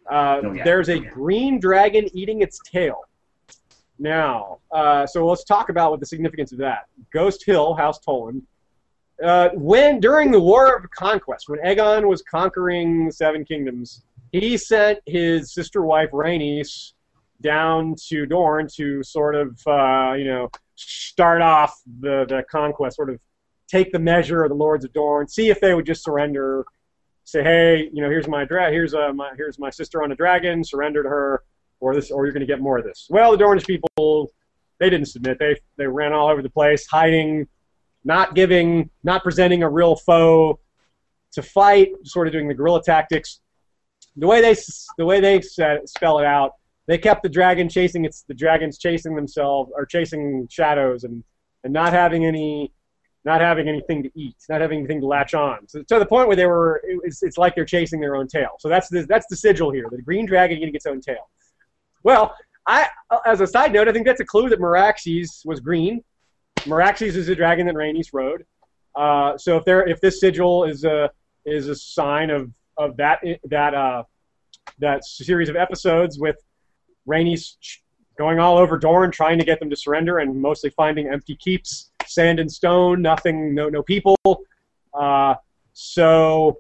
[0.10, 0.64] Uh, Oh, yeah.
[0.64, 1.10] There's a Yeah.
[1.10, 3.02] green dragon eating its tail.
[4.00, 6.86] Now, uh, so let's talk about what the significance of that.
[7.12, 8.44] Ghost Hill, House Toland.
[9.24, 14.58] Uh, when during the War of Conquest, when Aegon was conquering the Seven Kingdoms, he
[14.58, 16.94] sent his sister wife Rhaenys
[17.42, 23.10] down to Dorne to sort of, uh, you know, start off the, the conquest, sort
[23.12, 23.20] of
[23.68, 26.66] take the measure of the lords of Dorne, see if they would just surrender.
[27.26, 30.16] Say, hey, you know, here's my dra- here's uh, my here's my sister on a
[30.16, 30.64] dragon.
[30.64, 31.44] Surrender to her,
[31.80, 33.08] or this, or you're going to get more of this.
[33.10, 34.32] Well, the Dornish people,
[34.80, 35.40] they didn't submit.
[35.40, 37.48] They they ran all over the place, hiding,
[38.04, 40.60] not giving, not presenting a real foe
[41.34, 43.40] to fight, sort of doing the guerrilla tactics.
[44.16, 44.56] The way they
[44.98, 46.52] the way they set, spell it out,
[46.88, 51.24] they kept the dragon chasing its the dragons chasing themselves or chasing shadows and
[51.64, 52.72] and not having any
[53.26, 55.68] not having anything to eat, not having anything to latch on.
[55.68, 58.52] So to the point where they were, it's, it's like they're chasing their own tail.
[58.60, 59.86] So that's the, that's the sigil here.
[59.90, 61.30] The green dragon eating its own tail.
[62.04, 62.36] Well,
[62.68, 62.88] I,
[63.26, 66.04] as a side note, I think that's a clue that Meraxes was green.
[66.60, 68.46] Meraxes is a dragon that Rhaenys rode.
[68.96, 71.10] Uh, so if there, if this sigil is a
[71.46, 74.04] is a sign of of that that uh,
[74.80, 76.38] that series of episodes with
[77.08, 77.56] Rhaenys
[78.18, 81.92] going all over Dorne, trying to get them to surrender, and mostly finding empty keeps,
[82.06, 84.18] sand and stone, nothing, no no people.
[84.94, 85.36] Uh,
[85.74, 86.60] so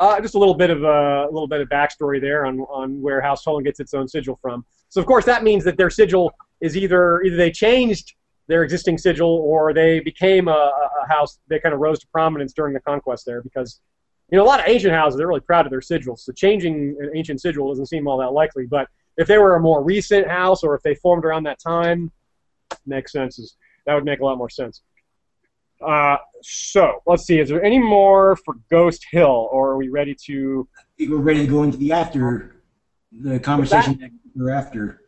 [0.00, 3.20] uh, just a little bit of a, little bit of backstory there on on where
[3.20, 4.64] House Toland gets its own sigil from.
[4.88, 8.14] So of course that means that their sigil is either either they changed
[8.48, 11.38] their existing sigil or they became a, a a house.
[11.48, 13.80] They kind of rose to prominence during the conquest there because
[14.30, 16.20] you know, a lot of ancient houses they're really proud of their sigils.
[16.20, 18.66] So changing an ancient sigil doesn't seem all that likely.
[18.66, 22.10] But if they were a more recent house or if they formed around that time,
[22.86, 23.56] makes sense.
[23.86, 24.82] That would make a lot more sense.
[25.84, 27.40] Uh, so let's see.
[27.40, 30.68] Is there any more for Ghost Hill, or are we ready to?
[30.78, 32.56] I think we're ready to go into the after
[33.10, 34.20] the conversation
[34.50, 35.02] after.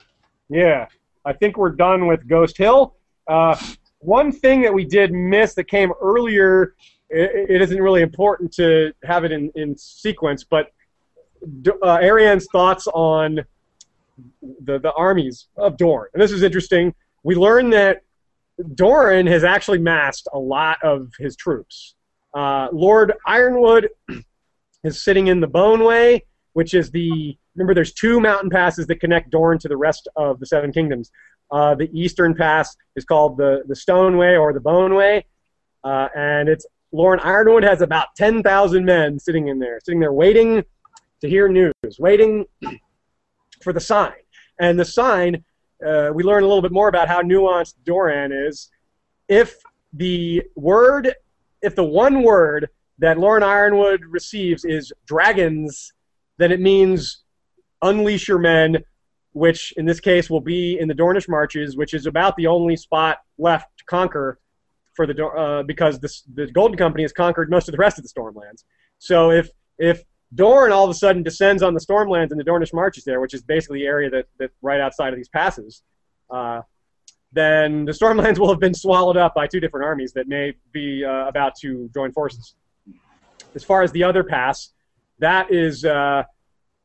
[0.48, 0.86] Yeah,
[1.24, 2.96] I think we're done with Ghost Hill.
[3.28, 3.56] Uh,
[4.00, 6.74] one thing that we did miss that came earlier,
[7.08, 10.72] it, it isn't really important to have it in, in sequence, but
[11.42, 13.40] uh, Arianne's thoughts on
[14.62, 16.08] the, the armies of Dorne.
[16.14, 16.94] And this is interesting.
[17.22, 18.02] We learned that
[18.74, 21.94] Doran has actually massed a lot of his troops.
[22.34, 23.88] Uh, Lord Yronwood
[24.84, 29.30] is sitting in the Boneway, which is the remember there's two mountain passes that connect
[29.30, 31.10] Dorne to the rest of the Seven Kingdoms.
[31.50, 35.24] Uh, the eastern pass is called the the Stoneway or the Boneway,
[35.84, 40.12] uh, and it's Lord Yronwood has about ten thousand men sitting in there, sitting there
[40.12, 40.64] waiting
[41.20, 42.44] to hear news, waiting
[43.64, 44.12] for the sign.
[44.60, 45.42] And the sign
[45.84, 48.70] uh, we learn a little bit more about how nuanced Doran is.
[49.28, 49.56] If
[49.92, 51.14] the word,
[51.62, 52.68] if the one word
[52.98, 55.92] that Lord Yronwood receives is dragons,
[56.38, 57.22] then it means
[57.82, 58.82] unleash your men,
[59.32, 62.76] which in this case will be in the Dornish Marches, which is about the only
[62.76, 64.38] spot left to conquer
[64.94, 68.04] for the uh, because the the Golden Company has conquered most of the rest of
[68.04, 68.64] the Stormlands.
[68.98, 70.04] So if if
[70.34, 73.34] Dorne all of a sudden descends on the Stormlands and the Dornish Marches there, which
[73.34, 75.82] is basically the area that, that right outside of these passes.
[76.30, 76.62] Uh,
[77.32, 81.04] then the Stormlands will have been swallowed up by two different armies that may be
[81.04, 82.54] uh, about to join forces.
[83.54, 84.70] As far as the other pass,
[85.18, 86.24] that is uh,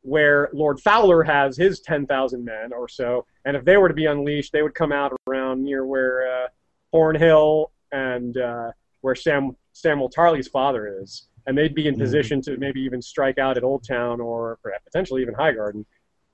[0.02, 4.06] where Lord Fowler has his 10,000 men or so, and if they were to be
[4.06, 6.48] unleashed, they would come out around near where uh,
[6.94, 8.72] Hornhill and uh,
[9.02, 12.04] where Sam Samuel Tarly's father is and they'd be in mm-hmm.
[12.04, 15.84] position to maybe even strike out at Old Town or potentially even Highgarden.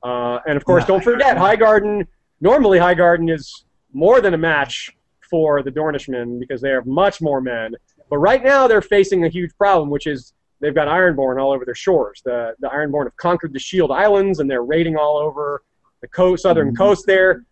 [0.04, 2.06] Uh, and of course, don't forget Highgarden.
[2.42, 3.64] Normally, Highgarden is
[3.94, 4.92] more than a match
[5.30, 7.74] for the Dornishmen because they have much more men.
[8.10, 11.64] But right now, they're facing a huge problem, which is they've got Ironborn all over
[11.64, 12.22] their shores.
[12.26, 15.64] The the Ironborn have conquered the Shield Islands, and they're raiding all over
[16.02, 16.76] the coast, southern mm-hmm.
[16.76, 17.46] coast there.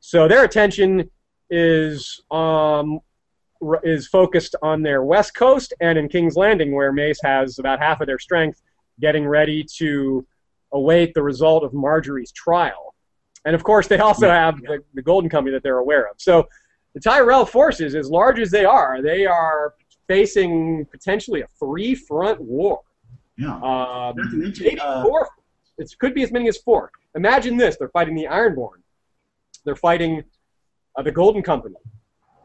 [0.00, 1.10] So their attention
[1.48, 3.00] is um,
[3.82, 8.00] is focused on their west coast and in King's Landing, where Mace has about half
[8.00, 8.62] of their strength,
[9.00, 10.26] getting ready to
[10.72, 12.94] await the result of Margaery's trial.
[13.44, 16.16] And of course, they also have the, the Golden Company that they're aware of.
[16.18, 16.48] So
[16.94, 19.74] the Tyrell forces, as large as they are, they are
[20.08, 22.80] facing potentially a three-front war.
[23.38, 23.56] Yeah.
[23.56, 25.28] Um, maybe uh, four.
[25.78, 26.90] It could be as many as four.
[27.14, 28.80] Imagine this: they're fighting the Ironborn.
[29.64, 30.24] They're fighting
[30.96, 31.76] uh, the Golden Company.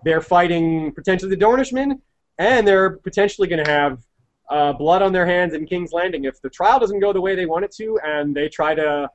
[0.04, 2.00] They're fighting potentially the Dornishmen,
[2.38, 4.00] and they're potentially going to have
[4.50, 6.26] uh, blood on their hands in King's Landing.
[6.26, 9.10] If the trial doesn't go the way they want it to, and they try to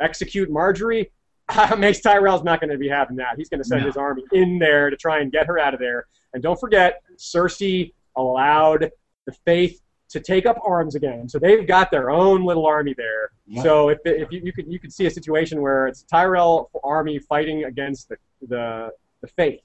[0.00, 1.10] execute Margaery,
[1.78, 3.34] Mace Tyrell's not going to be having that.
[3.36, 3.86] He's going to send no.
[3.86, 6.06] his army in there to try and get her out of there.
[6.32, 8.90] And don't forget, Cersei allowed
[9.26, 9.80] the Faith
[10.10, 11.28] to take up arms again.
[11.28, 13.30] So they've got their own little army there.
[13.62, 17.18] So if, if you, you could you could see a situation where it's Tyrell army
[17.18, 18.16] fighting against the
[18.48, 18.90] the,
[19.20, 19.60] the Faith.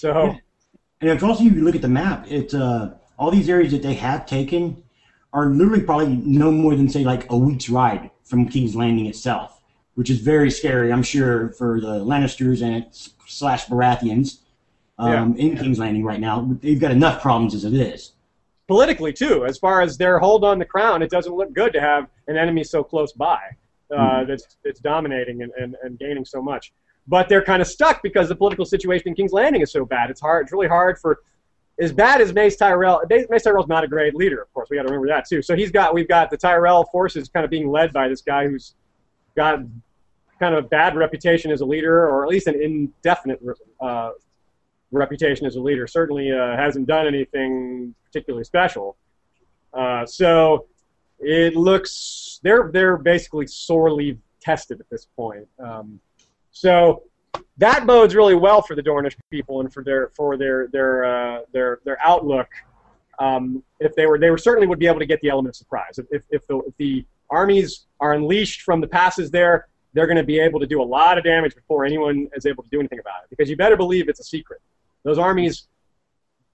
[0.00, 0.34] So,
[1.02, 3.92] and if also you look at the map, it's uh, all these areas that they
[3.94, 4.82] have taken
[5.34, 9.60] are literally probably no more than say like a week's ride from King's Landing itself,
[9.96, 10.90] which is very scary.
[10.90, 12.86] I'm sure for the Lannisters and
[13.26, 14.38] slash Baratheons
[14.98, 15.44] um, yeah.
[15.44, 18.12] in King's Landing right now, they've got enough problems as it is.
[18.68, 21.80] Politically too, as far as their hold on the crown, it doesn't look good to
[21.80, 23.38] have an enemy so close by
[23.90, 24.30] uh, mm-hmm.
[24.30, 26.72] that's, that's dominating and, and, and gaining so much
[27.10, 30.10] but they're kind of stuck because the political situation in King's Landing is so bad.
[30.10, 30.44] It's hard.
[30.44, 31.18] It's really hard for
[31.80, 33.02] as bad as Mace Tyrell.
[33.10, 34.68] Mace Tyrell's not a great leader, of course.
[34.70, 35.42] We got to remember that too.
[35.42, 38.46] So he's got we've got the Tyrell forces kind of being led by this guy
[38.46, 38.74] who's
[39.36, 39.58] got
[40.38, 43.40] kind of a bad reputation as a leader, or at least an indefinite
[43.80, 44.10] uh,
[44.92, 45.88] reputation as a leader.
[45.88, 48.96] Certainly uh, hasn't done anything particularly special.
[49.74, 50.66] Uh, so
[51.18, 55.48] it looks they're they're basically sorely tested at this point.
[55.58, 55.98] Um,
[56.50, 57.04] so
[57.58, 61.40] that bodes really well for the Dornish people and for their for their their uh,
[61.52, 62.48] their their outlook.
[63.18, 65.56] Um, if they were, they were certainly would be able to get the element of
[65.56, 65.98] surprise.
[65.98, 70.16] If, if, if, the, if the armies are unleashed from the passes there, they're going
[70.16, 72.78] to be able to do a lot of damage before anyone is able to do
[72.78, 73.28] anything about it.
[73.28, 74.62] Because you better believe it's a secret.
[75.02, 75.66] Those armies,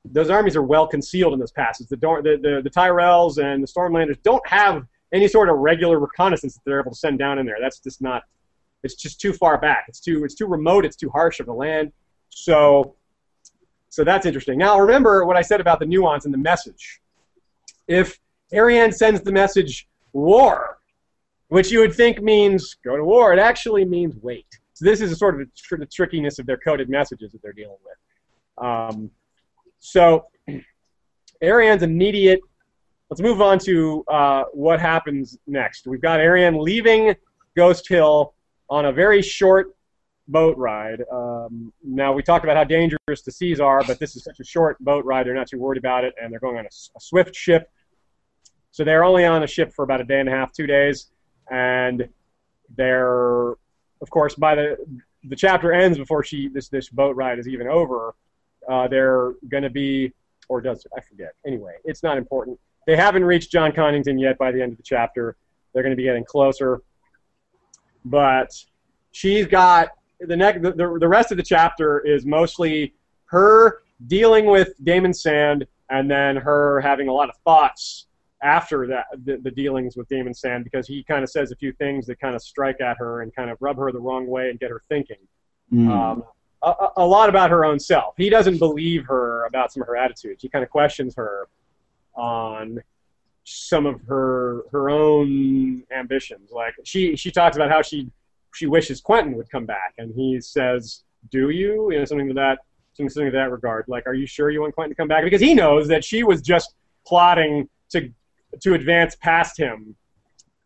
[0.05, 1.87] those armies are well concealed in those passes.
[1.87, 6.55] The, the, the, the Tyrells and the Stormlanders don't have any sort of regular reconnaissance
[6.55, 7.59] that they're able to send down in there.
[7.61, 8.25] That's just not
[8.87, 9.85] it's just too far back.
[9.89, 10.87] It's too it's too remote.
[10.87, 11.93] It's too harsh of a land.
[12.31, 12.97] So
[13.91, 14.59] so that's interesting.
[14.59, 17.01] Now remember what I said about the nuance and the message.
[17.89, 18.19] If
[18.53, 20.79] Arianne sends the message war,
[21.49, 23.33] which you would think means go to war.
[23.33, 24.47] It actually means wait.
[24.75, 27.53] So this is a sort of tr- the trickiness of their coded messages that they're
[27.53, 28.67] dealing with.
[28.67, 29.11] Um,
[29.79, 30.27] so
[31.43, 32.41] Arianne's immediate.
[33.11, 35.87] Let's move on to uh, what happens next.
[35.87, 37.15] We've got Arianne leaving
[37.57, 38.35] Ghost Hill
[38.69, 39.77] on a very short
[40.29, 41.03] boat ride.
[41.13, 44.45] Um, now we talked about how dangerous the seas are, but this is such a
[44.45, 47.01] short boat ride; they're not too worried about it, and they're going on a, a
[47.01, 47.71] swift ship.
[48.73, 51.11] So they're only on a ship for about a day and a half, two days,
[51.51, 52.09] and
[52.77, 54.77] they're, of course, by the
[55.25, 58.15] the chapter ends before she this this boat ride is even over.
[58.69, 60.13] Uh, they're going to be,
[60.49, 61.35] or does I forget?
[61.47, 62.59] Anyway, it's not important.
[62.87, 64.39] They haven't reached Jon Connington yet.
[64.39, 65.37] By the end of the chapter,
[65.73, 66.83] they're going to be getting closer.
[68.07, 68.51] But
[69.13, 72.95] she's got the next the, the, the rest of the chapter is mostly
[73.27, 78.07] her dealing with Daemon Sand and then her having a lot of thoughts
[78.43, 81.73] after that the, the dealings with Daemon Sand because he kind of says a few
[81.73, 84.51] things that kind of strike at her and kind of rub her the wrong way
[84.51, 85.19] and get her thinking
[85.73, 85.91] Mm.
[85.91, 86.23] um,
[86.63, 88.15] a, a lot about her own self.
[88.17, 90.43] He doesn't believe her about some of her attitudes.
[90.43, 91.49] He kind of questions her
[92.15, 92.81] on
[93.47, 96.51] some of her her own ambitions.
[96.51, 98.11] Like she she talks about how she
[98.55, 102.35] she wishes Quentyn would come back, and he says, "Do you?" You know, something to
[102.35, 102.59] that
[102.97, 103.85] something, to that regard.
[103.89, 105.23] Like, are you sure you want Quentyn to come back?
[105.23, 106.75] Because he knows that she was just
[107.07, 108.11] plotting to
[108.61, 109.95] to advance past him,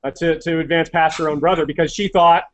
[0.02, 2.44] uh, to to advance past her own brother, because she thought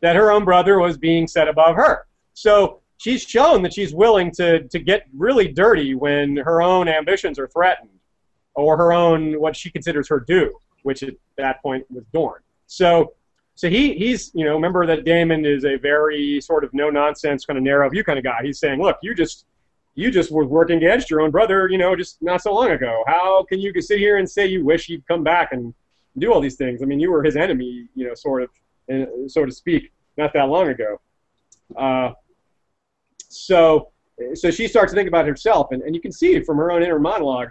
[0.00, 2.06] that her own brother was being set above her.
[2.34, 7.38] So she's shown that she's willing to to get really dirty when her own ambitions
[7.38, 7.90] are threatened,
[8.54, 10.52] or her own what she considers her due,
[10.82, 12.40] which at that point was Dorne.
[12.66, 13.14] So
[13.54, 17.44] so he he's you know remember that Daemon is a very sort of no nonsense
[17.44, 18.40] kind of narrow view kind of guy.
[18.42, 19.46] He's saying, look, you just
[19.94, 23.04] you just were working against your own brother, you know, just not so long ago.
[23.06, 25.74] How can you sit here and say you wish he'd come back and
[26.18, 26.82] do all these things?
[26.82, 28.50] I mean, you were his enemy, you know, sort of,
[28.92, 31.00] uh, so to speak, not that long ago.
[31.76, 32.12] Uh,
[33.18, 33.90] so,
[34.34, 36.82] so she starts to think about herself, and, and you can see from her own
[36.82, 37.48] inner monologue,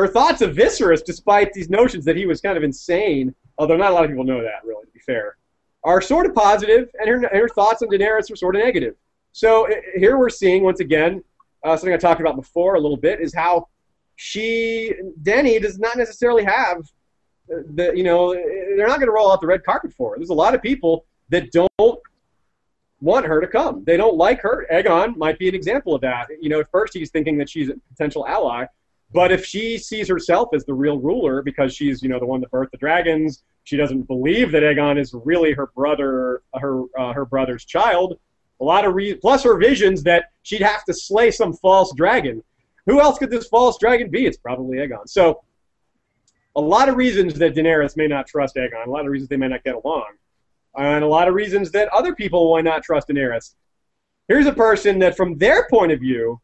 [0.00, 3.90] her thoughts of Viserys, despite these notions that he was kind of insane, although not
[3.90, 5.36] a lot of people know that, really, to be fair,
[5.84, 8.94] are sort of positive, and her, her thoughts on Daenerys are sort of negative.
[9.32, 11.22] So uh, here we're seeing, once again,
[11.64, 13.68] uh, something I talked about before a little bit, is how
[14.16, 16.78] she, Dany, does not necessarily have
[17.48, 20.16] the, you know, they're not going to roll out the red carpet for her.
[20.18, 22.00] There's a lot of people that don't
[23.00, 23.82] want her to come.
[23.84, 24.66] They don't like her.
[24.72, 26.28] Aegon might be an example of that.
[26.40, 28.66] You know, at first he's thinking that she's a potential ally,
[29.12, 32.40] but if she sees herself as the real ruler because she's, you know, the one
[32.40, 37.12] that birthed the dragons, she doesn't believe that Aegon is really her brother, her uh,
[37.12, 38.18] her brother's child.
[38.60, 42.42] A lot of re- plus her visions that she'd have to slay some false dragon.
[42.86, 44.26] Who else could this false dragon be?
[44.26, 45.08] It's probably Aegon.
[45.08, 45.42] So,
[46.56, 48.86] a lot of reasons that Daenerys may not trust Aegon.
[48.86, 50.06] A lot of reasons they may not get along
[50.76, 53.54] and a lot of reasons that other people might not trust Daenerys.
[54.28, 56.40] Here's a person that, from their point of view,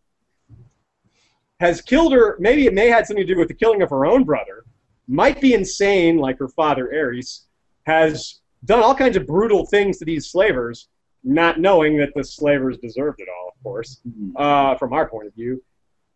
[1.60, 2.36] has killed her.
[2.38, 4.64] Maybe it may have something to do with the killing of her own brother.
[5.08, 7.42] Might be insane, like her father Aerys.
[7.84, 10.88] Has done all kinds of brutal things to these slavers,
[11.22, 14.00] not knowing that the slavers deserved it all, of course,
[14.36, 15.62] uh, from our point of view.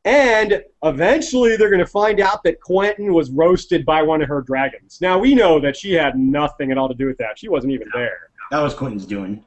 [0.04, 4.40] And eventually they're going to find out that Quentyn was roasted by one of her
[4.40, 4.98] dragons.
[5.00, 7.38] Now, we know that she had nothing at all to do with that.
[7.38, 8.30] She wasn't even there.
[8.50, 9.44] That was Quentyn's doing.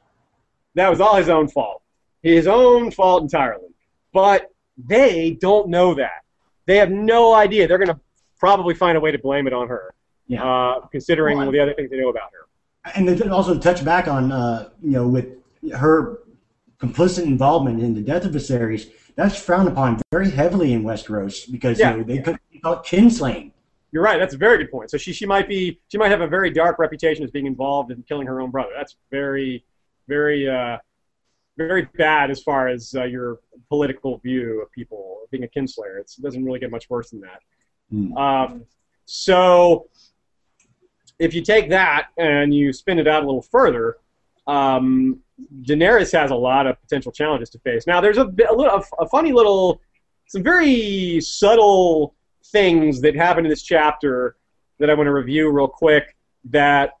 [0.74, 1.82] That was all his own fault.
[2.22, 3.68] His own fault entirely.
[4.12, 6.22] But they don't know that.
[6.66, 7.68] They have no idea.
[7.68, 8.00] They're going to
[8.38, 9.92] probably find a way to blame it on her,
[10.26, 10.44] Yeah.
[10.44, 12.46] uh, considering Well, the other things they know about her.
[12.94, 15.26] and then also to touch back on uh, you know with
[15.72, 16.18] her
[16.78, 21.78] complicit involvement in the death of Viserys, that's frowned upon very heavily in Westeros because
[21.78, 21.92] Yeah.
[21.92, 23.52] you know, they could be called kinslaying.
[23.92, 24.18] You're right.
[24.18, 24.90] That's a very good point.
[24.90, 27.90] So she, she might be she might have a very dark reputation as being involved
[27.92, 28.70] in killing her own brother.
[28.76, 29.64] That's very
[30.08, 30.78] very uh,
[31.56, 36.00] very bad as far as uh, your political view of people being a kinslayer.
[36.00, 37.40] It's, it doesn't really get much worse than that.
[37.90, 38.16] Hmm.
[38.16, 38.64] Um,
[39.04, 39.88] so
[41.18, 43.98] if you take that and you spin it out a little further,
[44.46, 45.20] um,
[45.62, 47.86] Daenerys has a lot of potential challenges to face.
[47.86, 49.80] Now, there's a, a, little, a, a funny little,
[50.28, 52.14] some very subtle
[52.46, 54.36] things that happen in this chapter
[54.78, 56.16] that I want to review real quick
[56.50, 56.92] that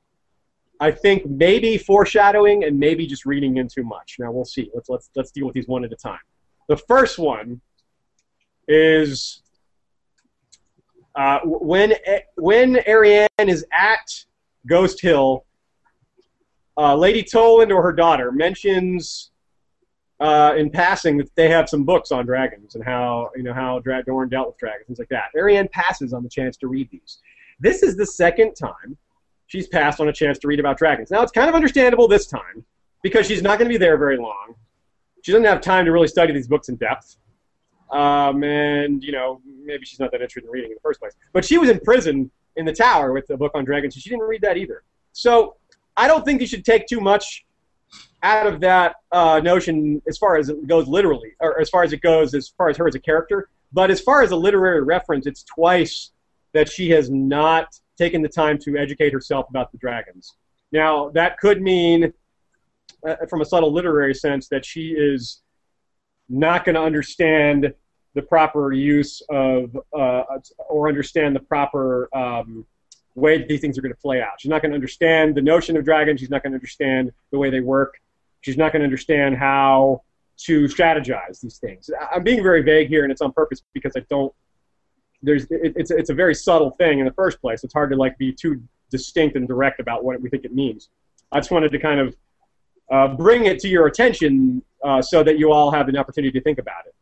[0.80, 4.16] I think maybe foreshadowing and maybe just reading in too much.
[4.18, 4.70] Now we'll see.
[4.74, 6.18] Let's let's let's deal with these one at a time.
[6.68, 7.60] The first one
[8.66, 9.42] is
[11.14, 11.94] uh, when
[12.36, 14.24] when Arianne is at
[14.66, 15.44] Ghost Hill,
[16.76, 19.30] uh, Lady Toland or her daughter mentions
[20.20, 23.78] uh, in passing that they have some books on dragons and how you know how
[23.78, 25.26] Dra- Dorne dealt with dragons, things like that.
[25.36, 27.18] Arianne passes on the chance to read these,
[27.60, 28.96] This is the second time
[29.46, 31.10] she's passed on a chance to read about dragons.
[31.10, 32.64] Now, it's kind of understandable this time
[33.02, 34.54] because she's not going to be there very long.
[35.22, 37.16] She doesn't have time to really study these books in depth.
[37.90, 41.12] Um, and, you know, maybe she's not that interested in reading in the first place.
[41.32, 44.10] But she was in prison in the tower with the book on dragons, so she
[44.10, 44.82] didn't read that either.
[45.12, 45.56] So
[45.96, 47.44] I don't think you should take too much
[48.22, 51.92] out of that uh, notion as far as it goes literally, or as far as
[51.92, 53.48] it goes as far as her as a character.
[53.72, 56.10] But as far as a literary reference, it's twice
[56.52, 60.34] that she has not taken the time to educate herself about the dragons.
[60.72, 62.12] Now, that could mean,
[63.06, 65.42] uh, from a subtle literary sense, that she is
[66.28, 67.72] not going to understand
[68.14, 70.22] the proper use of uh,
[70.68, 72.66] or understand the proper um,
[73.14, 74.40] way that these things are going to play out.
[74.40, 76.20] She's not going to understand the notion of dragons.
[76.20, 78.00] She's not going to understand the way they work.
[78.40, 80.02] She's not going to understand how
[80.36, 81.90] to strategize these things.
[82.12, 84.32] I'm being very vague here, and it's on purpose because I don't.
[85.24, 87.64] There's it, it's it's a very subtle thing in the first place.
[87.64, 90.90] It's hard to like be too distinct and direct about what we think it means.
[91.32, 92.16] I just wanted to kind of
[92.90, 96.42] uh, bring it to your attention uh, so that you all have an opportunity to
[96.42, 96.94] think about it.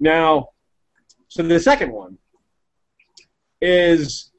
[0.00, 0.50] Now,
[1.28, 2.18] so the second one
[3.60, 4.32] is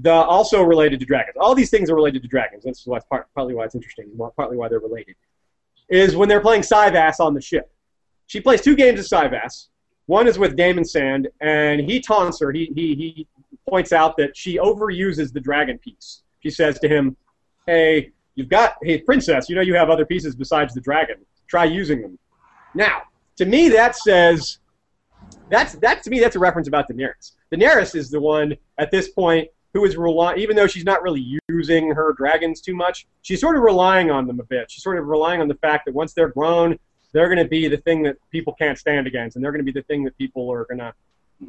[0.00, 1.36] the also related to dragons.
[1.38, 2.64] All these things are related to dragons.
[2.64, 5.16] That's why part, partly why it's interesting, partly why they're related.
[5.88, 7.70] Is when they're playing Cyvasse on the ship.
[8.26, 9.68] She plays two games of Cyvasse.
[10.06, 12.50] One is with Daemon Sand, and he taunts her.
[12.52, 13.26] He, he, he
[13.68, 16.22] points out that she overuses the dragon piece.
[16.40, 17.16] She says to him,
[17.66, 21.16] Hey, you've got, hey, princess, you know you have other pieces besides the dragon.
[21.46, 22.18] Try using them.
[22.74, 23.02] Now,
[23.36, 24.58] to me, that says,
[25.48, 27.32] that's, that to me, that's a reference about Daenerys.
[27.52, 31.40] Daenerys is the one at this point who is relying, even though she's not really
[31.48, 34.70] using her dragons too much, she's sort of relying on them a bit.
[34.70, 36.78] She's sort of relying on the fact that once they're grown,
[37.12, 39.70] they're going to be the thing that people can't stand against, and they're going to
[39.70, 40.94] be the thing that people are going to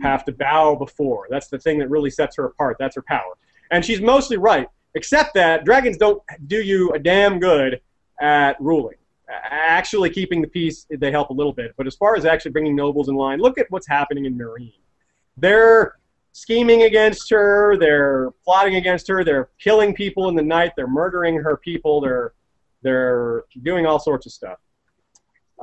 [0.01, 1.27] have to bow before.
[1.29, 2.77] That's the thing that really sets her apart.
[2.79, 3.33] That's her power.
[3.71, 7.81] And she's mostly right, except that dragons don't do you a damn good
[8.21, 8.95] at ruling.
[9.29, 11.73] Actually, keeping the peace, they help a little bit.
[11.77, 14.73] But as far as actually bringing nobles in line, look at what's happening in Meereen.
[15.37, 15.95] They're
[16.33, 17.77] scheming against her.
[17.77, 19.23] They're plotting against her.
[19.23, 20.73] They're killing people in the night.
[20.75, 22.01] They're murdering her people.
[22.01, 22.33] They're
[22.83, 24.59] they're doing all sorts of stuff.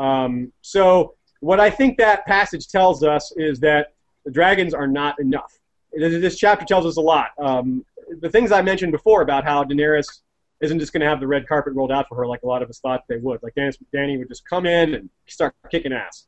[0.01, 3.95] Um, so what I think that passage tells us is that
[4.25, 5.59] the dragons are not enough.
[5.93, 7.31] This chapter tells us a lot.
[7.39, 7.85] Um,
[8.21, 10.21] the things I mentioned before about how Daenerys
[10.61, 12.63] isn't just going to have the red carpet rolled out for her like a lot
[12.63, 13.41] of us thought they would.
[13.43, 16.27] Like Dany would just come in and start kicking ass.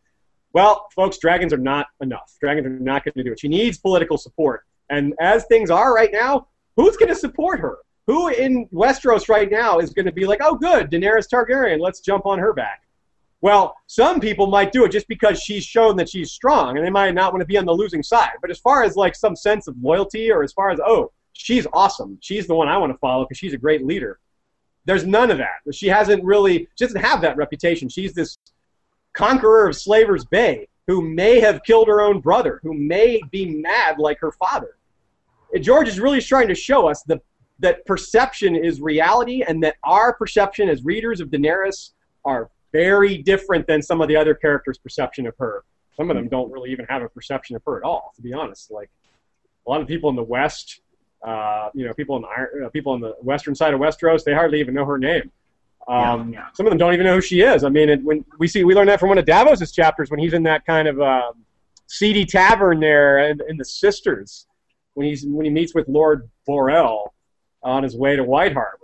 [0.53, 2.35] Well, folks, dragons are not enough.
[2.40, 3.40] Dragons are not going to do it.
[3.40, 4.65] She needs political support.
[4.90, 7.78] And as things are right now, who's going to support her?
[8.07, 12.01] Who in Westeros right now is going to be like, oh, good, Daenerys Targaryen, let's
[12.01, 12.82] jump on her back?
[13.43, 16.90] Well, some people might do it just because she's shown that she's strong, and they
[16.90, 18.35] might not want to be on the losing side.
[18.40, 21.66] But as far as like some sense of loyalty, or as far as oh, she's
[21.73, 24.20] awesome, she's the one I want to follow because she's a great leader.
[24.85, 25.74] There's none of that.
[25.74, 27.89] She hasn't really, she doesn't have that reputation.
[27.89, 28.39] She's this
[29.12, 33.98] conqueror of Slaver's Bay, who may have killed her own brother, who may be mad
[33.98, 34.77] like her father.
[35.60, 37.20] George is really trying to show us the,
[37.59, 41.90] that perception is reality and that our perception as readers of Daenerys
[42.24, 45.65] are very different than some of the other characters' perception of her.
[45.97, 48.32] Some of them don't really even have a perception of her at all, to be
[48.32, 48.70] honest.
[48.70, 48.90] Like
[49.66, 50.81] a lot of people in the West,
[51.23, 54.32] uh, you know, people in the uh, people on the western side of Westeros, they
[54.32, 55.31] hardly even know her name.
[55.89, 56.47] Um, yeah, yeah.
[56.55, 57.65] Some of them don't even know who she is.
[57.65, 60.20] I mean, it, when we see, we learned that from one of Davos's chapters when
[60.20, 61.32] he's in that kind of uh,
[61.86, 64.47] seedy tavern there in, in, the Sisters,
[64.94, 67.09] when he's when he meets with Lord Borrell
[67.62, 68.78] on his way to White Harbor.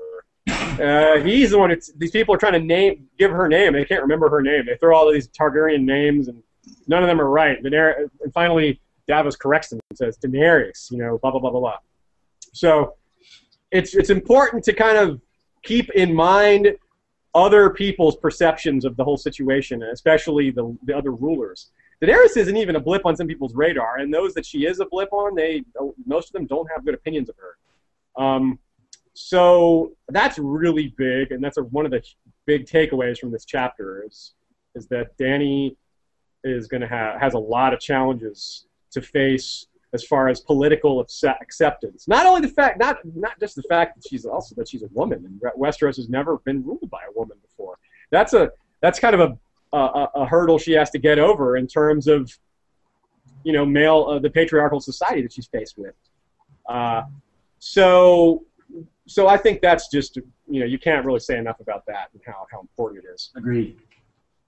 [0.80, 1.70] Uh, he's the one.
[1.70, 3.72] It's, these people are trying to name, give her name.
[3.72, 4.66] They can't remember her name.
[4.66, 6.42] They throw all these Targaryen names, and
[6.86, 7.62] none of them are right.
[7.62, 10.90] Daenerys, and finally, Davos corrects them and says Daenerys.
[10.90, 11.76] You know, blah blah blah blah blah.
[12.52, 12.94] So
[13.70, 15.20] it's it's important to kind of
[15.62, 16.76] keep in mind
[17.34, 21.70] other people's perceptions of the whole situation, especially the, the other rulers.
[22.02, 24.86] Daenerys isn't even a blip on some people's radar, and those that she is a
[24.86, 25.64] blip on, they
[26.06, 28.22] most of them don't have good opinions of her.
[28.22, 28.58] Um,
[29.20, 32.00] so that's really big, and that's a, one of the
[32.46, 34.34] big takeaways from this chapter is
[34.76, 35.74] is that Dany
[36.44, 41.00] is going to have has a lot of challenges to face as far as political
[41.00, 42.06] acceptance.
[42.06, 44.88] Not only the fact, not not just the fact that she's also that she's a
[44.92, 47.76] woman, and Westeros has never been ruled by a woman before.
[48.10, 49.36] That's a that's kind of
[49.72, 52.32] a a, a hurdle she has to get over in terms of
[53.42, 55.94] you know male uh, the patriarchal society that she's faced with.
[56.68, 57.02] Uh,
[57.58, 58.44] so
[59.08, 62.22] so I think that's just you know you can't really say enough about that and
[62.26, 63.30] how how important it is.
[63.36, 63.78] Agreed.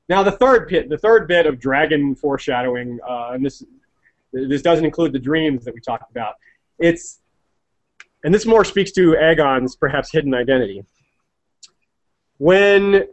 [0.09, 3.65] Now the third bit, the third bit of dragon foreshadowing, uh, and this
[4.33, 6.35] this doesn't include the dreams that we talked about.
[6.79, 7.21] It's
[8.23, 10.85] and this more speaks to Aegon's perhaps hidden identity.
[12.39, 13.07] When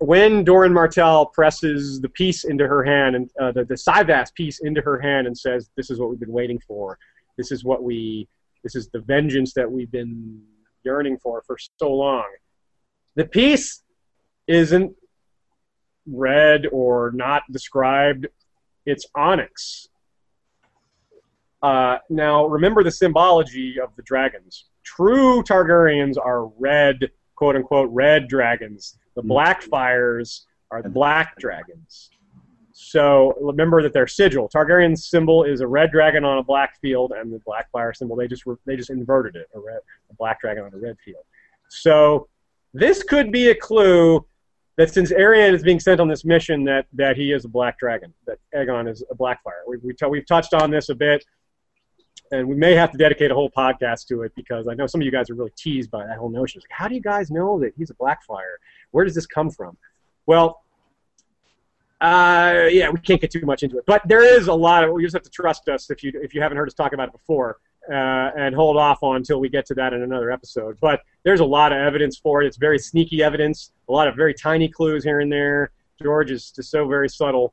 [0.00, 4.60] when Doran Martell presses the piece into her hand and uh, the the Cyvasse piece
[4.60, 6.98] into her hand and says, "This is what we've been waiting for.
[7.36, 8.28] This is what we.
[8.68, 10.42] This is the vengeance that we've been
[10.84, 12.26] yearning for for so long."
[13.14, 13.82] The piece
[14.46, 14.94] isn't
[16.06, 18.26] red or not described.
[18.84, 19.88] It's onyx.
[21.62, 24.66] Uh, now, remember the symbology of the dragons.
[24.84, 28.98] True Targaryens are red, quote unquote, red dragons.
[29.14, 29.30] The Mm.
[29.32, 32.10] Blackfyres are the black dragons.
[32.88, 37.12] So remember that their sigil, Targaryen's symbol is a red dragon on a black field,
[37.14, 40.64] and the Blackfyre symbol they just they just inverted it, a red, a black dragon
[40.64, 41.22] on a red field.
[41.68, 42.28] So
[42.72, 44.24] this could be a clue
[44.78, 47.78] that since Arianne is being sent on this mission, that that he is a black
[47.78, 49.66] dragon, that Aegon is a Blackfyre.
[49.66, 51.22] We, we t- we've touched on this a bit,
[52.32, 55.02] and we may have to dedicate a whole podcast to it because I know some
[55.02, 56.62] of you guys are really teased by that whole notion.
[56.62, 58.56] Like, how do you guys know that he's a Blackfyre?
[58.92, 59.76] Where does this come from?
[60.24, 60.62] Well,
[62.00, 64.90] uh, yeah, we can't get too much into it, but there is a lot of.
[64.90, 67.08] You just have to trust us if you if you haven't heard us talk about
[67.08, 67.58] it before,
[67.90, 70.78] uh, and hold off on until we get to that in another episode.
[70.80, 72.46] But there's a lot of evidence for it.
[72.46, 75.72] It's very sneaky evidence, a lot of very tiny clues here and there.
[76.00, 77.52] George is just so very subtle,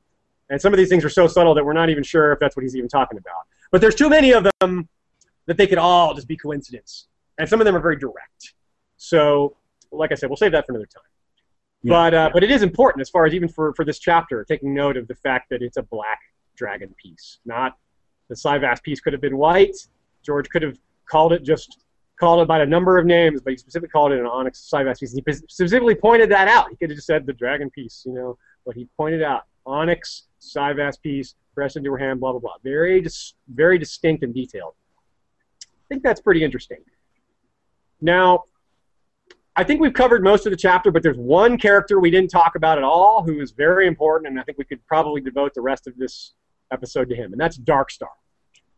[0.52, 2.56] and some of these things are so subtle that we're not even sure if that's
[2.56, 3.48] what he's even talking about.
[3.72, 4.88] But there's too many of them
[5.48, 7.08] that they could all just be coincidence,
[7.40, 8.54] and some of them are very direct.
[8.98, 9.58] So,
[9.92, 11.02] like I said, we'll save that for another time.
[11.86, 11.92] Yeah.
[11.92, 14.74] But uh, but it is important as far as even for, for this chapter, taking
[14.74, 16.20] note of the fact that it's a black
[16.58, 17.78] dragon piece, not
[18.28, 19.76] the Cyvasse piece could have been white.
[20.26, 21.84] George could have called it just
[22.20, 25.00] called it by a number of names, but he specifically called it an onyx Cyvasse
[25.00, 25.14] piece.
[25.14, 26.72] He specifically pointed that out.
[26.72, 28.36] He could have just said the dragon piece, you know,
[28.66, 32.56] but he pointed out onyx Cyvasse piece pressed into her hand, blah blah blah.
[32.64, 34.74] Very dis- very distinct and detailed.
[35.62, 36.80] I think that's pretty interesting.
[38.02, 38.46] Now,
[39.58, 42.56] I think we've covered most of the chapter, but there's one character we didn't talk
[42.56, 45.62] about at all who is very important, and I think we could probably devote the
[45.62, 46.34] rest of this
[46.72, 48.08] episode to him, and that's Darkstar.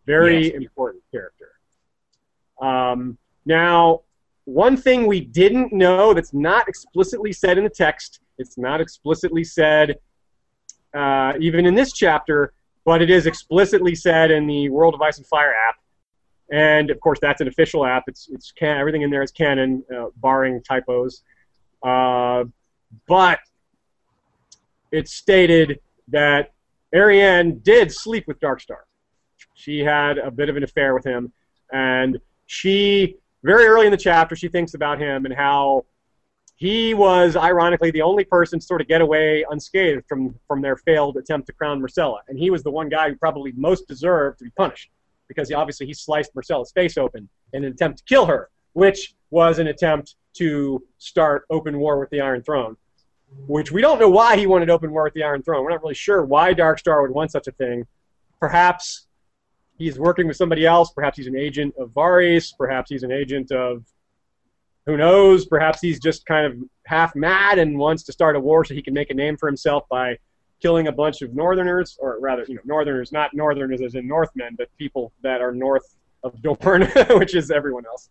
[0.06, 0.56] Very Yes.
[0.56, 1.52] important character.
[2.62, 4.02] Um, now,
[4.46, 9.44] one thing we didn't know that's not explicitly said in the text, it's not explicitly
[9.44, 10.00] said
[10.94, 12.54] uh, even in this chapter,
[12.86, 15.76] but it is explicitly said in the World of Ice and Fire app
[16.52, 18.04] and of course that's an official app.
[18.08, 21.24] It's it's can everything in there is canon, uh, barring typos.
[21.84, 22.46] Uh,
[23.08, 23.40] but
[24.92, 26.54] it's stated that
[26.96, 28.84] Arianne did sleep with Darkstar.
[29.54, 31.34] She had a bit of an affair with him,
[31.72, 35.86] and she very early in the chapter she thinks about him and how
[36.56, 40.78] he was ironically the only person to sort of get away unscathed from from their
[40.78, 44.40] failed attempt to crown Myrcella, and he was the one guy who probably most deserved
[44.40, 44.90] to be punished
[45.28, 49.16] because he, obviously he sliced Myrcella's face open in an attempt to kill her, which
[49.30, 52.78] was an attempt to start open war with the Iron Throne.
[53.48, 55.64] Which we don't know why he wanted open war with the Iron Throne.
[55.64, 57.86] We're not really sure why Darkstar would want such a thing.
[58.40, 59.08] Perhaps
[59.78, 60.92] he's working with somebody else.
[60.92, 62.54] Perhaps he's an agent of Varys.
[62.58, 63.84] Perhaps he's an agent of
[64.86, 65.46] who knows.
[65.46, 68.82] Perhaps he's just kind of half mad and wants to start a war so he
[68.82, 70.18] can make a name for himself by
[70.62, 74.56] killing a bunch of northerners, or rather, you know, northerners, not northerners as in Northmen,
[74.58, 76.82] but people that are north of Dorne,
[77.12, 78.10] which is everyone else.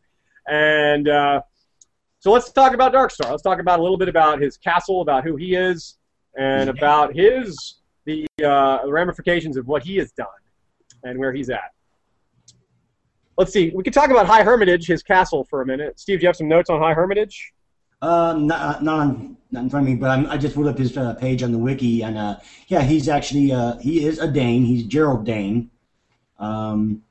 [0.49, 1.43] And uh,
[2.21, 3.31] so let's talk about Darkstar.
[3.31, 5.99] Let's talk about a little bit about his castle, about who he is,
[6.37, 10.27] and about his the uh, ramifications of what he has done
[11.03, 11.73] and where he's at.
[13.37, 13.71] Let's see.
[13.75, 16.01] We could talk about High Hermitage, his castle, for a minute.
[16.01, 17.53] Steve, do you have some notes on High Hermitage?
[18.03, 20.79] Um, not, not, on, not in front of me, but I'm, I just pulled up
[20.79, 22.37] his uh, page on the wiki, and uh,
[22.69, 24.65] yeah, he's actually uh, he is a Dayne.
[24.65, 25.71] He's Gerold Dayne.
[26.39, 27.03] Um,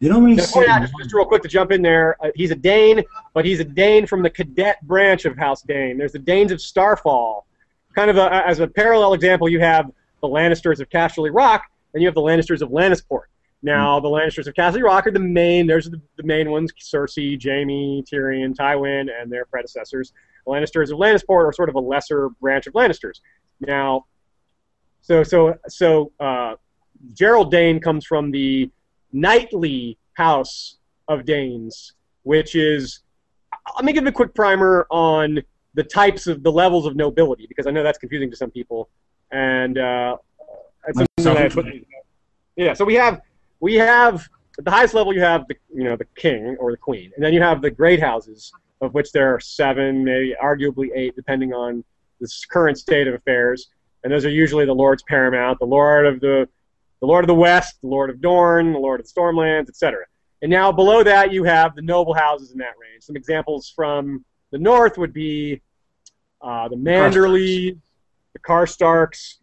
[0.00, 0.64] they don't really say.
[0.66, 2.16] yeah, just, just real quick to jump in there.
[2.22, 3.02] Uh, he's a Dayne,
[3.32, 5.96] but he's a Dayne from the cadet branch of House Dayne.
[5.96, 7.46] There's the Daynes of Starfall.
[7.94, 9.90] Kind of a, as a parallel example, you have
[10.20, 11.62] the Lannisters of Casterly Rock,
[11.94, 13.26] and you have the Lannisters of Lannisport.
[13.62, 15.66] Now, the Lannisters of Casterly Rock are the main.
[15.66, 20.12] There's the, the main ones: Cersei, Jaime, Tyrion, Tywin, and their predecessors.
[20.44, 23.20] The Lannisters of Lannisport are sort of a lesser branch of Lannisters.
[23.60, 24.06] Now,
[25.00, 26.54] so so so uh,
[27.14, 28.70] Gerold Dayne comes from the
[29.12, 31.92] knightly house of Daynes,
[32.22, 33.00] which is.
[33.76, 35.40] Let me give a quick primer on
[35.74, 38.90] the types of the levels of nobility because I know that's confusing to some people,
[39.30, 40.16] and uh,
[40.86, 41.66] it's something that I put-
[42.56, 42.74] yeah.
[42.74, 43.20] So we have
[43.60, 46.76] we have at the highest level you have the you know the king or the
[46.76, 48.52] queen, and then you have the great houses
[48.84, 51.84] of which there are seven, maybe arguably eight, depending on
[52.20, 53.68] the current state of affairs.
[54.02, 56.48] And those are usually the lords paramount, the lord of the
[57.00, 60.06] the lord of the west, the lord of Dorne, the lord of the Stormlands, etc.
[60.40, 63.02] And now below that, you have the noble houses in that range.
[63.02, 65.60] Some examples from the north would be
[66.40, 67.78] uh, the Manderleys,
[68.32, 69.38] the Karstarks,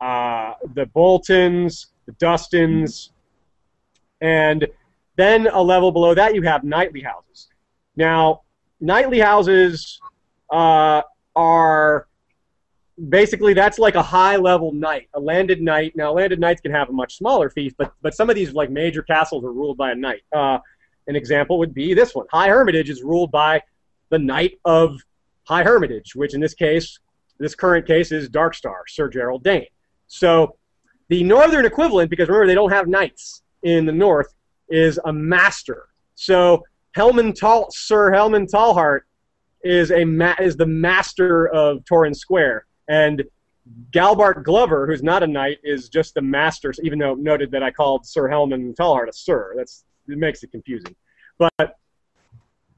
[0.00, 3.12] uh, the Boltons, the Dustins,
[4.20, 4.66] and
[5.16, 7.48] then a level below that, you have knightly houses.
[7.96, 8.42] Now,
[8.80, 10.00] knightly houses
[10.50, 11.02] uh,
[11.34, 12.06] are
[13.08, 15.94] basically that's like a high level knight, a landed knight.
[15.96, 18.70] Now, landed knights can have a much smaller fief, but but some of these like
[18.70, 20.22] major castles are ruled by a knight.
[20.32, 20.58] Uh,
[21.06, 22.26] an example would be this one.
[22.32, 23.62] High Hermitage is ruled by
[24.10, 25.00] the Knight of
[25.44, 26.98] High Hermitage, which in this case,
[27.38, 29.66] this current case is Darkstar, Sir Gerold Dayne.
[30.08, 30.56] So
[31.08, 34.34] the northern equivalent, because remember they don't have knights in the north,
[34.68, 35.88] is a master.
[36.16, 36.64] So
[36.96, 39.00] Helman Sir Helman Tallheart
[39.62, 43.22] is a ma- is the master of Torrhen Square, and
[43.90, 46.72] Galbart Glover, who's not a knight, is just the master.
[46.82, 50.50] Even though noted that I called Sir Helman Tallheart a sir, that's it makes it
[50.50, 50.96] confusing.
[51.38, 51.76] But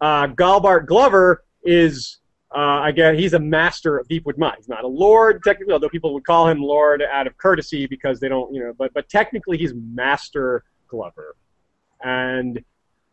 [0.00, 2.18] uh, Galbart Glover is,
[2.56, 4.54] uh, again, he's a master of Deepwood Mine.
[4.56, 8.18] He's not a lord technically, although people would call him lord out of courtesy because
[8.18, 8.72] they don't, you know.
[8.76, 11.36] But but technically, he's Master Glover,
[12.02, 12.64] and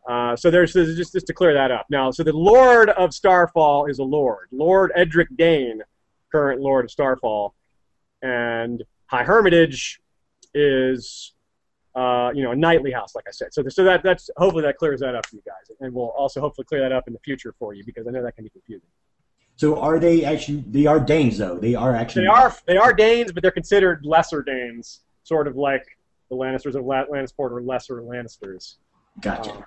[0.08, 1.86] uh, so there's, there's just just to clear that up.
[1.90, 5.82] Now, so the Lord of Starfall is a lord, Lord Edric Dayne,
[6.30, 7.54] current Lord of Starfall,
[8.22, 10.00] and High Hermitage
[10.54, 11.34] is
[11.96, 13.54] uh, you know, a knightly house, like I said.
[13.54, 16.40] So, so that that's hopefully that clears that up for you guys, and we'll also
[16.40, 18.50] hopefully clear that up in the future for you because I know that can be
[18.50, 18.88] confusing.
[19.56, 20.62] So, are they actually?
[20.68, 21.58] They are Daynes, though.
[21.58, 22.24] They are actually.
[22.24, 22.54] They are.
[22.66, 25.86] They are Daynes, but they're considered lesser Daynes, sort of like
[26.28, 28.76] the Lannisters of Lannisport or lesser Lannisters.
[29.22, 29.52] Gotcha.
[29.52, 29.64] Um,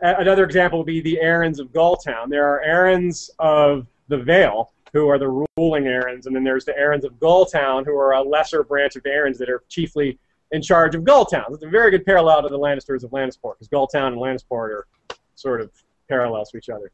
[0.00, 2.28] another example would be the Arryns of Gulltown.
[2.28, 6.72] There are Arryns of the Vale, who are the ruling Arryns, and then there's the
[6.72, 10.18] Arryns of Gulltown, who are a lesser branch of Arryns that are chiefly
[10.52, 11.52] in charge of Gulltown.
[11.52, 14.86] It's a very good parallel to the Lannisters of Lannisport, because Gulltown and Lannisport are
[15.34, 15.70] sort of
[16.08, 16.90] parallels to each other.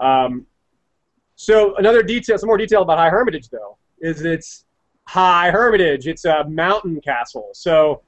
[0.00, 0.46] Um,
[1.36, 4.64] so another detail, some more detail about High Hermitage, though, is it's
[5.06, 6.06] High Hermitage.
[6.08, 7.50] It's a mountain castle.
[7.52, 8.02] So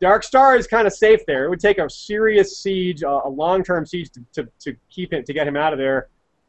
[0.00, 1.44] Dark Star is kind of safe there.
[1.44, 5.32] It would take a serious siege, a, long-term siege, to, to, to keep him, to
[5.32, 6.08] get him out of there,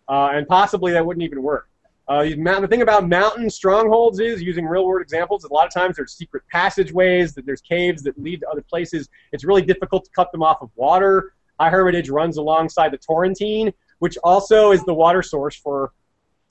[0.09, 1.67] uh, and possibly that wouldn't even work.
[2.07, 6.13] Uh, the thing about mountain strongholds is, using real-world examples, a lot of times there's
[6.13, 9.07] secret passageways, that there's caves that lead to other places.
[9.31, 11.33] It's really difficult to cut them off of water.
[11.59, 15.93] High Hermitage runs alongside the Torrentine, which also is the water source for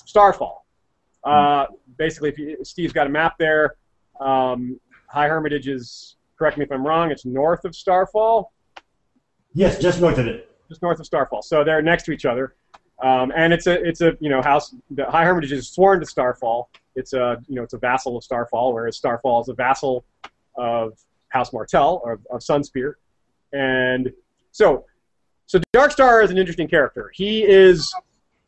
[0.07, 0.65] Starfall.
[1.25, 1.67] Uh,
[1.99, 3.75] basically, if you, Steve's got a map there.
[4.21, 8.51] Um, High Hermitage is, correct me if I'm wrong, it's north of Starfall.
[9.53, 10.51] Yes, just north of it.
[10.71, 11.43] Just north of Starfall.
[11.43, 12.55] So they're next to each other.
[13.03, 14.75] Um, and it's a it's a you know house.
[14.91, 16.71] The High Hermitage is sworn to Starfall.
[16.97, 20.05] It's a you know it's a vassal of Starfall, whereas Starfall is a vassal
[20.57, 20.99] of
[21.29, 22.95] House Martell or of Sunspear.
[23.53, 24.11] And
[24.51, 24.87] so
[25.47, 27.11] so Darkstar is an interesting character.
[27.15, 27.93] He is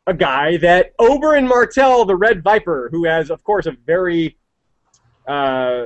[0.07, 4.37] a guy that Oberyn Martell, the Red Viper, who has of course a very
[5.27, 5.85] uh,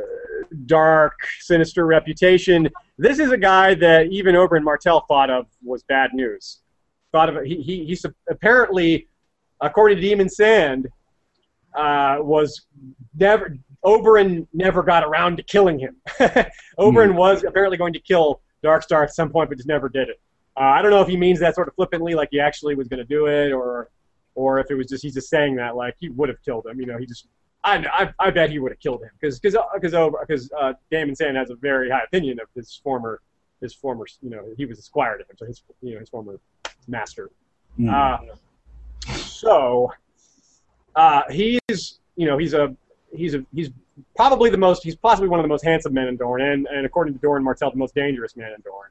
[0.66, 2.70] dark, sinister reputation.
[2.98, 6.60] This is a guy that even Oberyn Martell thought of was bad news
[7.12, 7.44] thought of.
[7.44, 7.98] He, he, he
[8.30, 9.08] apparently,
[9.62, 10.88] according to Daemon Sand,
[11.76, 12.66] uh, was
[13.18, 13.56] never
[13.86, 15.96] Oberyn never got around to killing him.
[16.80, 17.16] Oberyn mm.
[17.16, 20.20] was apparently going to kill Darkstar at some point, but just never did it.
[20.56, 22.88] Uh, I don't know if he means that sort of flippantly, like he actually was
[22.88, 23.90] going to do it, or
[24.36, 26.80] or if it was just he's just saying that like he would have killed him.
[26.80, 27.28] You know, he just
[27.64, 27.86] I
[28.20, 31.38] I, I bet he would have killed him because because because because uh, Daemon Sand
[31.38, 33.22] has a very high opinion of his former
[33.62, 36.10] his former you know he was a squire to him, so his you know his
[36.10, 36.40] former
[36.88, 37.30] master.
[37.80, 37.94] Mm.
[37.94, 38.36] Uh,
[39.14, 39.92] so
[40.96, 42.76] uh, he's you know he's a
[43.14, 43.70] he's a he's
[44.16, 46.86] probably the most he's possibly one of the most handsome men in Dorne, and, and
[46.86, 48.90] according to Doran Martell, the most dangerous man in Dorne.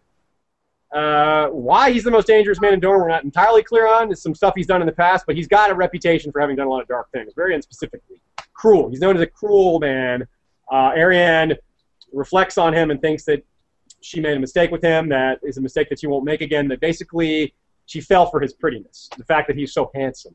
[0.96, 4.10] Uh, why he's the most dangerous man in Dorne, we're not entirely clear on.
[4.10, 6.56] It's some stuff he's done in the past, but he's got a reputation for having
[6.56, 8.18] done a lot of dark things, very unspecifically.
[8.54, 8.88] Cruel.
[8.88, 10.26] He's known as a cruel man.
[10.72, 11.54] Uh, Arianne
[12.14, 13.44] reflects on him and thinks that
[14.00, 15.10] she made a mistake with him.
[15.10, 16.66] That is a mistake that she won't make again.
[16.68, 17.52] That basically
[17.84, 20.34] she fell for his prettiness, the fact that he's so handsome.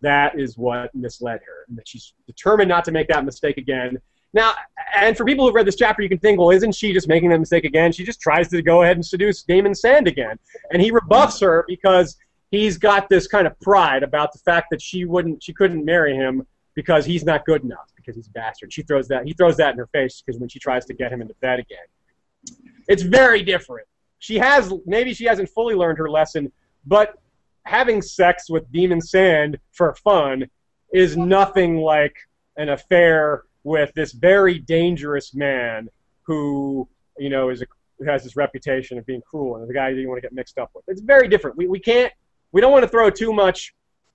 [0.00, 3.98] That is what misled her, and that she's determined not to make that mistake again.
[4.34, 4.54] Now,
[4.94, 7.30] and for people who've read this chapter, you can think, well, isn't she just making
[7.30, 7.92] that mistake again?
[7.92, 10.38] She just tries to go ahead and seduce Daemon Sand again,
[10.70, 12.16] and he rebuffs her because
[12.50, 16.14] he's got this kind of pride about the fact that she wouldn't, she couldn't marry
[16.14, 18.72] him because he's not good enough because he's a bastard.
[18.72, 21.12] She throws that, he throws that in her face because when she tries to get
[21.12, 23.86] him into bed again, it's very different.
[24.18, 26.50] She has maybe she hasn't fully learned her lesson,
[26.86, 27.18] but
[27.64, 30.46] having sex with Daemon Sand for fun
[30.92, 32.16] is nothing like
[32.56, 35.88] an affair with this very dangerous man
[36.22, 36.88] who,
[37.18, 37.66] you know, is a
[37.98, 40.32] who has this reputation of being cruel and the guy that you want to get
[40.32, 40.84] mixed up with.
[40.88, 41.56] It's very different.
[41.56, 42.12] We, we can't,
[42.52, 43.74] we don't want to throw too much.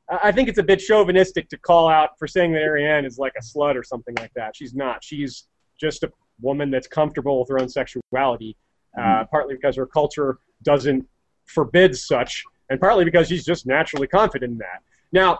[0.09, 3.33] I think it's a bit chauvinistic to call out for saying that Arianne is like
[3.37, 4.55] a slut or something like that.
[4.55, 5.03] She's not.
[5.03, 5.47] She's
[5.79, 6.11] just a
[6.41, 8.55] woman that's comfortable with her own sexuality,
[8.97, 9.29] uh, mm-hmm.
[9.29, 11.05] partly because her culture doesn't
[11.45, 14.81] forbid such, and partly because she's just naturally confident in that.
[15.11, 15.39] Now,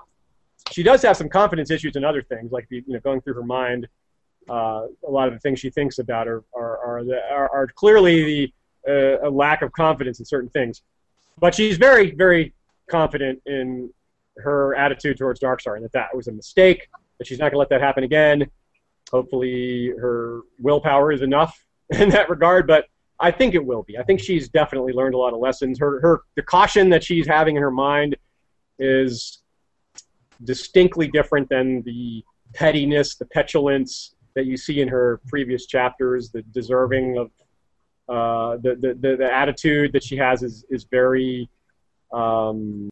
[0.72, 3.36] she does have some confidence issues in other things, like the, you know going through
[3.36, 3.88] her mind
[4.50, 7.68] uh, a lot of the things she thinks about are are are, the, are, are
[7.68, 8.54] clearly the
[8.88, 10.82] uh, a lack of confidence in certain things.
[11.40, 12.54] But she's very very
[12.90, 13.90] confident in
[14.38, 16.90] her attitude towards Darkstar and that that was a mistake.
[17.18, 18.50] That she's not going to let that happen again.
[19.12, 22.68] Hopefully, her willpower is enough in that regard.
[22.68, 22.86] But
[23.20, 23.98] I think it will be.
[23.98, 25.80] I think she's definitely learned a lot of lessons.
[25.80, 28.16] Her her the caution that she's having in her mind
[28.80, 29.40] is
[30.44, 36.42] distinctly different than the pettiness, the petulance, that you see in her previous chapters, the
[36.54, 37.32] deserving of
[38.10, 41.50] uh, the, the, the, the, attitude that she has is, is very,
[42.12, 42.90] um,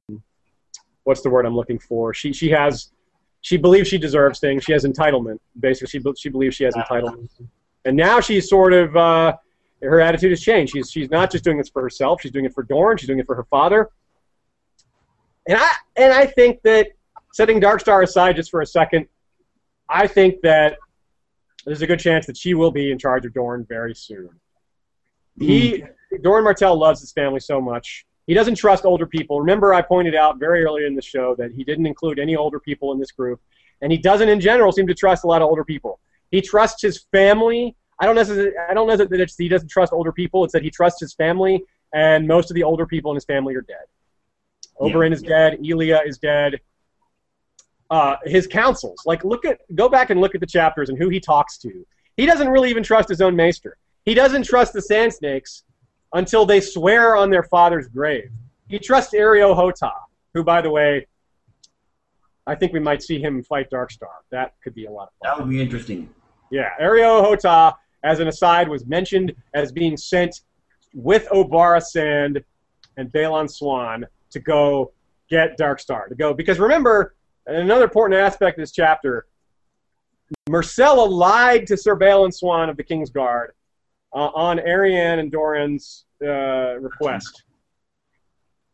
[1.04, 2.14] what's the word I'm looking for?
[2.14, 2.92] She, she has,
[3.42, 4.64] she believes she deserves things.
[4.64, 5.40] She has entitlement.
[5.60, 7.28] Basically, she, she believes she has entitlement.
[7.84, 9.36] And now she's sort of, uh,
[9.82, 10.74] her attitude has changed.
[10.74, 12.22] She's, she's not just doing this for herself.
[12.22, 12.98] She's doing it for Dorne.
[12.98, 13.90] She's doing it for her father.
[15.48, 16.90] And I, and I think that
[17.34, 19.08] setting Darkstar aside just for a second,
[19.90, 20.78] I think that
[21.66, 24.30] there's a good chance that she will be in charge of Dorne very soon.
[25.38, 25.84] He
[26.14, 26.22] mm.
[26.22, 28.06] Doran Martell loves his family so much.
[28.28, 29.40] He doesn't trust older people.
[29.40, 32.60] Remember, I pointed out very early in the show that he didn't include any older
[32.60, 33.42] people in this group,
[33.82, 36.00] and he doesn't, in general, seem to trust a lot of older people.
[36.32, 37.76] He trusts his family.
[38.00, 38.54] I don't necessarily.
[38.70, 40.44] I don't know that he doesn't trust older people.
[40.44, 41.64] It's that he trusts his family,
[41.94, 43.86] and most of the older people in his family are dead.
[44.80, 45.16] Oberyn yeah.
[45.16, 45.60] is dead.
[45.66, 46.60] Elia is dead
[47.92, 49.00] uh, his councils.
[49.06, 51.86] Like, look at, go back and look at the chapters and who he talks to.
[52.18, 53.78] He doesn't really even trust his own maester.
[54.06, 55.64] He doesn't trust the Sand Snakes
[56.14, 58.32] until they swear on their father's grave.
[58.70, 59.92] He trusts Areo Hotah,
[60.34, 61.06] who, by the way,
[62.48, 64.08] I think we might see him fight Darkstar.
[64.32, 65.38] That could be a lot of fun.
[65.38, 66.10] That would be interesting.
[66.50, 70.42] Yeah, Areo Hotah, as an aside, was mentioned as being sent
[70.94, 72.44] with Obara Sand
[72.98, 74.92] and Balon Swann to go
[75.30, 77.16] get Darkstar to go because remember
[77.48, 79.28] and another important aspect of this chapter,
[80.50, 83.54] Myrcella lied to Sir Balon Swann of the King's Guard
[84.14, 87.44] uh, on Arianne and Doran's uh, request.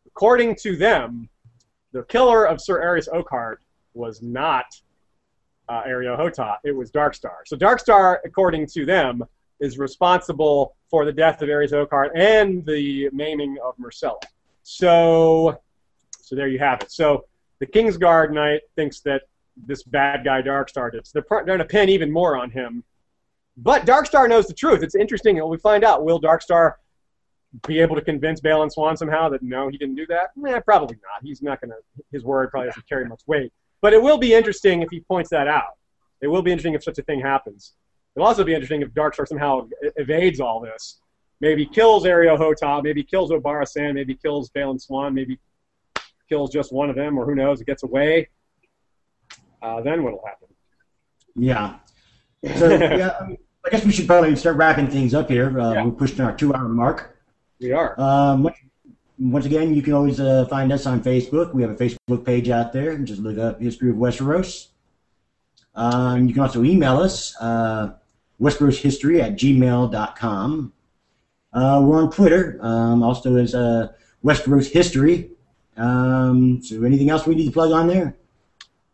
[0.07, 1.29] According to them,
[1.91, 3.57] the killer of Sir Arys Oakheart
[3.93, 4.65] was not
[5.69, 7.37] uh, Hotah, it was Darkstar.
[7.45, 9.23] So Darkstar, according to them,
[9.59, 14.21] is responsible for the death of Arys Oakheart and the maiming of Myrcella.
[14.63, 15.59] So,
[16.19, 16.91] so there you have it.
[16.91, 17.25] So
[17.59, 19.23] the Kingsguard Knight thinks that
[19.65, 21.07] this bad guy Darkstar did.
[21.07, 22.83] So they're going to pin even more on him.
[23.57, 24.83] But Darkstar knows the truth.
[24.83, 25.45] It's interesting.
[25.47, 26.05] We find out.
[26.05, 26.73] Will Darkstar
[27.65, 30.29] be able to convince Balon Swann somehow that no, he didn't do that?
[30.47, 31.23] Eh, probably not.
[31.23, 31.77] He's not going to.
[32.11, 33.51] His word probably doesn't carry much weight.
[33.81, 35.77] But it will be interesting if he points that out.
[36.21, 37.73] It will be interesting if such a thing happens.
[38.15, 40.99] It'll also be interesting if Darkstar somehow evades all this.
[41.39, 45.39] Maybe kills Areo Hotah, maybe kills Obara Sand, maybe kills Balon Swann, maybe
[46.27, 48.29] kills just one of them, or who knows, it gets away,
[49.61, 50.47] uh, then what'll happen?
[51.35, 51.75] Yeah.
[52.57, 53.19] So yeah,
[53.65, 55.59] I guess we should probably start wrapping things up here.
[55.59, 55.83] Uh, yeah.
[55.85, 57.17] We're pushing our two-hour mark.
[57.59, 57.99] We are.
[57.99, 58.49] Um,
[59.19, 61.53] once again, you can always uh, find us on Facebook.
[61.53, 62.91] We have a Facebook page out there.
[62.91, 64.67] And Just look up History of Westeros.
[65.73, 67.93] Um, you can also email us, uh,
[68.41, 70.73] WesterosHistory at gmail.com.
[71.53, 73.89] Uh, we're on Twitter, um, also as uh,
[74.23, 75.31] Westeros History.
[75.77, 78.15] Um, so anything else we need to plug on there?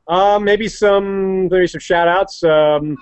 [0.08, 2.44] Uh, maybe some maybe some shout outs.
[2.44, 2.98] Um,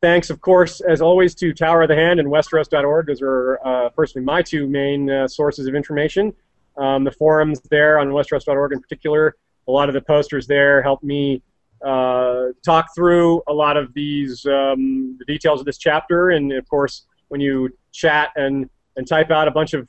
[0.00, 3.06] thanks, of course, as always, to Tower of the Hand and Westeros.org.
[3.08, 6.32] Those are uh, personally my two main uh, sources of information.
[6.76, 9.34] Um, the forums there on Westeros.org in particular,
[9.66, 11.42] a lot of the posters there help me
[11.84, 16.30] uh, talk through a lot of these um, the details of this chapter.
[16.30, 19.88] And of course, when you chat and, and type out a bunch of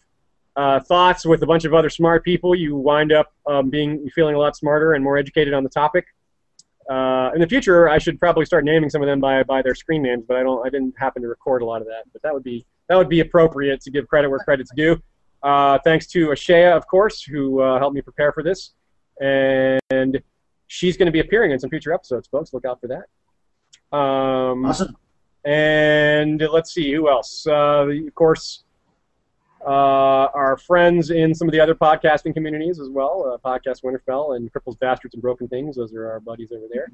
[0.59, 4.35] uh, thoughts with a bunch of other smart people, you wind up um, being feeling
[4.35, 6.05] a lot smarter and more educated on the topic.
[6.89, 9.73] Uh, in the future, I should probably start naming some of them by, by their
[9.73, 10.65] screen names, but I don't.
[10.65, 12.03] I didn't happen to record a lot of that.
[12.11, 15.01] But that would be that would be appropriate to give credit where credit's due.
[15.41, 18.71] Uh, thanks to Ashea, of course, who uh, helped me prepare for this,
[19.21, 20.21] and
[20.67, 22.51] she's going to be appearing in some future episodes, folks.
[22.51, 23.97] Look out for that.
[23.97, 24.97] Um, awesome.
[25.45, 27.47] And let's see who else.
[27.47, 28.63] Uh, of course,
[29.65, 34.35] uh, our friends in some of the other podcasting communities as well, uh, Podcast Winterfell
[34.35, 35.75] and Cripples, Bastards, and Broken Things.
[35.75, 36.91] Those are our buddies over there.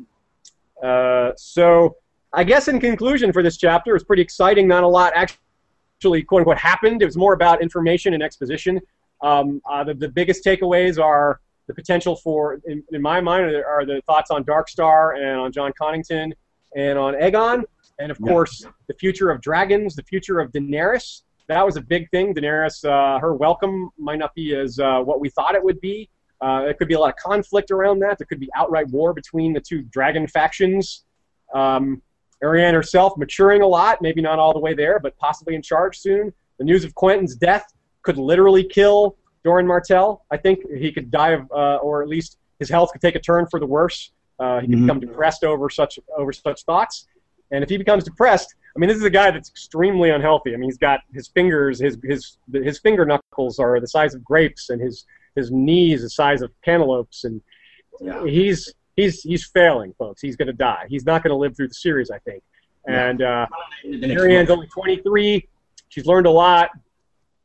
[0.83, 1.95] Uh, so
[2.33, 4.67] I guess in conclusion for this chapter, it's pretty exciting.
[4.67, 7.01] Not a lot actually quote unquote happened.
[7.01, 8.81] It was more about information and exposition.
[9.21, 13.65] Um, uh, the, the biggest takeaways are the potential for, in, in my mind, are,
[13.65, 16.31] are the thoughts on Darkstar and on Jon Connington
[16.75, 17.63] and on Aegon,
[17.99, 18.31] and of Yeah.
[18.31, 21.21] course the future of dragons, the future of Daenerys.
[21.47, 22.33] That was a big thing.
[22.33, 26.09] Daenerys, uh, her welcome might not be as uh, what we thought it would be.
[26.41, 28.17] Uh, there could be a lot of conflict around that.
[28.17, 31.05] There could be outright war between the two dragon factions.
[31.53, 32.01] Um,
[32.43, 35.97] Arianne herself maturing a lot, maybe not all the way there, but possibly in charge
[35.99, 36.33] soon.
[36.57, 37.65] The news of Quentyn's death
[38.01, 40.25] could literally kill Doran Martell.
[40.31, 43.19] I think he could die of, uh, or at least his health could take a
[43.19, 44.11] turn for the worse.
[44.39, 44.81] Uh, he could Mhm.
[44.87, 47.07] become depressed over such over such thoughts.
[47.51, 50.53] And if he becomes depressed, I mean, this is a guy that's extremely unhealthy.
[50.53, 54.23] I mean, he's got his fingers, his his his finger knuckles are the size of
[54.23, 57.41] grapes, and his his knees the size of cantaloupes, and
[58.01, 58.25] Yeah.
[58.25, 60.21] he's he's he's failing, folks.
[60.21, 60.85] He's going to die.
[60.89, 62.43] He's not going to live through the series, I think.
[62.87, 63.07] Yeah.
[63.09, 63.47] And uh,
[63.85, 65.47] Marianne's only 23.
[65.89, 66.69] She's learned a lot,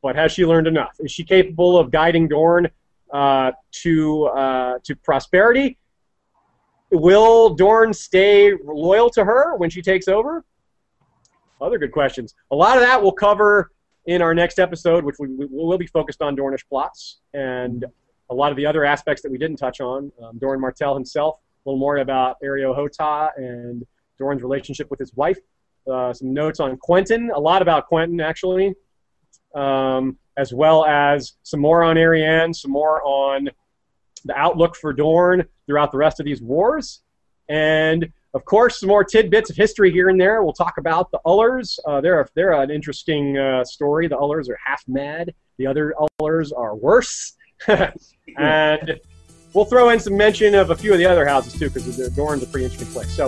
[0.01, 0.95] but has she learned enough?
[0.99, 2.67] Is she capable of guiding Dorne
[3.13, 3.51] uh,
[3.83, 5.77] to uh, to prosperity?
[6.91, 10.43] Will Dorne stay loyal to her when she takes over?
[11.61, 12.33] Other good questions.
[12.51, 13.71] A lot of that we'll cover
[14.05, 17.85] in our next episode, which we, we will be focused on Dornish plots and
[18.29, 20.11] a lot of the other aspects that we didn't touch on.
[20.23, 21.35] Um, Doran Martell himself,
[21.65, 23.85] a little more about Areo Hotah and
[24.17, 25.37] Doran's relationship with his wife.
[25.91, 28.73] Uh, some notes on Quentyn, a lot about Quentyn actually,
[29.53, 33.49] um, as well as some more on Arianne, some more on
[34.25, 37.01] the outlook for Dorne throughout the rest of these wars,
[37.49, 40.43] and of course some more tidbits of history here and there.
[40.43, 41.79] We'll talk about the Ullers.
[41.85, 44.07] Uh, they're they're an interesting uh, story.
[44.07, 45.33] The Ullers are half mad.
[45.57, 47.33] The other Ullers are worse,
[47.67, 48.99] and
[49.53, 52.09] we'll throw in some mention of a few of the other houses too, because the
[52.11, 53.15] Dorne's a pretty interesting place.
[53.15, 53.25] So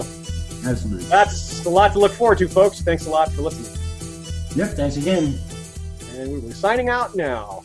[0.65, 1.05] Absolutely.
[1.05, 2.81] that's a lot to look forward to, folks.
[2.81, 3.79] Thanks a lot for listening.
[4.55, 4.75] Yep.
[4.75, 5.39] Thanks again.
[6.15, 7.63] And we will be signing out now.